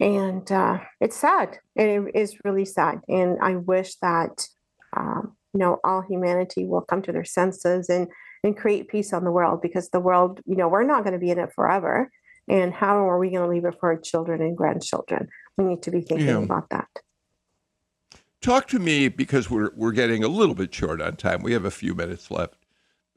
and 0.00 0.50
uh, 0.50 0.78
it's 1.00 1.16
sad. 1.16 1.58
It 1.74 2.14
is 2.14 2.36
really 2.44 2.64
sad, 2.64 3.00
and 3.08 3.38
I 3.42 3.56
wish 3.56 3.96
that 3.96 4.46
um, 4.96 5.36
you 5.52 5.60
know 5.60 5.78
all 5.84 6.02
humanity 6.02 6.66
will 6.66 6.82
come 6.82 7.02
to 7.02 7.12
their 7.12 7.24
senses 7.24 7.88
and 7.88 8.08
and 8.44 8.56
create 8.56 8.88
peace 8.88 9.12
on 9.12 9.24
the 9.24 9.32
world 9.32 9.60
because 9.60 9.88
the 9.88 10.00
world, 10.00 10.40
you 10.46 10.54
know, 10.54 10.68
we're 10.68 10.84
not 10.84 11.02
going 11.02 11.12
to 11.12 11.18
be 11.18 11.30
in 11.30 11.40
it 11.40 11.52
forever. 11.52 12.08
And 12.48 12.72
how 12.72 12.96
are 13.08 13.18
we 13.18 13.30
going 13.30 13.42
to 13.42 13.48
leave 13.48 13.64
it 13.64 13.78
for 13.78 13.92
our 13.92 13.98
children 13.98 14.40
and 14.40 14.56
grandchildren? 14.56 15.28
We 15.56 15.64
need 15.64 15.82
to 15.82 15.90
be 15.90 16.00
thinking 16.00 16.28
Yeah. 16.28 16.38
about 16.38 16.70
that. 16.70 16.88
Talk 18.40 18.68
to 18.68 18.78
me 18.78 19.08
because 19.08 19.50
we're 19.50 19.70
we're 19.74 19.92
getting 19.92 20.22
a 20.22 20.28
little 20.28 20.54
bit 20.54 20.72
short 20.72 21.00
on 21.00 21.16
time. 21.16 21.42
We 21.42 21.52
have 21.52 21.64
a 21.64 21.70
few 21.72 21.94
minutes 21.94 22.30
left. 22.30 22.64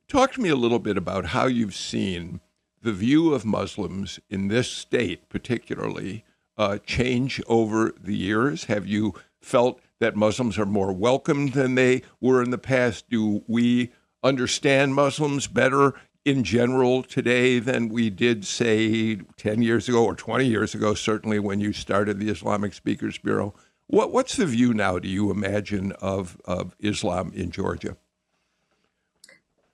Talk 0.07 0.33
to 0.33 0.41
me 0.41 0.49
a 0.49 0.55
little 0.55 0.79
bit 0.79 0.97
about 0.97 1.27
how 1.27 1.45
you've 1.45 1.75
seen 1.75 2.41
the 2.81 2.91
view 2.91 3.33
of 3.33 3.45
Muslims 3.45 4.19
in 4.29 4.47
this 4.47 4.69
state, 4.69 5.29
particularly, 5.29 6.25
uh, 6.57 6.79
change 6.79 7.41
over 7.47 7.93
the 8.01 8.15
years? 8.15 8.65
Have 8.65 8.87
you 8.87 9.13
felt 9.39 9.79
that 9.99 10.15
Muslims 10.15 10.57
are 10.57 10.65
more 10.65 10.91
welcomed 10.91 11.53
than 11.53 11.75
they 11.75 12.01
were 12.19 12.41
in 12.41 12.49
the 12.49 12.57
past? 12.57 13.09
Do 13.09 13.43
we 13.47 13.91
understand 14.23 14.95
Muslims 14.95 15.47
better 15.47 15.93
in 16.25 16.43
general 16.43 17.03
today 17.03 17.59
than 17.59 17.89
we 17.89 18.09
did, 18.09 18.45
say, 18.45 19.15
10 19.37 19.61
years 19.61 19.89
ago 19.89 20.05
or 20.05 20.15
20 20.15 20.45
years 20.45 20.75
ago, 20.75 20.93
certainly 20.93 21.39
when 21.39 21.59
you 21.59 21.73
started 21.73 22.19
the 22.19 22.29
Islamic 22.29 22.73
Speakers 22.73 23.17
Bureau? 23.17 23.53
What, 23.87 24.11
what's 24.11 24.35
the 24.35 24.45
view 24.45 24.73
now, 24.73 24.99
do 24.99 25.07
you 25.07 25.31
imagine, 25.31 25.91
of, 25.93 26.39
of 26.45 26.75
Islam 26.79 27.31
in 27.33 27.51
Georgia? 27.51 27.97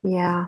Yeah, 0.04 0.48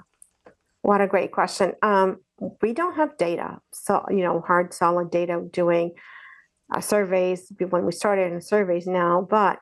what 0.82 1.02
a 1.02 1.08
great 1.08 1.32
question. 1.32 1.74
Um, 1.82 2.22
we 2.62 2.74
don't 2.74 2.95
have 2.95 3.18
data, 3.18 3.60
so, 3.72 4.06
you 4.10 4.24
know, 4.24 4.39
hard, 4.39 4.74
solid 4.74 5.12
data 5.12 5.43
doing 5.52 5.91
uh, 6.74 6.80
surveys 6.80 7.52
when 7.70 7.86
we 7.86 7.91
started 7.91 8.32
in 8.32 8.41
surveys 8.41 8.88
now, 8.88 9.28
but 9.30 9.60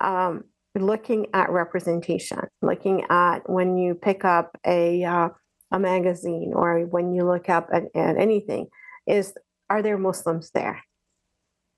um, 0.00 0.44
looking 0.78 1.26
at 1.34 1.50
representation, 1.50 2.38
looking 2.60 3.04
at 3.10 3.48
when 3.50 3.76
you 3.76 3.94
pick 3.94 4.24
up 4.24 4.56
a 4.64 5.02
uh, 5.04 5.28
a 5.72 5.78
magazine 5.78 6.52
or 6.54 6.80
when 6.80 7.12
you 7.12 7.24
look 7.24 7.48
up 7.48 7.68
at, 7.72 7.84
at 7.94 8.16
anything, 8.16 8.68
is 9.06 9.34
are 9.70 9.82
there 9.82 9.98
Muslims 9.98 10.50
there? 10.50 10.82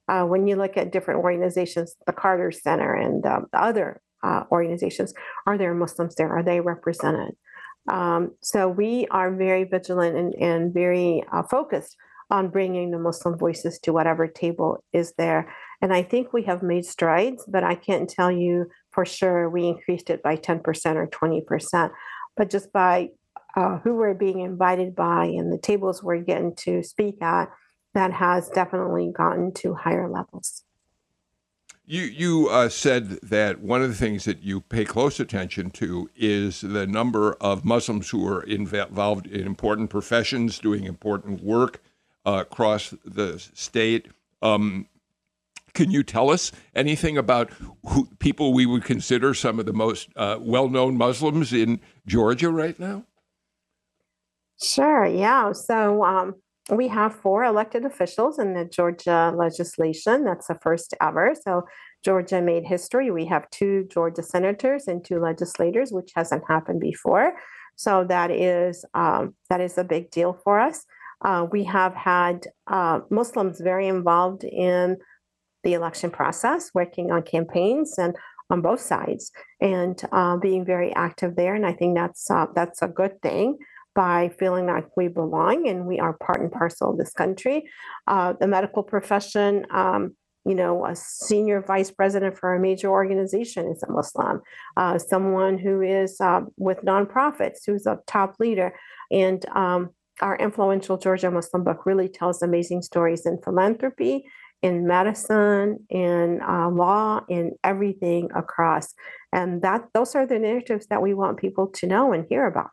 Uh, 0.08 0.24
when 0.24 0.46
you 0.46 0.56
look 0.56 0.76
at 0.76 0.92
different 0.92 1.20
organizations, 1.22 1.94
the 2.06 2.12
Carter 2.12 2.50
Center 2.50 2.92
and 2.92 3.24
um, 3.24 3.46
the 3.52 3.62
other 3.62 4.02
uh, 4.22 4.44
organizations, 4.50 5.14
are 5.46 5.56
there 5.56 5.74
Muslims 5.74 6.14
there? 6.16 6.28
Are 6.28 6.42
they 6.42 6.60
represented? 6.60 7.36
Um, 7.88 8.32
so 8.40 8.68
we 8.68 9.06
are 9.10 9.32
very 9.32 9.64
vigilant 9.64 10.16
and, 10.16 10.34
and 10.34 10.74
very 10.74 11.22
uh, 11.32 11.42
focused 11.44 11.96
on 12.30 12.48
bringing 12.48 12.90
the 12.90 12.98
Muslim 12.98 13.38
voices 13.38 13.78
to 13.80 13.92
whatever 13.92 14.26
table 14.26 14.82
is 14.92 15.12
there. 15.16 15.54
And 15.82 15.92
I 15.92 16.02
think 16.02 16.32
we 16.32 16.42
have 16.44 16.62
made 16.62 16.84
strides, 16.86 17.44
but 17.46 17.62
I 17.62 17.74
can't 17.74 18.08
tell 18.08 18.32
you 18.32 18.70
for 18.90 19.04
sure 19.04 19.50
we 19.50 19.68
increased 19.68 20.10
it 20.10 20.22
by 20.22 20.36
10% 20.36 20.96
or 20.96 21.06
20%. 21.06 21.90
But 22.36 22.50
just 22.50 22.72
by 22.72 23.10
uh, 23.56 23.78
who 23.78 23.94
we're 23.94 24.14
being 24.14 24.40
invited 24.40 24.94
by 24.94 25.26
and 25.26 25.52
the 25.52 25.58
tables 25.58 26.02
we're 26.02 26.18
getting 26.18 26.54
to 26.56 26.82
speak 26.82 27.22
at, 27.22 27.50
that 27.94 28.12
has 28.12 28.48
definitely 28.50 29.12
gotten 29.16 29.52
to 29.52 29.74
higher 29.74 30.08
levels. 30.08 30.64
You 31.86 32.02
you 32.02 32.48
uh, 32.48 32.70
said 32.70 33.10
that 33.22 33.60
one 33.60 33.82
of 33.82 33.88
the 33.90 33.94
things 33.94 34.24
that 34.24 34.42
you 34.42 34.62
pay 34.62 34.86
close 34.86 35.20
attention 35.20 35.70
to 35.72 36.08
is 36.16 36.62
the 36.62 36.86
number 36.86 37.34
of 37.42 37.64
Muslims 37.64 38.08
who 38.08 38.26
are 38.26 38.42
involved 38.42 39.26
in 39.26 39.46
important 39.46 39.90
professions, 39.90 40.58
doing 40.58 40.84
important 40.84 41.42
work 41.42 41.82
uh, 42.24 42.44
across 42.50 42.94
the 43.04 43.38
state. 43.52 44.08
Um, 44.40 44.88
can 45.74 45.90
you 45.90 46.02
tell 46.02 46.30
us 46.30 46.52
anything 46.74 47.18
about 47.18 47.50
who, 47.86 48.08
people 48.18 48.54
we 48.54 48.64
would 48.64 48.84
consider 48.84 49.34
some 49.34 49.58
of 49.58 49.66
the 49.66 49.72
most 49.72 50.08
uh, 50.16 50.38
well-known 50.40 50.96
Muslims 50.96 51.52
in 51.52 51.80
Georgia 52.06 52.48
right 52.48 52.78
now? 52.80 53.04
Sure. 54.62 55.06
Yeah. 55.06 55.52
So 55.52 56.04
um, 56.04 56.34
we 56.70 56.88
have 56.88 57.14
four 57.14 57.44
elected 57.44 57.84
officials 57.84 58.38
in 58.38 58.54
the 58.54 58.64
Georgia 58.64 59.32
legislation. 59.36 60.24
That's 60.24 60.46
the 60.46 60.58
first 60.62 60.94
ever. 61.00 61.34
So 61.42 61.64
Georgia 62.04 62.40
made 62.40 62.64
history. 62.64 63.10
We 63.10 63.26
have 63.26 63.48
two 63.50 63.86
Georgia 63.90 64.22
senators 64.22 64.86
and 64.86 65.04
two 65.04 65.20
legislators, 65.20 65.92
which 65.92 66.12
hasn't 66.14 66.44
happened 66.48 66.80
before. 66.80 67.34
So 67.76 68.04
that 68.08 68.30
is 68.30 68.84
um, 68.94 69.34
that 69.50 69.60
is 69.60 69.76
a 69.78 69.84
big 69.84 70.10
deal 70.10 70.38
for 70.44 70.60
us. 70.60 70.84
Uh, 71.24 71.46
we 71.50 71.64
have 71.64 71.94
had 71.94 72.46
uh, 72.66 73.00
Muslims 73.10 73.60
very 73.60 73.88
involved 73.88 74.44
in 74.44 74.98
the 75.64 75.72
election 75.72 76.10
process, 76.10 76.70
working 76.74 77.10
on 77.10 77.22
campaigns 77.22 77.98
and 77.98 78.14
on 78.50 78.60
both 78.60 78.80
sides, 78.80 79.32
and 79.60 80.00
uh, 80.12 80.36
being 80.36 80.64
very 80.64 80.94
active 80.94 81.34
there. 81.34 81.54
And 81.54 81.66
I 81.66 81.72
think 81.72 81.96
that's 81.96 82.30
uh, 82.30 82.46
that's 82.54 82.82
a 82.82 82.88
good 82.88 83.20
thing 83.22 83.58
by 83.94 84.30
feeling 84.38 84.66
like 84.66 84.88
we 84.96 85.08
belong 85.08 85.68
and 85.68 85.86
we 85.86 86.00
are 86.00 86.14
part 86.14 86.40
and 86.40 86.50
parcel 86.50 86.90
of 86.90 86.98
this 86.98 87.12
country. 87.12 87.70
Uh, 88.06 88.34
the 88.38 88.46
medical 88.46 88.82
profession, 88.82 89.66
um, 89.70 90.16
you 90.44 90.54
know, 90.54 90.84
a 90.84 90.94
senior 90.94 91.62
vice 91.62 91.90
president 91.90 92.36
for 92.36 92.54
a 92.54 92.60
major 92.60 92.88
organization 92.88 93.66
is 93.68 93.82
a 93.82 93.90
Muslim, 93.90 94.42
uh, 94.76 94.98
someone 94.98 95.56
who 95.58 95.80
is 95.80 96.20
uh, 96.20 96.42
with 96.56 96.82
nonprofits, 96.82 97.60
who's 97.66 97.86
a 97.86 98.00
top 98.06 98.34
leader. 98.38 98.74
And 99.10 99.44
um, 99.50 99.90
our 100.20 100.36
influential 100.36 100.98
Georgia 100.98 101.30
Muslim 101.30 101.64
book 101.64 101.86
really 101.86 102.08
tells 102.08 102.42
amazing 102.42 102.82
stories 102.82 103.26
in 103.26 103.38
philanthropy, 103.42 104.24
in 104.62 104.86
medicine, 104.86 105.78
in 105.88 106.40
uh, 106.42 106.68
law, 106.68 107.20
in 107.28 107.52
everything 107.64 108.30
across. 108.34 108.94
And 109.32 109.62
that 109.62 109.86
those 109.94 110.14
are 110.14 110.26
the 110.26 110.38
narratives 110.38 110.86
that 110.88 111.02
we 111.02 111.14
want 111.14 111.38
people 111.38 111.68
to 111.68 111.86
know 111.86 112.12
and 112.12 112.26
hear 112.28 112.46
about. 112.46 112.72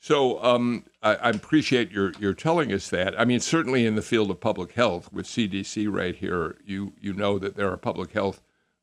So 0.00 0.42
um, 0.42 0.84
I, 1.02 1.14
I, 1.16 1.30
appreciate 1.30 1.90
your 1.90 2.12
your 2.20 2.32
telling 2.32 2.72
us 2.72 2.88
that. 2.90 3.18
I 3.18 3.24
mean, 3.24 3.40
certainly 3.40 3.84
in 3.84 3.96
the 3.96 4.02
field 4.02 4.30
of 4.30 4.40
public 4.40 4.72
health, 4.72 5.12
with 5.12 5.26
CDC 5.26 5.92
right 5.92 6.14
here, 6.14 6.56
you 6.64 6.92
you 7.00 7.12
know 7.12 7.38
that 7.38 7.56
there 7.56 7.70
are 7.70 7.76
public 7.76 8.12
health 8.12 8.40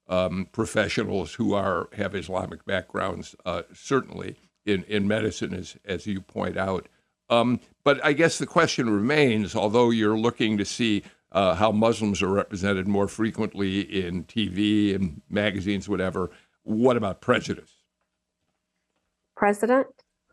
um, 0.09 0.49
professionals 0.51 1.35
who 1.35 1.53
are 1.53 1.87
have 1.93 2.15
Islamic 2.15 2.65
backgrounds, 2.65 3.33
uh, 3.45 3.63
certainly 3.73 4.35
in 4.65 4.83
in 4.83 5.07
medicine, 5.07 5.53
as 5.53 5.77
as 5.85 6.05
you 6.05 6.19
point 6.19 6.57
out. 6.57 6.89
Um, 7.29 7.61
but 7.83 8.03
I 8.03 8.13
guess 8.13 8.37
the 8.37 8.45
question 8.45 8.89
remains, 8.89 9.55
although 9.55 9.91
you're 9.91 10.17
looking 10.17 10.57
to 10.57 10.65
see 10.65 11.03
uh, 11.31 11.55
how 11.55 11.71
Muslims 11.71 12.21
are 12.21 12.29
represented 12.29 12.87
more 12.87 13.07
frequently 13.07 13.81
in 13.81 14.25
TV 14.25 14.93
and 14.93 15.21
magazines, 15.29 15.89
whatever, 15.89 16.29
what 16.63 16.97
about 16.97 17.21
prejudice? 17.21 17.71
President? 19.35 19.87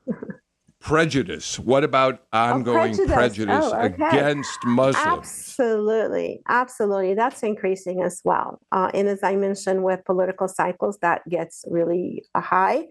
prejudice. 0.83 1.59
What 1.59 1.85
about 1.85 2.25
ongoing 2.33 2.77
oh, 2.77 3.07
prejudice, 3.07 3.13
prejudice 3.15 3.65
oh, 3.65 3.79
okay. 3.79 4.09
against 4.09 4.65
Muslims? 4.65 5.07
Absolutely, 5.07 6.43
absolutely. 6.49 7.15
That's 7.15 7.43
increasing 7.43 8.03
as 8.03 8.21
well. 8.25 8.61
Uh, 8.73 8.91
and 8.93 9.09
as 9.09 9.23
I 9.23 9.37
mentioned, 9.37 9.85
with 9.85 10.05
political 10.05 10.49
cycles, 10.49 10.99
that 11.01 11.27
gets 11.29 11.65
really 11.69 12.25
high. 12.37 12.87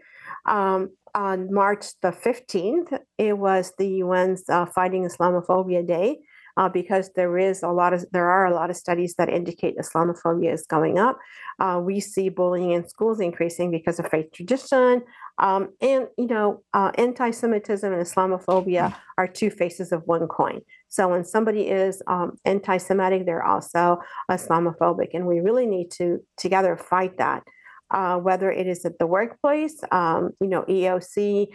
Um, 0.45 0.91
on 1.13 1.53
March 1.53 1.87
the 2.01 2.11
15th, 2.11 2.97
it 3.17 3.37
was 3.37 3.73
the 3.77 4.01
UN's 4.01 4.43
uh, 4.49 4.65
Fighting 4.65 5.03
Islamophobia 5.03 5.85
Day. 5.85 6.19
Uh, 6.57 6.67
because 6.67 7.09
there 7.15 7.37
is 7.37 7.63
a 7.63 7.69
lot 7.69 7.93
of 7.93 8.05
there 8.11 8.29
are 8.29 8.45
a 8.45 8.53
lot 8.53 8.69
of 8.69 8.75
studies 8.75 9.15
that 9.15 9.29
indicate 9.29 9.77
Islamophobia 9.77 10.51
is 10.53 10.65
going 10.67 10.99
up. 10.99 11.17
Uh, 11.61 11.79
we 11.81 12.01
see 12.01 12.27
bullying 12.27 12.71
in 12.71 12.85
schools 12.85 13.21
increasing 13.21 13.71
because 13.71 13.99
of 13.99 14.09
faith 14.09 14.29
tradition, 14.33 15.01
um, 15.41 15.69
and, 15.81 16.07
you 16.17 16.27
know, 16.27 16.63
uh, 16.73 16.91
anti 16.95 17.31
Semitism 17.31 17.91
and 17.91 18.01
Islamophobia 18.01 18.95
are 19.17 19.27
two 19.27 19.49
faces 19.49 19.91
of 19.91 20.03
one 20.05 20.27
coin. 20.27 20.61
So 20.87 21.09
when 21.09 21.25
somebody 21.25 21.67
is 21.67 22.03
um, 22.05 22.37
anti 22.45 22.77
Semitic, 22.77 23.25
they're 23.25 23.43
also 23.43 23.99
Islamophobic. 24.29 25.09
And 25.15 25.25
we 25.25 25.39
really 25.39 25.65
need 25.65 25.89
to 25.91 26.23
together 26.37 26.77
fight 26.77 27.17
that, 27.17 27.43
uh, 27.89 28.17
whether 28.17 28.51
it 28.51 28.67
is 28.67 28.85
at 28.85 28.99
the 28.99 29.07
workplace, 29.07 29.81
um, 29.91 30.31
you 30.39 30.47
know, 30.47 30.61
EOC. 30.63 31.47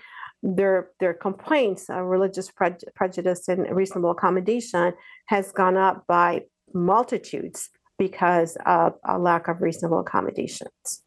Their 0.43 0.91
their 1.01 1.15
complaints, 1.15 1.89
of 1.89 2.05
religious 2.05 2.51
pre- 2.51 2.77
prejudice 2.95 3.49
and 3.49 3.75
reasonable 3.75 4.11
accommodation, 4.11 4.93
has 5.27 5.51
gone 5.51 5.77
up 5.77 6.07
by 6.07 6.43
multitudes 6.75 7.71
because 7.99 8.57
of 8.67 8.95
a 9.05 9.19
lack 9.19 9.49
of 9.49 9.63
reasonable 9.63 10.01
accommodations. 10.01 11.03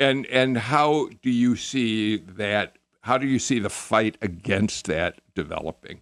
And 0.00 0.26
and 0.26 0.56
how 0.56 1.10
do 1.22 1.30
you 1.30 1.56
see 1.56 2.16
that? 2.16 2.78
How 3.02 3.18
do 3.18 3.26
you 3.26 3.38
see 3.38 3.58
the 3.58 3.70
fight 3.70 4.16
against 4.22 4.86
that 4.86 5.20
developing? 5.34 6.00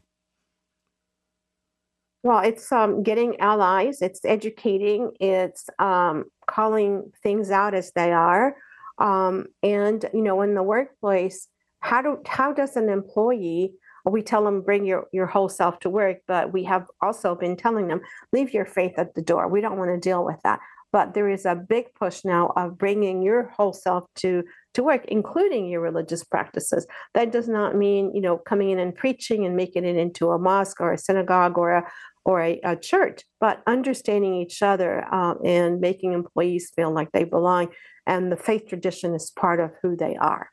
Well, 2.22 2.40
it's 2.40 2.70
um, 2.72 3.02
getting 3.02 3.38
allies. 3.40 4.00
It's 4.00 4.24
educating. 4.24 5.12
It's 5.20 5.68
um, 5.78 6.24
calling 6.46 7.12
things 7.22 7.50
out 7.50 7.74
as 7.74 7.92
they 7.92 8.12
are. 8.12 8.56
Um, 8.98 9.46
and 9.62 10.04
you 10.14 10.22
know, 10.22 10.42
in 10.42 10.54
the 10.54 10.62
workplace, 10.62 11.48
how 11.80 12.00
do 12.00 12.18
how 12.26 12.52
does 12.52 12.76
an 12.76 12.88
employee? 12.88 13.74
We 14.04 14.22
tell 14.22 14.44
them 14.44 14.62
bring 14.62 14.86
your 14.86 15.06
your 15.12 15.26
whole 15.26 15.48
self 15.48 15.80
to 15.80 15.90
work, 15.90 16.18
but 16.28 16.52
we 16.52 16.64
have 16.64 16.86
also 17.02 17.34
been 17.34 17.56
telling 17.56 17.88
them 17.88 18.00
leave 18.32 18.54
your 18.54 18.64
faith 18.64 18.94
at 18.96 19.14
the 19.14 19.22
door. 19.22 19.48
We 19.48 19.60
don't 19.60 19.76
want 19.76 19.90
to 19.90 19.98
deal 19.98 20.24
with 20.24 20.40
that 20.44 20.60
but 20.98 21.14
there 21.14 21.28
is 21.28 21.46
a 21.46 21.54
big 21.54 21.94
push 21.94 22.24
now 22.24 22.52
of 22.56 22.76
bringing 22.76 23.22
your 23.22 23.52
whole 23.56 23.72
self 23.72 24.02
to 24.16 24.42
to 24.74 24.82
work 24.82 25.04
including 25.06 25.68
your 25.68 25.80
religious 25.80 26.24
practices. 26.24 26.88
That 27.14 27.30
does 27.30 27.48
not 27.48 27.76
mean 27.76 28.12
you 28.16 28.20
know 28.20 28.36
coming 28.36 28.70
in 28.70 28.80
and 28.80 28.92
preaching 28.92 29.46
and 29.46 29.54
making 29.54 29.84
it 29.84 29.94
into 29.96 30.30
a 30.30 30.40
mosque 30.40 30.80
or 30.80 30.92
a 30.92 30.98
synagogue 30.98 31.56
or 31.56 31.70
a 31.70 31.82
or 32.24 32.40
a, 32.40 32.58
a 32.64 32.74
church 32.74 33.22
but 33.38 33.62
understanding 33.68 34.34
each 34.34 34.60
other 34.60 34.92
um, 35.14 35.38
and 35.44 35.80
making 35.80 36.14
employees 36.14 36.72
feel 36.74 36.90
like 36.90 37.12
they 37.12 37.22
belong 37.22 37.68
and 38.04 38.32
the 38.32 38.36
faith 38.36 38.66
tradition 38.66 39.14
is 39.14 39.30
part 39.30 39.60
of 39.60 39.70
who 39.80 39.94
they 39.94 40.16
are 40.16 40.50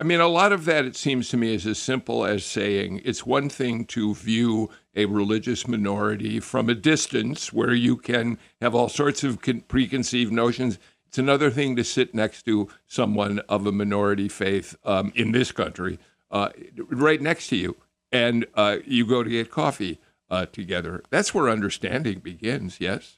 I 0.00 0.04
mean, 0.04 0.20
a 0.20 0.28
lot 0.28 0.52
of 0.52 0.64
that, 0.66 0.84
it 0.84 0.94
seems 0.94 1.28
to 1.30 1.36
me, 1.36 1.54
is 1.54 1.66
as 1.66 1.78
simple 1.78 2.24
as 2.24 2.44
saying 2.44 3.02
it's 3.04 3.26
one 3.26 3.48
thing 3.48 3.84
to 3.86 4.14
view 4.14 4.70
a 4.94 5.06
religious 5.06 5.66
minority 5.66 6.38
from 6.38 6.68
a 6.68 6.74
distance 6.74 7.52
where 7.52 7.74
you 7.74 7.96
can 7.96 8.38
have 8.60 8.76
all 8.76 8.88
sorts 8.88 9.24
of 9.24 9.40
preconceived 9.66 10.32
notions. 10.32 10.78
It's 11.08 11.18
another 11.18 11.50
thing 11.50 11.74
to 11.74 11.82
sit 11.82 12.14
next 12.14 12.44
to 12.44 12.68
someone 12.86 13.40
of 13.48 13.66
a 13.66 13.72
minority 13.72 14.28
faith 14.28 14.76
um, 14.84 15.12
in 15.16 15.32
this 15.32 15.50
country, 15.50 15.98
uh, 16.30 16.50
right 16.76 17.20
next 17.20 17.48
to 17.48 17.56
you, 17.56 17.76
and 18.12 18.46
uh, 18.54 18.76
you 18.84 19.04
go 19.04 19.24
to 19.24 19.30
get 19.30 19.50
coffee 19.50 19.98
uh, 20.30 20.46
together. 20.46 21.02
That's 21.10 21.34
where 21.34 21.48
understanding 21.48 22.20
begins, 22.20 22.80
yes? 22.80 23.17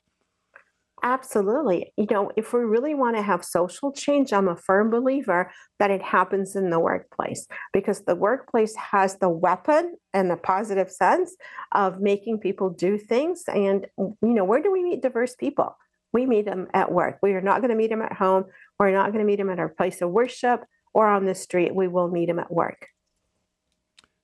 Absolutely. 1.03 1.92
You 1.96 2.07
know, 2.11 2.30
if 2.36 2.53
we 2.53 2.61
really 2.61 2.94
want 2.94 3.16
to 3.16 3.22
have 3.22 3.44
social 3.44 3.90
change, 3.92 4.32
I'm 4.32 4.48
a 4.48 4.57
firm 4.57 4.90
believer 4.90 5.51
that 5.78 5.90
it 5.90 6.03
happens 6.03 6.57
in 6.57 6.70
the 6.70 6.78
workplace 6.78 7.46
because 7.72 8.03
the 8.03 8.14
workplace 8.14 8.74
has 8.76 9.16
the 9.16 9.30
weapon 9.30 9.96
and 10.12 10.30
the 10.30 10.36
positive 10.36 10.90
sense 10.90 11.34
of 11.72 12.01
making 12.01 12.38
people 12.38 12.70
do 12.70 12.98
things. 12.98 13.44
And, 13.48 13.86
you 13.98 14.16
know, 14.20 14.44
where 14.44 14.62
do 14.62 14.70
we 14.70 14.82
meet 14.82 15.01
diverse 15.01 15.34
people? 15.34 15.76
We 16.12 16.26
meet 16.26 16.44
them 16.44 16.68
at 16.74 16.92
work. 16.92 17.18
We 17.22 17.32
are 17.32 17.40
not 17.40 17.61
going 17.61 17.70
to 17.70 17.76
meet 17.76 17.90
them 17.90 18.03
at 18.03 18.12
home. 18.12 18.44
We're 18.78 18.92
not 18.92 19.12
going 19.12 19.24
to 19.24 19.26
meet 19.26 19.38
them 19.38 19.51
at 19.51 19.59
our 19.59 19.68
place 19.68 20.03
of 20.03 20.11
worship 20.11 20.64
or 20.92 21.07
on 21.07 21.24
the 21.24 21.34
street. 21.34 21.74
We 21.74 21.88
will 21.88 22.09
meet 22.09 22.26
them 22.26 22.40
at 22.40 22.53
work. 22.53 22.88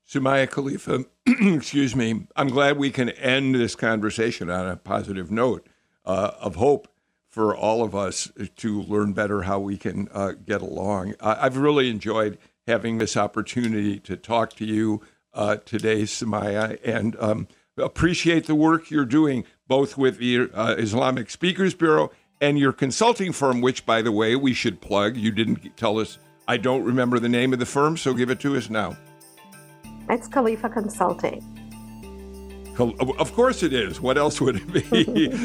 Soumaya 0.09 0.49
Khalifa, 0.49 1.05
excuse 1.27 1.97
me. 1.97 2.27
I'm 2.37 2.49
glad 2.49 2.77
we 2.77 2.91
can 2.91 3.11
end 3.11 3.55
this 3.55 3.75
conversation 3.75 4.51
on 4.51 4.69
a 4.69 4.77
positive 4.77 5.31
note 5.31 5.69
uh, 6.07 6.33
of 6.41 6.57
hope 6.57 6.89
for 7.29 7.55
all 7.55 7.83
of 7.83 7.95
us 7.95 8.31
to 8.57 8.81
learn 8.83 9.13
better 9.13 9.43
how 9.43 9.59
we 9.59 9.77
can 9.77 10.09
uh, 10.13 10.33
get 10.33 10.63
along. 10.63 11.15
I- 11.21 11.43
have 11.45 11.57
really 11.59 11.91
enjoyed 11.91 12.39
having 12.67 12.99
this 12.99 13.17
opportunity 13.17 13.99
to 14.01 14.17
talk 14.17 14.55
to 14.55 14.65
you 14.65 15.03
uh, 15.35 15.57
today, 15.57 16.03
Soumaya, 16.03 16.79
and 16.83 17.15
um, 17.21 17.47
appreciate 17.77 18.47
the 18.47 18.55
work 18.55 18.91
you're 18.91 19.05
doing 19.05 19.45
both 19.69 19.99
with 19.99 20.19
the 20.19 20.51
uh, 20.55 20.77
Islamic 20.79 21.29
Speakers 21.29 21.75
Bureau 21.75 22.11
and 22.41 22.59
your 22.59 22.73
consulting 22.73 23.33
firm, 23.33 23.61
which, 23.61 23.85
by 23.85 24.03
the 24.03 24.13
way, 24.13 24.37
we 24.37 24.53
should 24.53 24.81
plug. 24.81 25.17
You 25.17 25.31
didn't 25.31 25.77
tell 25.77 25.99
us. 25.99 26.19
I 26.49 26.57
don't 26.57 26.85
remember 26.85 27.19
the 27.19 27.29
name 27.29 27.53
of 27.53 27.59
the 27.59 27.67
firm, 27.67 27.97
so 27.97 28.15
give 28.15 28.31
it 28.31 28.41
to 28.41 28.57
us 28.57 28.71
now. 28.71 28.97
It's 30.09 30.29
Khalifa 30.29 30.69
Consulting. 30.69 31.66
Of 32.79 33.33
course 33.33 33.63
it 33.63 33.73
is. 33.73 34.01
What 34.01 34.19
else 34.19 34.41
would 34.41 34.57
it 34.57 34.73
be? 34.73 34.83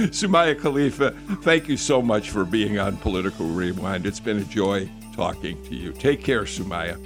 Soumaya 0.09 0.59
Khalifa, 0.59 1.11
thank 1.41 1.67
you 1.67 1.77
so 1.77 2.01
much 2.01 2.29
for 2.29 2.45
being 2.45 2.79
on 2.79 2.97
Political 2.97 3.47
Rewind. 3.47 4.05
It's 4.05 4.19
been 4.19 4.37
a 4.37 4.43
joy 4.45 4.89
talking 5.15 5.61
to 5.65 5.75
you. 5.75 5.91
Take 5.93 6.23
care, 6.23 6.43
Soumaya. 6.43 6.97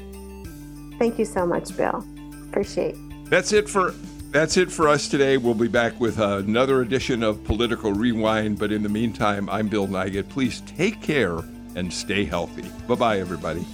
Thank 0.97 1.19
you 1.19 1.25
so 1.25 1.45
much, 1.45 1.75
Bill. 1.75 2.05
Appreciate. 2.49 2.95
That's 3.25 3.51
it 3.51 3.67
for 3.67 3.93
that's 4.31 4.57
it 4.57 4.71
for 4.71 4.89
us 4.89 5.07
today. 5.07 5.37
We'll 5.37 5.53
be 5.53 5.69
back 5.69 5.99
with 5.99 6.19
another 6.19 6.81
edition 6.81 7.23
of 7.23 7.43
Political 7.45 7.93
Rewind. 7.93 8.59
But 8.59 8.71
in 8.71 8.83
the 8.83 8.89
meantime, 8.89 9.49
I'm 9.49 9.69
Bill 9.69 9.87
Nigut. 9.87 10.27
Please 10.29 10.61
take 10.61 11.01
care 11.01 11.37
and 11.75 11.91
stay 11.91 12.25
healthy. 12.25 12.69
Bye 12.87 12.95
bye, 12.95 13.19
everybody. 13.19 13.65